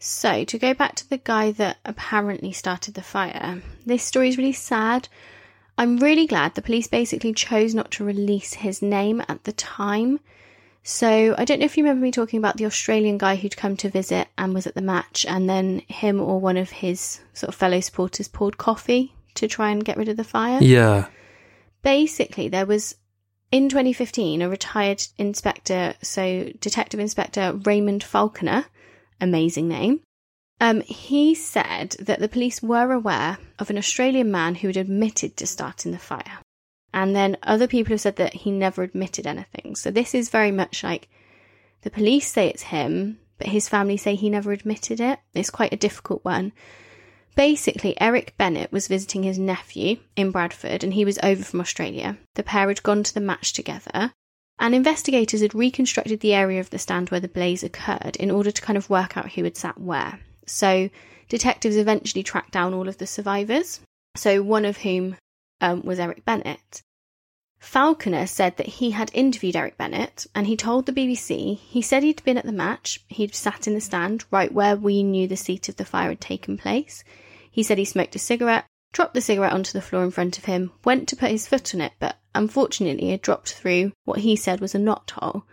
So, 0.00 0.44
to 0.44 0.58
go 0.58 0.74
back 0.74 0.94
to 0.96 1.08
the 1.08 1.18
guy 1.18 1.50
that 1.52 1.78
apparently 1.84 2.52
started 2.52 2.94
the 2.94 3.02
fire, 3.02 3.62
this 3.84 4.02
story 4.02 4.28
is 4.28 4.38
really 4.38 4.52
sad. 4.52 5.08
I'm 5.76 5.98
really 5.98 6.26
glad 6.26 6.54
the 6.54 6.62
police 6.62 6.88
basically 6.88 7.32
chose 7.32 7.74
not 7.74 7.90
to 7.92 8.04
release 8.04 8.54
his 8.54 8.82
name 8.82 9.22
at 9.28 9.44
the 9.44 9.52
time. 9.52 10.20
So, 10.90 11.34
I 11.36 11.44
don't 11.44 11.58
know 11.58 11.66
if 11.66 11.76
you 11.76 11.84
remember 11.84 12.02
me 12.02 12.10
talking 12.10 12.38
about 12.38 12.56
the 12.56 12.64
Australian 12.64 13.18
guy 13.18 13.36
who'd 13.36 13.58
come 13.58 13.76
to 13.76 13.90
visit 13.90 14.26
and 14.38 14.54
was 14.54 14.66
at 14.66 14.74
the 14.74 14.80
match, 14.80 15.26
and 15.28 15.46
then 15.46 15.82
him 15.86 16.18
or 16.18 16.40
one 16.40 16.56
of 16.56 16.70
his 16.70 17.20
sort 17.34 17.48
of 17.48 17.54
fellow 17.54 17.78
supporters 17.80 18.26
poured 18.26 18.56
coffee 18.56 19.14
to 19.34 19.46
try 19.46 19.68
and 19.70 19.84
get 19.84 19.98
rid 19.98 20.08
of 20.08 20.16
the 20.16 20.24
fire. 20.24 20.58
Yeah, 20.62 21.08
Basically, 21.82 22.48
there 22.48 22.64
was 22.64 22.94
in 23.52 23.68
2015 23.68 24.40
a 24.40 24.48
retired 24.48 25.06
inspector, 25.18 25.92
so 26.00 26.50
Detective 26.58 27.00
Inspector 27.00 27.60
Raymond 27.64 28.02
Falconer, 28.02 28.64
amazing 29.20 29.68
name. 29.68 30.00
Um, 30.58 30.80
he 30.80 31.34
said 31.34 31.96
that 32.00 32.18
the 32.18 32.30
police 32.30 32.62
were 32.62 32.92
aware 32.92 33.36
of 33.58 33.68
an 33.68 33.76
Australian 33.76 34.30
man 34.30 34.54
who 34.54 34.68
had 34.68 34.78
admitted 34.78 35.36
to 35.36 35.46
starting 35.46 35.92
the 35.92 35.98
fire. 35.98 36.38
And 36.92 37.14
then 37.14 37.36
other 37.42 37.66
people 37.66 37.92
have 37.92 38.00
said 38.00 38.16
that 38.16 38.34
he 38.34 38.50
never 38.50 38.82
admitted 38.82 39.26
anything. 39.26 39.76
So 39.76 39.90
this 39.90 40.14
is 40.14 40.30
very 40.30 40.50
much 40.50 40.82
like 40.82 41.08
the 41.82 41.90
police 41.90 42.30
say 42.30 42.48
it's 42.48 42.62
him, 42.62 43.18
but 43.38 43.48
his 43.48 43.68
family 43.68 43.96
say 43.96 44.14
he 44.14 44.30
never 44.30 44.52
admitted 44.52 45.00
it. 45.00 45.20
It's 45.34 45.50
quite 45.50 45.72
a 45.72 45.76
difficult 45.76 46.24
one. 46.24 46.52
Basically, 47.36 47.98
Eric 48.00 48.34
Bennett 48.36 48.72
was 48.72 48.88
visiting 48.88 49.22
his 49.22 49.38
nephew 49.38 49.98
in 50.16 50.32
Bradford 50.32 50.82
and 50.82 50.94
he 50.94 51.04
was 51.04 51.20
over 51.22 51.44
from 51.44 51.60
Australia. 51.60 52.18
The 52.34 52.42
pair 52.42 52.68
had 52.68 52.82
gone 52.82 53.04
to 53.04 53.14
the 53.14 53.20
match 53.20 53.52
together 53.52 54.12
and 54.58 54.74
investigators 54.74 55.40
had 55.40 55.54
reconstructed 55.54 56.20
the 56.20 56.34
area 56.34 56.58
of 56.60 56.70
the 56.70 56.78
stand 56.78 57.10
where 57.10 57.20
the 57.20 57.28
blaze 57.28 57.62
occurred 57.62 58.16
in 58.16 58.30
order 58.30 58.50
to 58.50 58.62
kind 58.62 58.76
of 58.76 58.90
work 58.90 59.16
out 59.16 59.32
who 59.32 59.44
had 59.44 59.56
sat 59.56 59.80
where. 59.80 60.18
So, 60.46 60.90
detectives 61.28 61.76
eventually 61.76 62.22
tracked 62.22 62.52
down 62.52 62.74
all 62.74 62.88
of 62.88 62.98
the 62.98 63.06
survivors, 63.06 63.80
so 64.16 64.42
one 64.42 64.64
of 64.64 64.78
whom 64.78 65.16
um, 65.60 65.82
was 65.82 65.98
Eric 65.98 66.24
Bennett. 66.24 66.82
Falconer 67.58 68.26
said 68.26 68.56
that 68.56 68.66
he 68.66 68.92
had 68.92 69.10
interviewed 69.12 69.56
Eric 69.56 69.76
Bennett 69.76 70.26
and 70.34 70.46
he 70.46 70.56
told 70.56 70.86
the 70.86 70.92
BBC 70.92 71.58
he 71.58 71.82
said 71.82 72.02
he'd 72.02 72.22
been 72.22 72.38
at 72.38 72.44
the 72.44 72.52
match, 72.52 73.00
he'd 73.08 73.34
sat 73.34 73.66
in 73.66 73.74
the 73.74 73.80
stand 73.80 74.24
right 74.30 74.52
where 74.52 74.76
we 74.76 75.02
knew 75.02 75.26
the 75.26 75.36
seat 75.36 75.68
of 75.68 75.76
the 75.76 75.84
fire 75.84 76.10
had 76.10 76.20
taken 76.20 76.56
place. 76.56 77.02
He 77.50 77.64
said 77.64 77.78
he 77.78 77.84
smoked 77.84 78.14
a 78.14 78.20
cigarette, 78.20 78.66
dropped 78.92 79.14
the 79.14 79.20
cigarette 79.20 79.52
onto 79.52 79.72
the 79.72 79.82
floor 79.82 80.04
in 80.04 80.12
front 80.12 80.38
of 80.38 80.44
him, 80.44 80.70
went 80.84 81.08
to 81.08 81.16
put 81.16 81.32
his 81.32 81.48
foot 81.48 81.74
on 81.74 81.80
it, 81.80 81.92
but 81.98 82.18
unfortunately 82.34 83.10
it 83.10 83.22
dropped 83.22 83.52
through 83.52 83.92
what 84.04 84.20
he 84.20 84.36
said 84.36 84.60
was 84.60 84.74
a 84.74 84.78
knot 84.78 85.12
hole. 85.16 85.44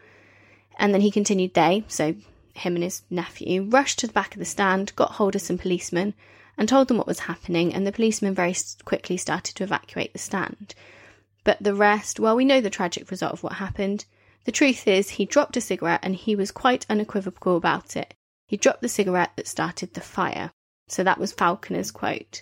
And 0.78 0.94
then 0.94 1.02
he 1.02 1.10
continued, 1.10 1.56
they, 1.56 1.84
so 1.88 2.16
him 2.54 2.76
and 2.76 2.84
his 2.84 3.02
nephew, 3.10 3.64
rushed 3.64 4.00
to 4.00 4.08
the 4.08 4.14
back 4.14 4.34
of 4.36 4.40
the 4.40 4.46
stand, 4.46 4.96
got 4.96 5.14
hold 5.14 5.36
of 5.36 5.42
some 5.42 5.58
policemen, 5.58 6.14
and 6.58 6.68
told 6.68 6.88
them 6.88 6.98
what 6.98 7.08
was 7.08 7.20
happening, 7.20 7.74
and 7.74 7.86
the 7.86 7.92
policemen 7.92 8.34
very 8.34 8.56
quickly 8.84 9.18
started 9.18 9.56
to 9.56 9.64
evacuate 9.64 10.14
the 10.14 10.20
stand. 10.20 10.76
But 11.44 11.62
the 11.62 11.76
rest, 11.76 12.20
well, 12.20 12.36
we 12.36 12.46
know 12.46 12.60
the 12.62 12.70
tragic 12.70 13.10
result 13.12 13.34
of 13.34 13.44
what 13.44 13.54
happened. 13.54 14.06
The 14.46 14.52
truth 14.52 14.88
is, 14.88 15.12
he 15.12 15.26
dropped 15.26 15.58
a 15.58 15.62
cigarette 15.62 16.02
and 16.04 16.16
he 16.16 16.36
was 16.36 16.52
quite 16.52 16.86
unequivocal 16.90 17.56
about 17.58 17.96
it. 17.96 18.14
He 18.48 18.58
dropped 18.58 18.82
the 18.82 18.90
cigarette 18.90 19.32
that 19.36 19.48
started 19.48 19.94
the 19.94 20.02
fire. 20.02 20.52
So 20.88 21.04
that 21.04 21.20
was 21.20 21.32
Falconer's 21.32 21.92
quote. 21.92 22.42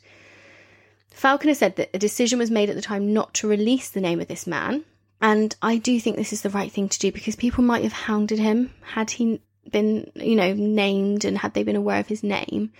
Falconer 1.11 1.53
said 1.53 1.75
that 1.75 1.91
a 1.93 1.99
decision 1.99 2.39
was 2.39 2.51
made 2.51 2.69
at 2.69 2.75
the 2.75 2.81
time 2.81 3.13
not 3.13 3.33
to 3.35 3.47
release 3.47 3.89
the 3.89 4.01
name 4.01 4.19
of 4.19 4.27
this 4.27 4.47
man. 4.47 4.83
And 5.21 5.55
I 5.61 5.77
do 5.77 5.99
think 5.99 6.17
this 6.17 6.33
is 6.33 6.41
the 6.41 6.49
right 6.49 6.71
thing 6.71 6.89
to 6.89 6.99
do 6.99 7.11
because 7.11 7.35
people 7.35 7.63
might 7.63 7.83
have 7.83 7.93
hounded 7.93 8.39
him 8.39 8.73
had 8.81 9.11
he 9.11 9.41
been, 9.69 10.11
you 10.15 10.35
know, 10.35 10.53
named 10.53 11.23
and 11.23 11.37
had 11.37 11.53
they 11.53 11.63
been 11.63 11.77
aware 11.77 11.99
of 11.99 12.07
his 12.07 12.23
name. 12.23 12.71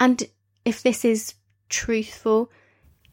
And 0.00 0.22
if 0.66 0.82
this 0.82 1.04
is 1.04 1.34
truthful, 1.70 2.50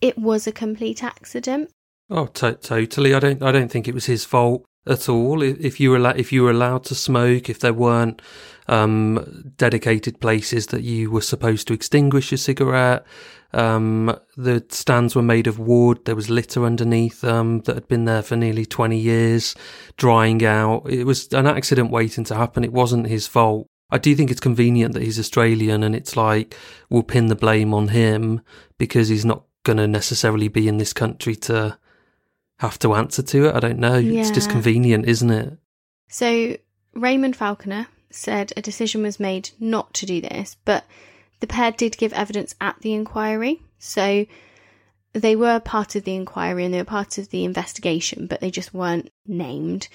it 0.02 0.18
was 0.18 0.48
a 0.48 0.52
complete 0.52 1.04
accident. 1.04 1.70
Oh, 2.10 2.26
to- 2.26 2.56
totally. 2.56 3.14
I 3.14 3.20
don't. 3.20 3.42
I 3.42 3.52
don't 3.52 3.72
think 3.72 3.88
it 3.88 3.94
was 3.94 4.08
his 4.08 4.26
fault 4.26 4.66
at 4.86 5.08
all. 5.08 5.42
If 5.42 5.80
you 5.80 5.92
were 5.92 5.98
al- 5.98 6.20
if 6.20 6.34
you 6.34 6.44
were 6.44 6.52
allowed 6.52 6.84
to 6.86 6.96
smoke, 6.96 7.50
if 7.50 7.60
there 7.60 7.74
weren't 7.74 8.22
um, 8.68 9.54
dedicated 9.56 10.20
places 10.20 10.68
that 10.68 10.84
you 10.84 11.12
were 11.12 11.22
supposed 11.22 11.68
to 11.68 11.74
extinguish 11.74 12.32
your 12.32 12.38
cigarette, 12.38 13.06
um, 13.54 14.18
the 14.36 14.66
stands 14.70 15.16
were 15.16 15.22
made 15.22 15.48
of 15.48 15.60
wood. 15.60 16.04
There 16.06 16.16
was 16.16 16.30
litter 16.30 16.66
underneath 16.66 17.22
that 17.22 17.72
had 17.74 17.88
been 17.88 18.06
there 18.06 18.24
for 18.24 18.36
nearly 18.36 18.66
20 18.66 18.98
years, 18.98 19.56
drying 19.96 20.44
out. 20.44 20.90
It 20.90 21.06
was 21.06 21.32
an 21.34 21.48
accident 21.48 21.92
waiting 21.92 22.24
to 22.26 22.36
happen. 22.36 22.64
It 22.64 22.74
wasn't 22.74 23.08
his 23.08 23.28
fault. 23.28 23.68
I 23.94 24.00
do 24.00 24.16
think 24.16 24.32
it's 24.32 24.40
convenient 24.40 24.96
that 24.96 25.04
he's 25.04 25.20
Australian 25.20 25.84
and 25.84 25.96
it's 25.96 26.18
like 26.18 26.58
we'll 26.90 27.04
pin 27.04 27.28
the 27.28 27.36
blame 27.36 27.74
on 27.76 27.90
him 27.90 28.42
because 28.80 29.08
he's 29.08 29.24
not 29.24 29.44
going 29.64 29.78
to 29.78 29.88
necessarily 29.88 30.48
be 30.48 30.68
in 30.68 30.80
this 30.80 30.94
country 30.94 31.36
to 31.36 31.78
have 32.58 32.80
to 32.80 32.96
answer 32.96 33.22
to 33.22 33.46
it. 33.46 33.56
I 33.56 33.60
don't 33.60 33.78
know. 33.78 33.98
Yeah. 33.98 34.22
It's 34.22 34.32
just 34.32 34.50
convenient, 34.50 35.06
isn't 35.06 35.30
it? 35.30 35.58
So 36.10 36.58
Raymond 36.94 37.36
Falconer 37.36 37.88
said 38.10 38.52
a 38.58 38.64
decision 38.64 39.04
was 39.04 39.20
made 39.20 39.52
not 39.60 39.94
to 39.96 40.08
do 40.08 40.22
this, 40.22 40.58
but 40.66 40.86
the 41.40 41.48
pair 41.48 41.72
did 41.72 41.98
give 41.98 42.14
evidence 42.14 42.56
at 42.60 42.80
the 42.82 42.94
inquiry, 42.94 43.62
so 43.78 44.26
they 45.14 45.36
were 45.36 45.60
part 45.60 45.96
of 45.96 46.04
the 46.04 46.16
inquiry 46.16 46.66
and 46.66 46.74
they 46.74 46.80
were 46.80 46.86
part 46.86 47.20
of 47.20 47.30
the 47.30 47.44
investigation, 47.44 48.26
but 48.26 48.42
they 48.42 48.50
just 48.50 48.74
weren't 48.74 49.12
named. 49.28 49.88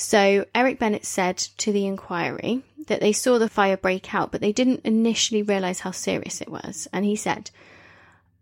So 0.00 0.46
Eric 0.54 0.78
Bennett 0.78 1.04
said 1.04 1.36
to 1.58 1.72
the 1.72 1.84
inquiry 1.84 2.62
that 2.86 3.00
they 3.00 3.12
saw 3.12 3.38
the 3.38 3.50
fire 3.50 3.76
break 3.76 4.14
out, 4.14 4.32
but 4.32 4.40
they 4.40 4.50
didn't 4.50 4.80
initially 4.82 5.42
realise 5.42 5.80
how 5.80 5.90
serious 5.90 6.40
it 6.40 6.48
was. 6.48 6.88
And 6.90 7.04
he 7.04 7.14
said, 7.14 7.50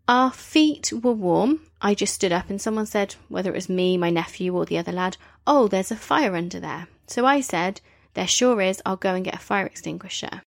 Our 0.07 0.31
feet 0.31 0.93
were 0.93 1.11
warm. 1.11 1.59
I 1.81 1.95
just 1.95 2.13
stood 2.13 2.31
up 2.31 2.49
and 2.49 2.61
someone 2.61 2.85
said, 2.85 3.15
whether 3.27 3.49
it 3.49 3.55
was 3.55 3.67
me, 3.67 3.97
my 3.97 4.09
nephew, 4.09 4.55
or 4.55 4.65
the 4.65 4.77
other 4.77 4.93
lad, 4.93 5.17
Oh, 5.45 5.67
there's 5.67 5.91
a 5.91 5.97
fire 5.97 6.33
under 6.33 6.61
there. 6.61 6.87
So 7.07 7.25
I 7.25 7.41
said, 7.41 7.81
There 8.13 8.25
sure 8.25 8.61
is. 8.61 8.81
I'll 8.85 8.95
go 8.95 9.13
and 9.13 9.25
get 9.25 9.35
a 9.35 9.39
fire 9.39 9.65
extinguisher. 9.65 10.41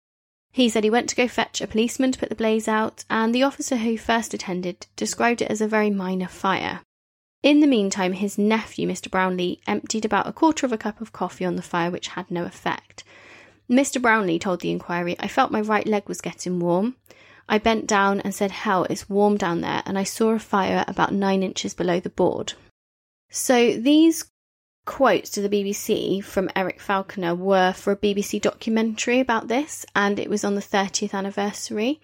He 0.51 0.71
said 0.71 0.83
he 0.83 0.89
went 0.89 1.11
to 1.11 1.17
go 1.17 1.29
fetch 1.29 1.61
a 1.61 1.67
policeman 1.67 2.13
to 2.13 2.19
put 2.19 2.31
the 2.31 2.35
blaze 2.35 2.69
out, 2.69 3.05
and 3.11 3.35
the 3.35 3.43
officer 3.43 3.77
who 3.77 3.99
first 3.99 4.33
attended 4.33 4.87
described 4.97 5.43
it 5.43 5.51
as 5.51 5.61
a 5.61 5.69
very 5.69 5.91
minor 5.91 6.29
fire. 6.29 6.81
In 7.43 7.61
the 7.61 7.67
meantime, 7.67 8.13
his 8.13 8.39
nephew, 8.39 8.89
Mr. 8.89 9.11
Brownlee, 9.11 9.61
emptied 9.67 10.05
about 10.05 10.29
a 10.29 10.33
quarter 10.33 10.65
of 10.65 10.73
a 10.73 10.79
cup 10.79 11.01
of 11.01 11.13
coffee 11.13 11.45
on 11.45 11.57
the 11.57 11.63
fire, 11.63 11.91
which 11.91 12.09
had 12.09 12.31
no 12.31 12.45
effect. 12.45 13.03
Mr. 13.69 14.01
Brownlee 14.01 14.39
told 14.39 14.61
the 14.61 14.71
inquiry, 14.71 15.17
I 15.19 15.29
felt 15.29 15.51
my 15.51 15.61
right 15.61 15.87
leg 15.87 16.09
was 16.09 16.21
getting 16.21 16.61
warm. 16.61 16.97
I 17.49 17.59
bent 17.59 17.87
down 17.87 18.21
and 18.21 18.35
said, 18.35 18.51
Hell, 18.51 18.85
it's 18.85 19.09
warm 19.09 19.37
down 19.37 19.61
there, 19.61 19.83
and 19.85 19.99
I 19.99 20.05
saw 20.05 20.31
a 20.31 20.39
fire 20.39 20.85
about 20.87 21.13
nine 21.13 21.43
inches 21.43 21.75
below 21.75 21.99
the 21.99 22.11
board. 22.11 22.53
So 23.31 23.77
these 23.77 24.31
quotes 24.85 25.31
to 25.31 25.41
the 25.41 25.49
BBC 25.49 26.23
from 26.23 26.51
Eric 26.55 26.81
Falconer 26.81 27.35
were 27.35 27.73
for 27.73 27.93
a 27.93 27.97
BBC 27.97 28.41
documentary 28.41 29.21
about 29.21 29.49
this, 29.49 29.85
and 29.97 30.19
it 30.19 30.31
was 30.31 30.45
on 30.45 30.55
the 30.55 30.61
30th 30.61 31.15
anniversary. 31.15 32.01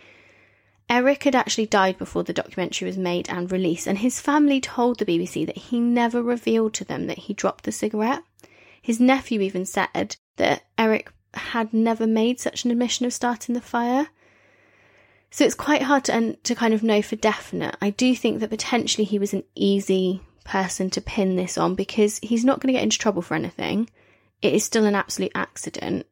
Eric 0.91 1.24
had 1.24 1.34
actually 1.34 1.66
died 1.66 1.99
before 1.99 2.24
the 2.24 2.32
documentary 2.32 2.86
was 2.86 2.97
made 2.97 3.28
and 3.28 3.53
released, 3.53 3.86
and 3.86 3.99
his 3.99 4.20
family 4.20 4.61
told 4.61 4.99
the 4.99 5.05
BBC 5.05 5.45
that 5.47 5.57
he 5.57 5.80
never 5.80 6.22
revealed 6.22 6.74
to 6.74 6.84
them 6.84 7.07
that 7.07 7.18
he 7.18 7.34
dropped 7.34 7.64
the 7.64 7.72
cigarette. 7.72 8.22
His 8.80 8.99
nephew 8.99 9.41
even 9.41 9.66
said 9.66 10.16
that 10.36 10.64
Eric 10.78 11.12
had 11.34 11.74
never 11.74 12.07
made 12.07 12.41
such 12.41 12.64
an 12.64 12.70
admission 12.70 13.05
of 13.05 13.12
starting 13.12 13.55
the 13.55 13.61
fire. 13.61 14.09
So 15.30 15.45
it's 15.45 15.55
quite 15.55 15.82
hard 15.82 16.05
to, 16.05 16.36
to 16.36 16.55
kind 16.55 16.72
of 16.72 16.82
know 16.82 17.03
for 17.03 17.16
definite. 17.16 17.76
I 17.82 17.91
do 17.91 18.14
think 18.14 18.41
that 18.41 18.49
potentially 18.49 19.05
he 19.05 19.18
was 19.18 19.34
an 19.34 19.45
easy 19.55 20.22
person 20.45 20.89
to 20.91 21.03
pin 21.03 21.36
this 21.36 21.59
on 21.59 21.74
because 21.74 22.18
he's 22.22 22.45
not 22.45 22.61
going 22.61 22.72
to 22.72 22.78
get 22.78 22.82
into 22.82 22.99
trouble 22.99 23.20
for 23.20 23.34
anything. 23.34 23.91
It 24.41 24.55
is 24.55 24.64
still 24.64 24.86
an 24.86 24.95
absolute 24.95 25.32
accident, 25.34 26.07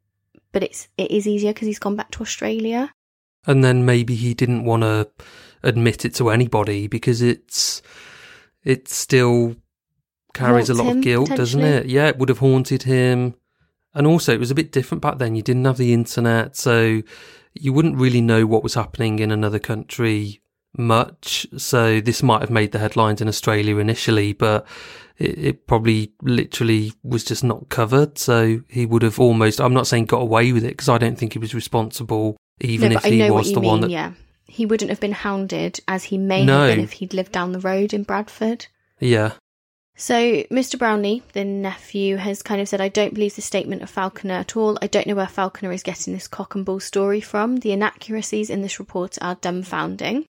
but 0.53 0.63
it's 0.63 0.89
it 0.99 1.11
is 1.11 1.27
easier 1.27 1.55
because 1.55 1.67
he's 1.67 1.79
gone 1.79 1.97
back 1.97 2.11
to 2.13 2.23
Australia. 2.23 2.93
And 3.47 3.63
then 3.63 3.85
maybe 3.85 4.15
he 4.15 4.35
didn't 4.35 4.65
want 4.65 4.83
to 4.83 5.09
admit 5.63 6.05
it 6.05 6.15
to 6.15 6.31
anybody 6.31 6.87
because 6.87 7.23
it's 7.23 7.83
it 8.65 8.89
still 8.89 9.57
carries 10.35 10.69
Haunts 10.69 10.81
a 10.81 10.83
lot 10.83 10.91
him, 10.91 10.99
of 10.99 11.05
guilt, 11.05 11.31
doesn't 11.31 11.61
it? 11.61 11.87
Yeah, 11.87 12.09
it 12.09 12.19
would 12.19 12.29
have 12.29 12.39
haunted 12.39 12.83
him. 12.83 13.35
And 13.95 14.07
also, 14.07 14.35
it 14.35 14.41
was 14.41 14.51
a 14.51 14.55
bit 14.55 14.73
different 14.73 15.01
back 15.01 15.19
then. 15.19 15.35
You 15.35 15.43
didn't 15.43 15.65
have 15.65 15.79
the 15.79 15.95
internet, 15.95 16.57
so 16.57 17.03
you 17.55 17.73
wouldn't 17.73 17.97
really 17.97 18.21
know 18.21 18.47
what 18.47 18.63
was 18.63 18.75
happening 18.75 19.21
in 19.21 19.31
another 19.31 19.59
country 19.59 20.43
much. 20.77 21.47
So 21.57 22.01
this 22.01 22.23
might 22.23 22.43
have 22.43 22.51
made 22.51 22.73
the 22.73 22.79
headlines 22.79 23.21
in 23.21 23.29
Australia 23.29 23.79
initially, 23.79 24.35
but 24.35 24.67
it, 25.17 25.39
it, 25.39 25.67
probably 25.67 26.13
literally 26.21 26.93
was 27.03 27.25
just 27.25 27.43
not 27.43 27.71
covered. 27.71 28.19
So 28.19 28.61
he 28.69 28.85
would 28.85 29.03
have 29.03 29.19
almost, 29.19 29.61
I'm 29.61 29.73
not 29.75 29.87
saying 29.87 30.07
got 30.07 30.21
away 30.21 30.53
with 30.53 30.65
it 30.65 30.71
because 30.71 30.91
I 30.91 30.99
don't 30.99 31.17
think 31.17 31.33
he 31.33 31.39
was 31.39 31.55
responsible, 31.55 32.37
even 32.61 32.93
no, 32.93 32.99
if 32.99 33.05
he 33.05 33.31
was 33.31 33.53
the 33.53 33.61
mean, 33.61 33.71
one 33.71 33.81
that. 33.83 33.91
Yeah. 33.91 34.13
He 34.47 34.65
wouldn't 34.65 34.91
have 34.91 35.01
been 35.01 35.13
hounded 35.13 35.81
as 35.89 36.05
he 36.05 36.19
may 36.19 36.45
no. 36.45 36.61
have 36.61 36.77
been 36.77 36.85
if 36.85 36.93
he'd 36.93 37.15
lived 37.15 37.33
down 37.33 37.53
the 37.53 37.61
road 37.61 37.93
in 37.93 38.05
Bradford. 38.05 38.67
Yeah. 39.01 39.33
So, 39.99 40.15
Mr. 40.15 40.79
Brownlee, 40.79 41.23
the 41.33 41.45
nephew, 41.45 42.17
has 42.17 42.43
kind 42.43 42.61
of 42.61 42.69
said, 42.69 42.83
I 42.83 42.89
don't 42.89 43.15
believe 43.15 43.35
the 43.35 43.43
statement 43.43 43.83
of 43.83 43.89
Falconer 43.89 44.35
at 44.35 44.55
all. 44.55 44.79
I 44.83 44.89
don't 44.89 45.07
know 45.07 45.15
where 45.15 45.27
Falconer 45.27 45.73
is 45.73 45.83
getting 45.83 46.13
this 46.13 46.29
cock 46.29 46.55
and 46.55 46.67
bull 46.67 46.81
story 46.81 47.23
from. 47.23 47.57
The 47.57 47.73
inaccuracies 47.73 48.51
in 48.51 48.61
this 48.61 48.79
report 48.79 49.17
are 49.23 49.37
dumbfounding. 49.37 50.27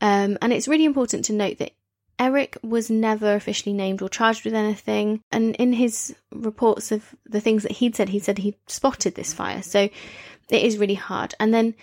Um, 0.00 0.36
and 0.42 0.52
it's 0.52 0.66
really 0.66 0.84
important 0.84 1.24
to 1.26 1.32
note 1.32 1.58
that 1.58 1.72
Eric 2.18 2.58
was 2.62 2.90
never 2.90 3.34
officially 3.34 3.72
named 3.72 4.02
or 4.02 4.08
charged 4.08 4.44
with 4.44 4.54
anything. 4.54 5.20
And 5.30 5.54
in 5.56 5.72
his 5.72 6.14
reports 6.32 6.90
of 6.90 7.14
the 7.24 7.40
things 7.40 7.62
that 7.62 7.72
he'd 7.72 7.94
said, 7.94 8.08
he 8.08 8.18
said 8.18 8.38
he 8.38 8.56
spotted 8.66 9.14
this 9.14 9.32
fire. 9.32 9.62
So 9.62 9.88
it 10.48 10.62
is 10.62 10.78
really 10.78 10.94
hard. 10.94 11.34
And 11.40 11.52
then 11.52 11.74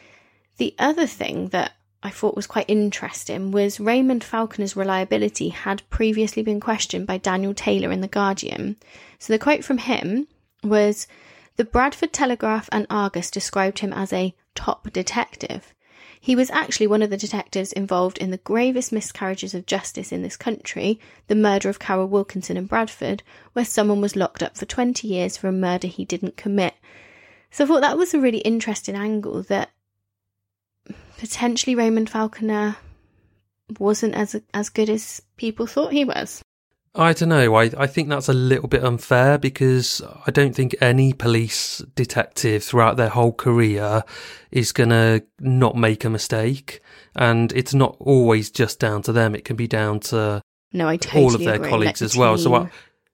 the 0.58 0.76
other 0.78 1.08
thing 1.08 1.50
that 1.50 1.74
I 2.04 2.10
thought 2.10 2.36
was 2.36 2.48
quite 2.48 2.66
interesting 2.68 3.52
was 3.52 3.80
Raymond 3.80 4.24
Falconer's 4.24 4.76
reliability 4.76 5.50
had 5.50 5.88
previously 5.90 6.42
been 6.42 6.60
questioned 6.60 7.06
by 7.06 7.18
Daniel 7.18 7.54
Taylor 7.54 7.92
in 7.92 8.02
The 8.02 8.08
Guardian. 8.08 8.78
So 9.20 9.34
the 9.34 9.40
quote 9.40 9.64
from 9.64 9.78
him 9.78 10.28
was 10.64 11.08
The 11.58 11.66
Bradford 11.66 12.12
Telegraph 12.12 12.70
and 12.72 12.88
Argus 12.90 13.30
described 13.30 13.80
him 13.80 13.94
as 13.94 14.12
a 14.12 14.34
top 14.56 14.92
detective. 14.92 15.74
He 16.20 16.36
was 16.36 16.52
actually 16.52 16.86
one 16.86 17.02
of 17.02 17.10
the 17.10 17.18
detectives 17.18 17.74
involved 17.74 18.20
in 18.20 18.30
the 18.30 18.38
gravest 18.38 18.92
miscarriages 18.92 19.56
of 19.56 19.66
justice 19.66 20.12
in 20.12 20.22
this 20.22 20.38
country, 20.38 21.00
the 21.28 21.36
murder 21.36 21.68
of 21.68 21.80
Carol 21.80 22.08
Wilkinson 22.08 22.58
in 22.58 22.68
Bradford, 22.68 23.24
where 23.54 23.66
someone 23.66 24.02
was 24.02 24.16
locked 24.16 24.44
up 24.44 24.56
for 24.56 24.66
20 24.66 25.08
years 25.08 25.36
for 25.36 25.48
a 25.48 25.52
murder 25.52 25.88
he 25.88 26.06
didn't 26.06 26.38
commit. 26.38 26.76
So 27.52 27.66
I 27.66 27.68
thought 27.68 27.82
that 27.82 27.98
was 27.98 28.14
a 28.14 28.20
really 28.20 28.40
interesting 28.40 28.96
angle 28.96 29.44
that 29.44 29.70
potentially 31.18 31.76
Raymond 31.76 32.10
Falconer 32.10 32.78
wasn't 33.80 34.16
as 34.16 34.36
as 34.54 34.70
good 34.70 34.90
as 34.90 35.22
people 35.38 35.68
thought 35.68 35.94
he 35.94 36.06
was. 36.06 36.42
I 36.94 37.14
don't 37.14 37.30
know. 37.30 37.56
I, 37.56 37.72
I 37.78 37.88
think 37.88 38.10
that's 38.10 38.28
a 38.28 38.34
little 38.34 38.68
bit 38.68 38.84
unfair 38.84 39.38
because 39.38 40.02
I 40.28 40.32
don't 40.32 40.54
think 40.54 40.76
any 40.82 41.14
police 41.14 41.78
detective 41.96 42.66
throughout 42.66 42.98
their 42.98 43.08
whole 43.08 43.32
career 43.32 44.04
is 44.52 44.74
going 44.74 44.90
to 44.90 45.24
not 45.40 45.78
make 45.78 46.04
a 46.04 46.10
mistake. 46.10 46.82
And 47.16 47.54
it's 47.54 47.74
not 47.74 47.96
always 48.02 48.52
just 48.52 48.80
down 48.80 49.04
to 49.04 49.14
them. 49.14 49.36
It 49.36 49.46
can 49.46 49.56
be 49.56 49.68
down 49.68 50.02
to 50.02 50.42
no, 50.74 50.88
I 50.88 50.98
totally 50.98 51.24
all 51.24 51.36
of 51.36 51.42
their 51.42 51.60
colleagues 51.60 52.02
as 52.02 52.16
well. 52.16 52.38
So, 52.38 52.56
I. 52.56 52.70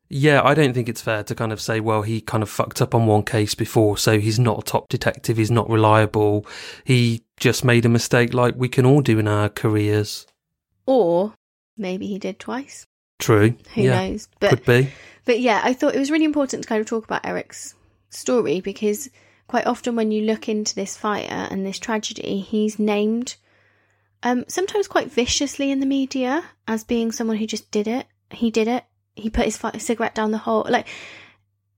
yeah, 0.10 0.41
I 0.43 0.53
don't 0.53 0.74
think 0.74 0.88
it's 0.88 1.01
fair 1.01 1.24
to 1.24 1.36
kind 1.36 1.51
of 1.51 1.60
say, 1.60 1.80
well, 1.80 2.01
he 2.01 2.22
kind 2.22 2.41
of 2.41 2.49
fucked 2.49 2.82
up 2.82 2.95
on 2.95 3.05
one 3.05 3.24
case 3.24 3.55
before, 3.55 3.97
so 3.97 4.20
he's 4.20 4.39
not 4.39 4.60
a 4.60 4.64
top 4.64 4.89
detective. 4.89 5.38
He's 5.38 5.51
not 5.51 5.70
reliable. 5.70 6.45
He 6.84 7.24
just 7.38 7.66
made 7.66 7.86
a 7.86 7.89
mistake 7.89 8.34
like 8.34 8.55
we 8.55 8.70
can 8.70 8.86
all 8.86 9.01
do 9.01 9.20
in 9.20 9.28
our 9.28 9.49
careers. 9.49 10.26
or 10.86 11.34
maybe 11.78 12.08
he 12.08 12.18
did 12.18 12.39
twice. 12.39 12.86
True. 13.20 13.55
Who 13.76 13.82
yeah. 13.82 14.10
knows? 14.10 14.28
But 14.39 14.49
Could 14.49 14.66
be. 14.66 14.91
But 15.26 15.39
yeah, 15.39 15.62
I 15.64 15.74
thought 15.74 15.95
it 15.95 15.99
was 15.99 16.12
really 16.12 16.26
important 16.26 16.64
to 16.64 16.70
kind 16.70 16.80
of 16.80 16.88
talk 16.88 17.03
about 17.03 17.26
Eric's 17.26 17.76
story 18.10 18.62
because 18.62 19.10
quite 19.47 19.68
often 19.68 19.95
when 19.95 20.12
you 20.12 20.24
look 20.24 20.47
into 20.47 20.74
this 20.74 20.95
fire 20.95 21.47
and 21.51 21.66
this 21.66 21.80
tragedy, 21.80 22.39
he's 22.39 22.80
named 22.80 23.36
um, 24.24 24.45
sometimes 24.47 24.88
quite 24.88 25.12
viciously 25.12 25.72
in 25.72 25.80
the 25.80 25.86
media 25.86 26.43
as 26.68 26.84
being 26.84 27.12
someone 27.12 27.38
who 27.38 27.47
just 27.47 27.70
did 27.72 27.88
it. 27.88 28.08
He 28.32 28.51
did 28.51 28.68
it. 28.68 28.86
He 29.18 29.30
put 29.30 29.45
his 29.45 29.59
cigarette 29.84 30.15
down 30.15 30.32
the 30.32 30.38
hole. 30.38 30.65
Like 30.70 30.88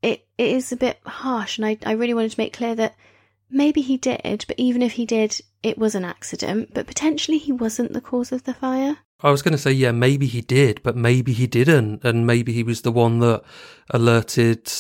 it, 0.02 0.28
it 0.38 0.50
is 0.56 0.72
a 0.72 0.78
bit 0.78 1.00
harsh, 1.06 1.58
and 1.58 1.66
I, 1.66 1.78
I 1.86 1.94
really 1.94 2.14
wanted 2.14 2.32
to 2.32 2.40
make 2.40 2.54
clear 2.54 2.76
that 2.76 2.96
maybe 3.50 3.82
he 3.82 3.98
did, 3.98 4.46
but 4.48 4.60
even 4.60 4.82
if 4.82 4.94
he 4.94 5.06
did, 5.06 5.42
it 5.64 5.78
was 5.78 5.96
an 5.96 6.06
accident. 6.06 6.74
But 6.74 6.88
potentially 6.88 7.38
he 7.38 7.52
wasn't 7.52 7.94
the 7.94 8.02
cause 8.02 8.32
of 8.32 8.44
the 8.44 8.54
fire. 8.54 8.98
I 9.22 9.32
was 9.32 9.42
going 9.42 9.52
to 9.52 9.58
say, 9.58 9.72
yeah, 9.72 9.92
maybe 9.92 10.28
he 10.28 10.42
did, 10.42 10.82
but 10.82 10.96
maybe 10.96 11.34
he 11.34 11.46
didn't. 11.46 12.06
And 12.06 12.26
maybe 12.26 12.54
he 12.54 12.64
was 12.64 12.84
the 12.84 12.92
one 12.92 13.20
that 13.20 13.44
alerted 13.90 14.72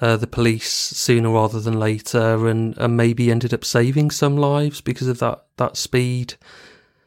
uh, 0.00 0.16
the 0.16 0.26
police 0.26 0.70
sooner 0.70 1.30
rather 1.30 1.58
than 1.58 1.78
later 1.78 2.48
and, 2.48 2.76
and 2.76 2.96
maybe 2.96 3.30
ended 3.30 3.54
up 3.54 3.64
saving 3.64 4.10
some 4.10 4.36
lives 4.36 4.82
because 4.82 5.08
of 5.08 5.20
that, 5.20 5.46
that 5.56 5.78
speed. 5.78 6.34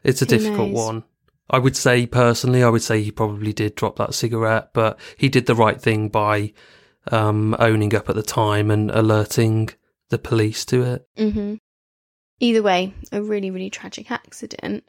It's 0.02 0.22
a 0.22 0.24
Who 0.24 0.30
difficult 0.30 0.70
knows? 0.70 0.86
one. 0.86 1.04
I 1.52 1.58
would 1.58 1.76
say 1.76 2.06
personally, 2.06 2.62
I 2.62 2.70
would 2.70 2.82
say 2.82 3.02
he 3.02 3.10
probably 3.10 3.52
did 3.52 3.74
drop 3.74 3.96
that 3.96 4.14
cigarette, 4.14 4.70
but 4.72 4.98
he 5.18 5.28
did 5.28 5.46
the 5.46 5.54
right 5.54 5.80
thing 5.80 6.08
by 6.08 6.54
um, 7.10 7.54
owning 7.58 7.94
up 7.94 8.08
at 8.08 8.16
the 8.16 8.22
time 8.22 8.70
and 8.70 8.90
alerting 8.90 9.68
the 10.08 10.18
police 10.18 10.64
to 10.66 10.82
it. 10.82 11.08
hmm 11.16 11.54
Either 12.40 12.62
way, 12.62 12.92
a 13.12 13.22
really, 13.22 13.52
really 13.52 13.70
tragic 13.70 14.10
accident. 14.10 14.84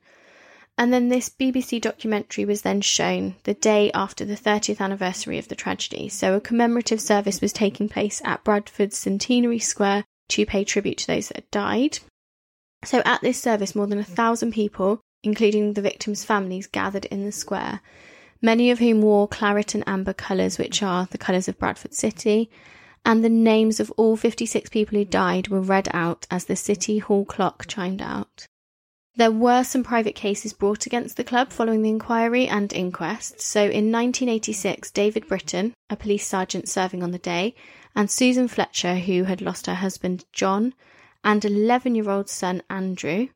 And 0.75 0.91
then 0.91 1.09
this 1.09 1.29
BBC 1.29 1.79
documentary 1.79 2.45
was 2.45 2.63
then 2.63 2.81
shown 2.81 3.35
the 3.43 3.53
day 3.53 3.91
after 3.93 4.25
the 4.25 4.35
30th 4.35 4.79
anniversary 4.79 5.37
of 5.37 5.49
the 5.49 5.55
tragedy. 5.55 6.09
So 6.09 6.33
a 6.33 6.41
commemorative 6.41 6.99
service 6.99 7.41
was 7.41 7.53
taking 7.53 7.89
place 7.89 8.23
at 8.25 8.43
Bradford 8.43 8.91
Centenary 8.91 9.59
Square 9.59 10.05
to 10.29 10.45
pay 10.47 10.63
tribute 10.63 10.97
to 10.99 11.07
those 11.07 11.27
that 11.27 11.37
had 11.37 11.51
died. 11.51 11.99
So 12.85 13.03
at 13.05 13.21
this 13.21 13.39
service, 13.39 13.75
more 13.75 13.85
than 13.85 13.99
a 13.99 14.03
thousand 14.03 14.53
people, 14.53 15.01
including 15.23 15.73
the 15.73 15.81
victims' 15.81 16.23
families, 16.23 16.67
gathered 16.67 17.05
in 17.05 17.25
the 17.25 17.31
square, 17.31 17.79
many 18.41 18.69
of 18.69 18.79
whom 18.79 19.01
wore 19.01 19.27
claret 19.27 19.73
and 19.73 19.83
amber 19.87 20.13
colours, 20.13 20.57
which 20.57 20.83
are 20.83 21.07
the 21.11 21.17
colours 21.17 21.47
of 21.47 21.57
Bradford 21.57 21.93
City, 21.93 22.49
and 23.05 23.23
the 23.23 23.29
names 23.29 23.79
of 23.79 23.91
all 23.97 24.15
56 24.15 24.69
people 24.69 24.97
who 24.97 25.05
died 25.05 25.47
were 25.47 25.61
read 25.61 25.89
out 25.93 26.27
as 26.29 26.45
the 26.45 26.55
City 26.55 26.99
Hall 26.99 27.25
clock 27.25 27.65
chimed 27.67 28.01
out. 28.01 28.47
There 29.15 29.31
were 29.31 29.63
some 29.63 29.83
private 29.83 30.15
cases 30.15 30.53
brought 30.53 30.87
against 30.87 31.17
the 31.17 31.23
club 31.23 31.51
following 31.51 31.83
the 31.83 31.89
inquiry 31.89 32.47
and 32.47 32.73
inquest. 32.73 33.41
So 33.41 33.61
in 33.61 33.91
1986, 33.91 34.89
David 34.89 35.27
Britton, 35.27 35.73
a 35.89 35.95
police 35.95 36.25
sergeant 36.25 36.67
serving 36.67 37.03
on 37.03 37.11
the 37.11 37.19
day, 37.19 37.53
and 37.95 38.09
Susan 38.09 38.47
Fletcher, 38.47 38.95
who 38.95 39.25
had 39.25 39.39
lost 39.39 39.67
her 39.67 39.75
husband 39.75 40.25
John, 40.33 40.73
and 41.23 41.45
11 41.45 41.93
year 41.93 42.09
old 42.09 42.27
son 42.27 42.63
Andrew, 42.71 43.27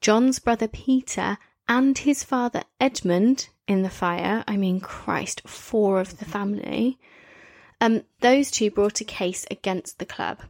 John's 0.00 0.38
brother 0.38 0.68
Peter, 0.68 1.38
and 1.68 1.96
his 1.96 2.24
father 2.24 2.62
Edmund 2.80 3.48
in 3.68 3.82
the 3.82 3.90
fire. 3.90 4.44
I 4.48 4.56
mean, 4.56 4.80
Christ, 4.80 5.42
four 5.46 6.00
of 6.00 6.18
the 6.18 6.24
family. 6.24 6.98
Um, 7.80 8.02
those 8.20 8.50
two 8.50 8.70
brought 8.70 9.00
a 9.00 9.04
case 9.04 9.46
against 9.50 9.98
the 9.98 10.06
club. 10.06 10.40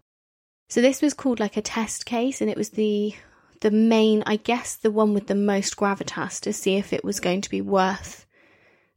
So 0.68 0.80
this 0.80 1.03
was 1.03 1.14
called 1.14 1.40
like 1.40 1.57
a 1.57 1.62
test 1.62 2.07
case, 2.07 2.40
and 2.40 2.48
it 2.48 2.57
was 2.57 2.70
the 2.70 3.14
the 3.61 3.70
main, 3.70 4.22
I 4.24 4.36
guess, 4.36 4.74
the 4.76 4.90
one 4.90 5.12
with 5.12 5.26
the 5.26 5.34
most 5.34 5.76
gravitas 5.76 6.40
to 6.40 6.53
see 6.53 6.76
if 6.76 6.92
it 6.92 7.05
was 7.05 7.20
going 7.20 7.42
to 7.42 7.51
be 7.51 7.61
worth 7.61 8.24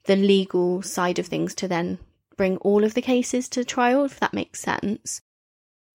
the 0.05 0.15
legal 0.15 0.81
side 0.81 1.19
of 1.19 1.27
things 1.27 1.53
to 1.55 1.67
then 1.67 1.99
bring 2.37 2.57
all 2.57 2.83
of 2.83 2.93
the 2.93 3.01
cases 3.01 3.49
to 3.49 3.65
trial, 3.65 4.05
if 4.05 4.19
that 4.19 4.33
makes 4.33 4.61
sense. 4.61 5.21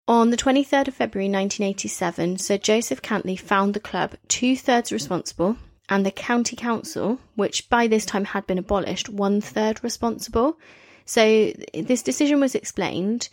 On 0.08 0.30
the 0.30 0.38
23rd 0.38 0.88
of 0.88 0.94
February 0.94 1.28
1987, 1.28 2.38
Sir 2.38 2.56
Joseph 2.56 3.02
Cantley 3.02 3.38
found 3.38 3.74
the 3.74 3.78
club 3.78 4.14
two 4.26 4.56
thirds 4.56 4.90
responsible 4.90 5.58
and 5.90 6.04
the 6.04 6.10
county 6.10 6.56
council, 6.56 7.18
which 7.34 7.68
by 7.68 7.86
this 7.86 8.06
time 8.06 8.24
had 8.24 8.46
been 8.46 8.56
abolished, 8.56 9.10
one 9.10 9.42
third 9.42 9.84
responsible. 9.84 10.58
So 11.04 11.52
this 11.74 12.02
decision 12.02 12.40
was 12.40 12.54
explained 12.54 13.28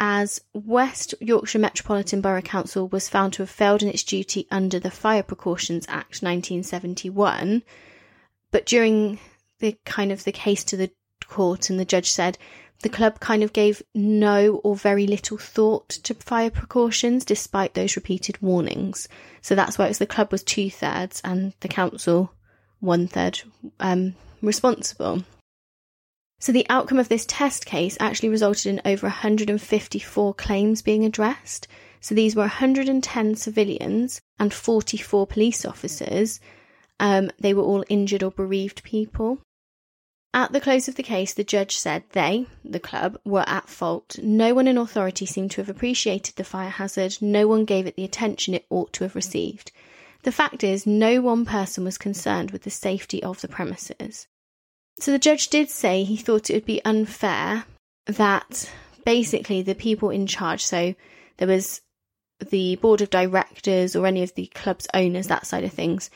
as 0.00 0.40
West 0.52 1.14
Yorkshire 1.20 1.60
Metropolitan 1.60 2.20
Borough 2.20 2.42
Council 2.42 2.88
was 2.88 3.08
found 3.08 3.32
to 3.34 3.42
have 3.42 3.50
failed 3.50 3.80
in 3.80 3.88
its 3.88 4.02
duty 4.02 4.48
under 4.50 4.80
the 4.80 4.90
Fire 4.90 5.22
Precautions 5.22 5.86
Act 5.86 6.20
1971. 6.20 7.62
But 8.50 8.66
during 8.66 9.20
the 9.60 9.78
kind 9.84 10.10
of 10.10 10.24
the 10.24 10.32
case 10.32 10.64
to 10.64 10.76
the 10.76 10.90
court, 11.28 11.70
and 11.70 11.78
the 11.78 11.84
judge 11.84 12.10
said 12.10 12.38
the 12.82 12.88
club 12.88 13.20
kind 13.20 13.42
of 13.42 13.52
gave 13.52 13.82
no 13.94 14.56
or 14.64 14.76
very 14.76 15.06
little 15.06 15.38
thought 15.38 15.88
to 15.88 16.14
fire 16.14 16.50
precautions 16.50 17.24
despite 17.24 17.74
those 17.74 17.96
repeated 17.96 18.40
warnings. 18.42 19.08
So 19.40 19.54
that's 19.54 19.78
why 19.78 19.86
it 19.86 19.88
was 19.88 19.98
the 19.98 20.06
club 20.06 20.30
was 20.30 20.42
two 20.42 20.70
thirds 20.70 21.20
and 21.24 21.52
the 21.60 21.68
council 21.68 22.32
one 22.80 23.06
third 23.06 23.40
um, 23.80 24.14
responsible. 24.42 25.24
So 26.40 26.50
the 26.50 26.66
outcome 26.68 26.98
of 26.98 27.08
this 27.08 27.24
test 27.26 27.64
case 27.64 27.96
actually 28.00 28.28
resulted 28.28 28.66
in 28.66 28.82
over 28.84 29.06
154 29.06 30.34
claims 30.34 30.82
being 30.82 31.04
addressed. 31.04 31.68
So 32.00 32.16
these 32.16 32.34
were 32.34 32.42
110 32.42 33.36
civilians 33.36 34.20
and 34.40 34.52
44 34.52 35.28
police 35.28 35.64
officers. 35.64 36.40
Um, 36.98 37.30
they 37.38 37.54
were 37.54 37.62
all 37.62 37.84
injured 37.88 38.24
or 38.24 38.32
bereaved 38.32 38.82
people. 38.82 39.38
At 40.34 40.52
the 40.52 40.60
close 40.60 40.88
of 40.88 40.94
the 40.94 41.02
case, 41.02 41.34
the 41.34 41.44
judge 41.44 41.76
said 41.76 42.04
they, 42.12 42.46
the 42.64 42.80
club, 42.80 43.18
were 43.24 43.44
at 43.46 43.68
fault. 43.68 44.18
No 44.22 44.54
one 44.54 44.66
in 44.66 44.78
authority 44.78 45.26
seemed 45.26 45.50
to 45.52 45.60
have 45.60 45.68
appreciated 45.68 46.36
the 46.36 46.44
fire 46.44 46.70
hazard. 46.70 47.18
No 47.20 47.46
one 47.46 47.66
gave 47.66 47.86
it 47.86 47.96
the 47.96 48.04
attention 48.04 48.54
it 48.54 48.64
ought 48.70 48.94
to 48.94 49.04
have 49.04 49.14
received. 49.14 49.72
The 50.22 50.32
fact 50.32 50.64
is, 50.64 50.86
no 50.86 51.20
one 51.20 51.44
person 51.44 51.84
was 51.84 51.98
concerned 51.98 52.50
with 52.50 52.62
the 52.62 52.70
safety 52.70 53.22
of 53.22 53.42
the 53.42 53.48
premises. 53.48 54.26
So 55.00 55.10
the 55.10 55.18
judge 55.18 55.48
did 55.48 55.68
say 55.68 56.04
he 56.04 56.16
thought 56.16 56.48
it 56.48 56.54
would 56.54 56.64
be 56.64 56.84
unfair 56.84 57.64
that 58.06 58.70
basically 59.04 59.62
the 59.62 59.74
people 59.74 60.10
in 60.10 60.26
charge, 60.26 60.64
so 60.64 60.94
there 61.36 61.48
was 61.48 61.82
the 62.50 62.76
board 62.76 63.00
of 63.00 63.10
directors 63.10 63.94
or 63.94 64.06
any 64.06 64.22
of 64.22 64.34
the 64.34 64.46
club's 64.46 64.86
owners, 64.94 65.26
that 65.26 65.46
side 65.46 65.64
of 65.64 65.72
things, 65.72 66.08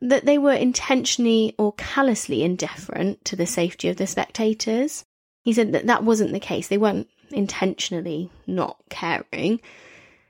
that 0.00 0.24
they 0.24 0.38
were 0.38 0.52
intentionally 0.52 1.54
or 1.58 1.72
callously 1.74 2.42
indifferent 2.42 3.24
to 3.26 3.36
the 3.36 3.46
safety 3.46 3.88
of 3.88 3.96
the 3.96 4.06
spectators. 4.06 5.04
He 5.42 5.52
said 5.52 5.72
that 5.72 5.86
that 5.86 6.04
wasn't 6.04 6.32
the 6.32 6.40
case. 6.40 6.68
They 6.68 6.78
weren't 6.78 7.08
intentionally 7.30 8.30
not 8.46 8.78
caring. 8.88 9.60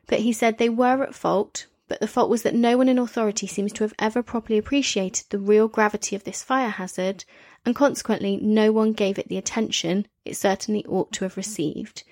But 0.07 0.21
he 0.21 0.33
said 0.33 0.59
they 0.59 0.69
were 0.69 1.03
at 1.05 1.15
fault, 1.15 1.67
but 1.89 2.01
the 2.01 2.09
fault 2.09 2.31
was 2.31 2.43
that 2.43 2.55
no 2.55 2.77
one 2.77 2.89
in 2.89 2.99
authority 2.99 3.47
seems 3.47 3.73
to 3.75 3.85
have 3.85 3.95
ever 3.99 4.23
properly 4.23 4.59
appreciated 4.59 5.27
the 5.31 5.39
real 5.39 5.69
gravity 5.69 6.17
of 6.17 6.25
this 6.25 6.43
fire 6.43 6.69
hazard, 6.69 7.25
and 7.65 7.77
consequently, 7.77 8.37
no 8.39 8.73
one 8.73 8.93
gave 8.93 9.19
it 9.19 9.29
the 9.29 9.37
attention 9.37 10.07
it 10.25 10.37
certainly 10.37 10.85
ought 10.87 11.13
to 11.13 11.25
have 11.25 11.37
received. 11.37 12.03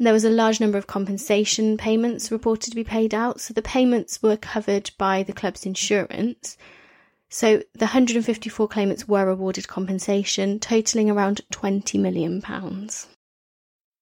There 0.00 0.14
was 0.14 0.24
a 0.24 0.30
large 0.30 0.60
number 0.60 0.78
of 0.78 0.86
compensation 0.86 1.76
payments 1.76 2.32
reported 2.32 2.70
to 2.70 2.76
be 2.76 2.84
paid 2.84 3.12
out, 3.14 3.38
so 3.38 3.52
the 3.52 3.60
payments 3.60 4.22
were 4.22 4.38
covered 4.38 4.90
by 4.96 5.22
the 5.22 5.34
club's 5.34 5.66
insurance. 5.66 6.56
So 7.28 7.58
the 7.74 7.84
154 7.84 8.66
claimants 8.66 9.06
were 9.06 9.28
awarded 9.28 9.68
compensation, 9.68 10.58
totalling 10.58 11.10
around 11.10 11.42
£20 11.52 12.00
million. 12.00 12.42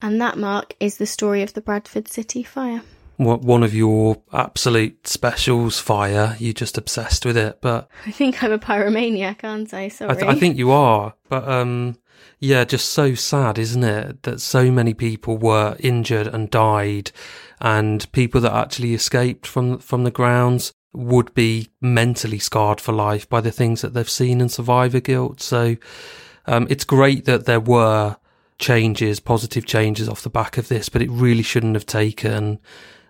And 0.01 0.20
that, 0.20 0.38
Mark, 0.38 0.76
is 0.78 0.99
the 0.99 1.05
story 1.05 1.42
of 1.42 1.55
the 1.55 1.61
Bradford 1.61 2.07
City 2.07 2.44
fire. 2.44 2.82
What 3.16 3.42
one 3.42 3.64
of 3.64 3.74
your 3.74 4.22
absolute 4.32 5.09
specials, 5.09 5.80
fire? 5.80 6.36
You're 6.38 6.53
just 6.53 6.78
obsessed 6.78 7.26
with 7.26 7.36
it, 7.36 7.59
but 7.61 7.88
I 8.07 8.12
think 8.12 8.44
I'm 8.44 8.53
a 8.53 8.61
pyromaniac, 8.61 9.42
aren't 9.42 9.74
I? 9.74 9.88
Sorry. 9.88 10.12
I, 10.12 10.14
th- 10.14 10.30
I 10.30 10.36
think 10.36 10.57
you 10.57 10.70
are. 10.70 11.14
But 11.28 11.49
um, 11.49 11.99
yeah, 12.38 12.64
just 12.64 12.90
so 12.90 13.14
sad, 13.14 13.58
isn't 13.58 13.84
it, 13.84 14.22
that 14.22 14.40
so 14.40 14.70
many 14.70 14.94
people 14.94 15.36
were 15.36 15.76
injured 15.80 16.26
and 16.26 16.50
died, 16.50 17.10
and 17.60 18.10
people 18.12 18.40
that 18.42 18.52
actually 18.52 18.94
escaped 18.94 19.46
from 19.46 19.78
from 19.78 20.04
the 20.04 20.10
grounds 20.10 20.72
would 20.92 21.34
be 21.34 21.68
mentally 21.80 22.38
scarred 22.38 22.80
for 22.80 22.92
life 22.92 23.28
by 23.28 23.40
the 23.40 23.50
things 23.50 23.82
that 23.82 23.94
they've 23.94 24.08
seen 24.08 24.40
and 24.40 24.50
survivor 24.50 25.00
guilt. 25.00 25.40
So 25.40 25.76
um, 26.46 26.66
it's 26.70 26.84
great 26.84 27.24
that 27.26 27.44
there 27.46 27.60
were 27.60 28.16
changes, 28.58 29.20
positive 29.20 29.66
changes 29.66 30.08
off 30.08 30.22
the 30.22 30.30
back 30.30 30.58
of 30.58 30.68
this, 30.68 30.88
but 30.88 31.02
it 31.02 31.10
really 31.10 31.42
shouldn't 31.42 31.74
have 31.74 31.86
taken 31.86 32.58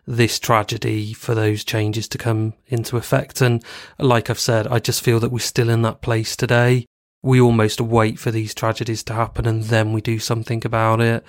this 0.07 0.39
tragedy 0.39 1.13
for 1.13 1.35
those 1.35 1.65
changes 1.65 2.09
to 2.09 2.19
come 2.19 2.55
into 2.67 2.97
effect. 2.97 3.41
And 3.41 3.63
like 3.99 4.31
I've 4.31 4.41
said, 4.41 4.67
I 4.67 4.79
just 4.79 5.03
feel 5.03 5.21
that 5.21 5.31
we're 5.31 5.39
still 5.39 5.69
in 5.69 5.83
that 5.83 6.01
place 6.01 6.35
today. 6.35 6.87
We 7.23 7.41
almost 7.41 7.81
wait 7.81 8.19
for 8.19 8.31
these 8.31 8.55
tragedies 8.55 9.03
to 9.05 9.13
happen 9.13 9.47
and 9.47 9.65
then 9.65 9.93
we 9.93 10.01
do 10.01 10.19
something 10.19 10.65
about 10.65 11.01
it. 11.01 11.25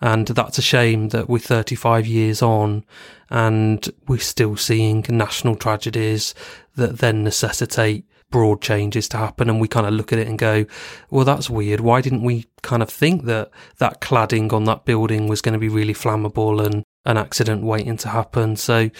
And 0.00 0.26
that's 0.26 0.58
a 0.58 0.62
shame 0.62 1.10
that 1.10 1.28
we're 1.28 1.38
35 1.38 2.06
years 2.06 2.42
on 2.42 2.84
and 3.30 3.88
we're 4.06 4.18
still 4.18 4.56
seeing 4.56 5.04
national 5.08 5.56
tragedies 5.56 6.34
that 6.76 6.98
then 6.98 7.24
necessitate 7.24 8.06
broad 8.30 8.60
changes 8.60 9.08
to 9.08 9.16
happen 9.16 9.48
and 9.48 9.60
we 9.60 9.68
kind 9.68 9.86
of 9.86 9.94
look 9.94 10.12
at 10.12 10.18
it 10.18 10.26
and 10.26 10.40
go 10.40 10.66
well 11.08 11.24
that's 11.24 11.48
weird 11.48 11.78
why 11.78 12.00
didn't 12.00 12.24
we 12.24 12.44
kind 12.62 12.82
of 12.82 12.90
think 12.90 13.26
that 13.26 13.48
that 13.78 14.00
cladding 14.00 14.52
on 14.52 14.64
that 14.64 14.84
building 14.84 15.28
was 15.28 15.40
going 15.40 15.52
to 15.52 15.58
be 15.58 15.68
really 15.68 15.94
flammable 15.94 16.64
and 16.64 16.82
an 17.04 17.16
accident 17.16 17.62
waiting 17.62 17.96
to 17.96 18.08
happen 18.08 18.56
so 18.56 18.90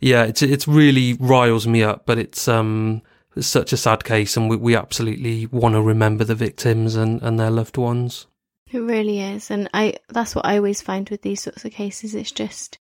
yeah 0.00 0.22
it's 0.22 0.40
it's 0.40 0.68
really 0.68 1.14
riles 1.14 1.66
me 1.66 1.82
up 1.82 2.06
but 2.06 2.16
it's 2.16 2.46
um 2.46 3.02
it's 3.36 3.46
such 3.46 3.72
a 3.72 3.76
sad 3.76 4.04
case 4.04 4.36
and 4.36 4.48
we, 4.50 4.56
we 4.56 4.74
absolutely 4.74 5.46
want 5.46 5.74
to 5.74 5.82
remember 5.82 6.24
the 6.24 6.34
victims 6.34 6.96
and 6.96 7.22
and 7.22 7.38
their 7.38 7.50
loved 7.50 7.76
ones 7.76 8.26
it 8.72 8.78
really 8.78 9.20
is 9.20 9.50
and 9.50 9.68
i 9.74 9.94
that's 10.08 10.34
what 10.34 10.46
i 10.46 10.56
always 10.56 10.82
find 10.82 11.08
with 11.10 11.22
these 11.22 11.42
sorts 11.42 11.64
of 11.64 11.72
cases 11.72 12.14
it's 12.14 12.32
just 12.32 12.78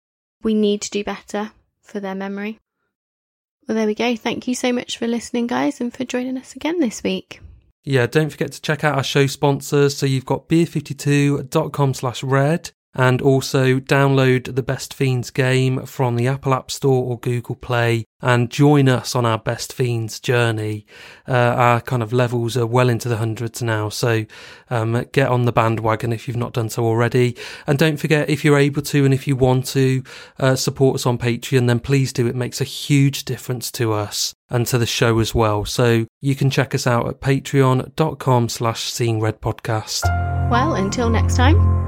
we 0.42 0.54
need 0.54 0.80
to 0.80 0.90
do 0.90 1.04
better 1.04 1.52
for 1.82 2.00
their 2.00 2.14
memory 2.14 2.58
well, 3.68 3.76
there 3.76 3.86
we 3.86 3.94
go. 3.94 4.16
Thank 4.16 4.48
you 4.48 4.54
so 4.54 4.72
much 4.72 4.96
for 4.96 5.06
listening, 5.06 5.46
guys, 5.46 5.78
and 5.78 5.92
for 5.94 6.04
joining 6.04 6.38
us 6.38 6.56
again 6.56 6.80
this 6.80 7.02
week. 7.02 7.40
Yeah, 7.84 8.06
don't 8.06 8.30
forget 8.30 8.52
to 8.52 8.62
check 8.62 8.82
out 8.82 8.96
our 8.96 9.04
show 9.04 9.26
sponsors. 9.26 9.94
So 9.94 10.06
you've 10.06 10.24
got 10.24 10.48
beer52.com 10.48 11.94
slash 11.94 12.22
red 12.22 12.70
and 12.98 13.22
also 13.22 13.78
download 13.78 14.56
the 14.56 14.62
Best 14.62 14.92
Fiends 14.92 15.30
game 15.30 15.86
from 15.86 16.16
the 16.16 16.26
Apple 16.26 16.52
App 16.52 16.68
Store 16.68 17.04
or 17.04 17.18
Google 17.20 17.54
Play 17.54 18.04
and 18.20 18.50
join 18.50 18.88
us 18.88 19.14
on 19.14 19.24
our 19.24 19.38
Best 19.38 19.72
Fiends 19.72 20.18
journey. 20.18 20.84
Uh, 21.26 21.32
our 21.32 21.80
kind 21.80 22.02
of 22.02 22.12
levels 22.12 22.56
are 22.56 22.66
well 22.66 22.88
into 22.88 23.08
the 23.08 23.18
hundreds 23.18 23.62
now, 23.62 23.88
so 23.88 24.26
um, 24.68 25.04
get 25.12 25.28
on 25.28 25.44
the 25.44 25.52
bandwagon 25.52 26.12
if 26.12 26.26
you've 26.26 26.36
not 26.36 26.52
done 26.52 26.68
so 26.68 26.84
already. 26.84 27.36
And 27.68 27.78
don't 27.78 27.98
forget, 27.98 28.28
if 28.28 28.44
you're 28.44 28.58
able 28.58 28.82
to 28.82 29.04
and 29.04 29.14
if 29.14 29.28
you 29.28 29.36
want 29.36 29.66
to 29.68 30.02
uh, 30.40 30.56
support 30.56 30.96
us 30.96 31.06
on 31.06 31.18
Patreon, 31.18 31.68
then 31.68 31.78
please 31.78 32.12
do. 32.12 32.26
It 32.26 32.34
makes 32.34 32.60
a 32.60 32.64
huge 32.64 33.24
difference 33.24 33.70
to 33.72 33.92
us 33.92 34.34
and 34.50 34.66
to 34.66 34.76
the 34.76 34.86
show 34.86 35.20
as 35.20 35.32
well. 35.32 35.64
So 35.64 36.06
you 36.20 36.34
can 36.34 36.50
check 36.50 36.74
us 36.74 36.84
out 36.84 37.06
at 37.06 37.20
patreon.com 37.20 38.48
slash 38.48 38.90
seeing 38.90 39.20
red 39.20 39.40
podcast. 39.40 40.02
Well, 40.50 40.74
until 40.74 41.10
next 41.10 41.36
time. 41.36 41.87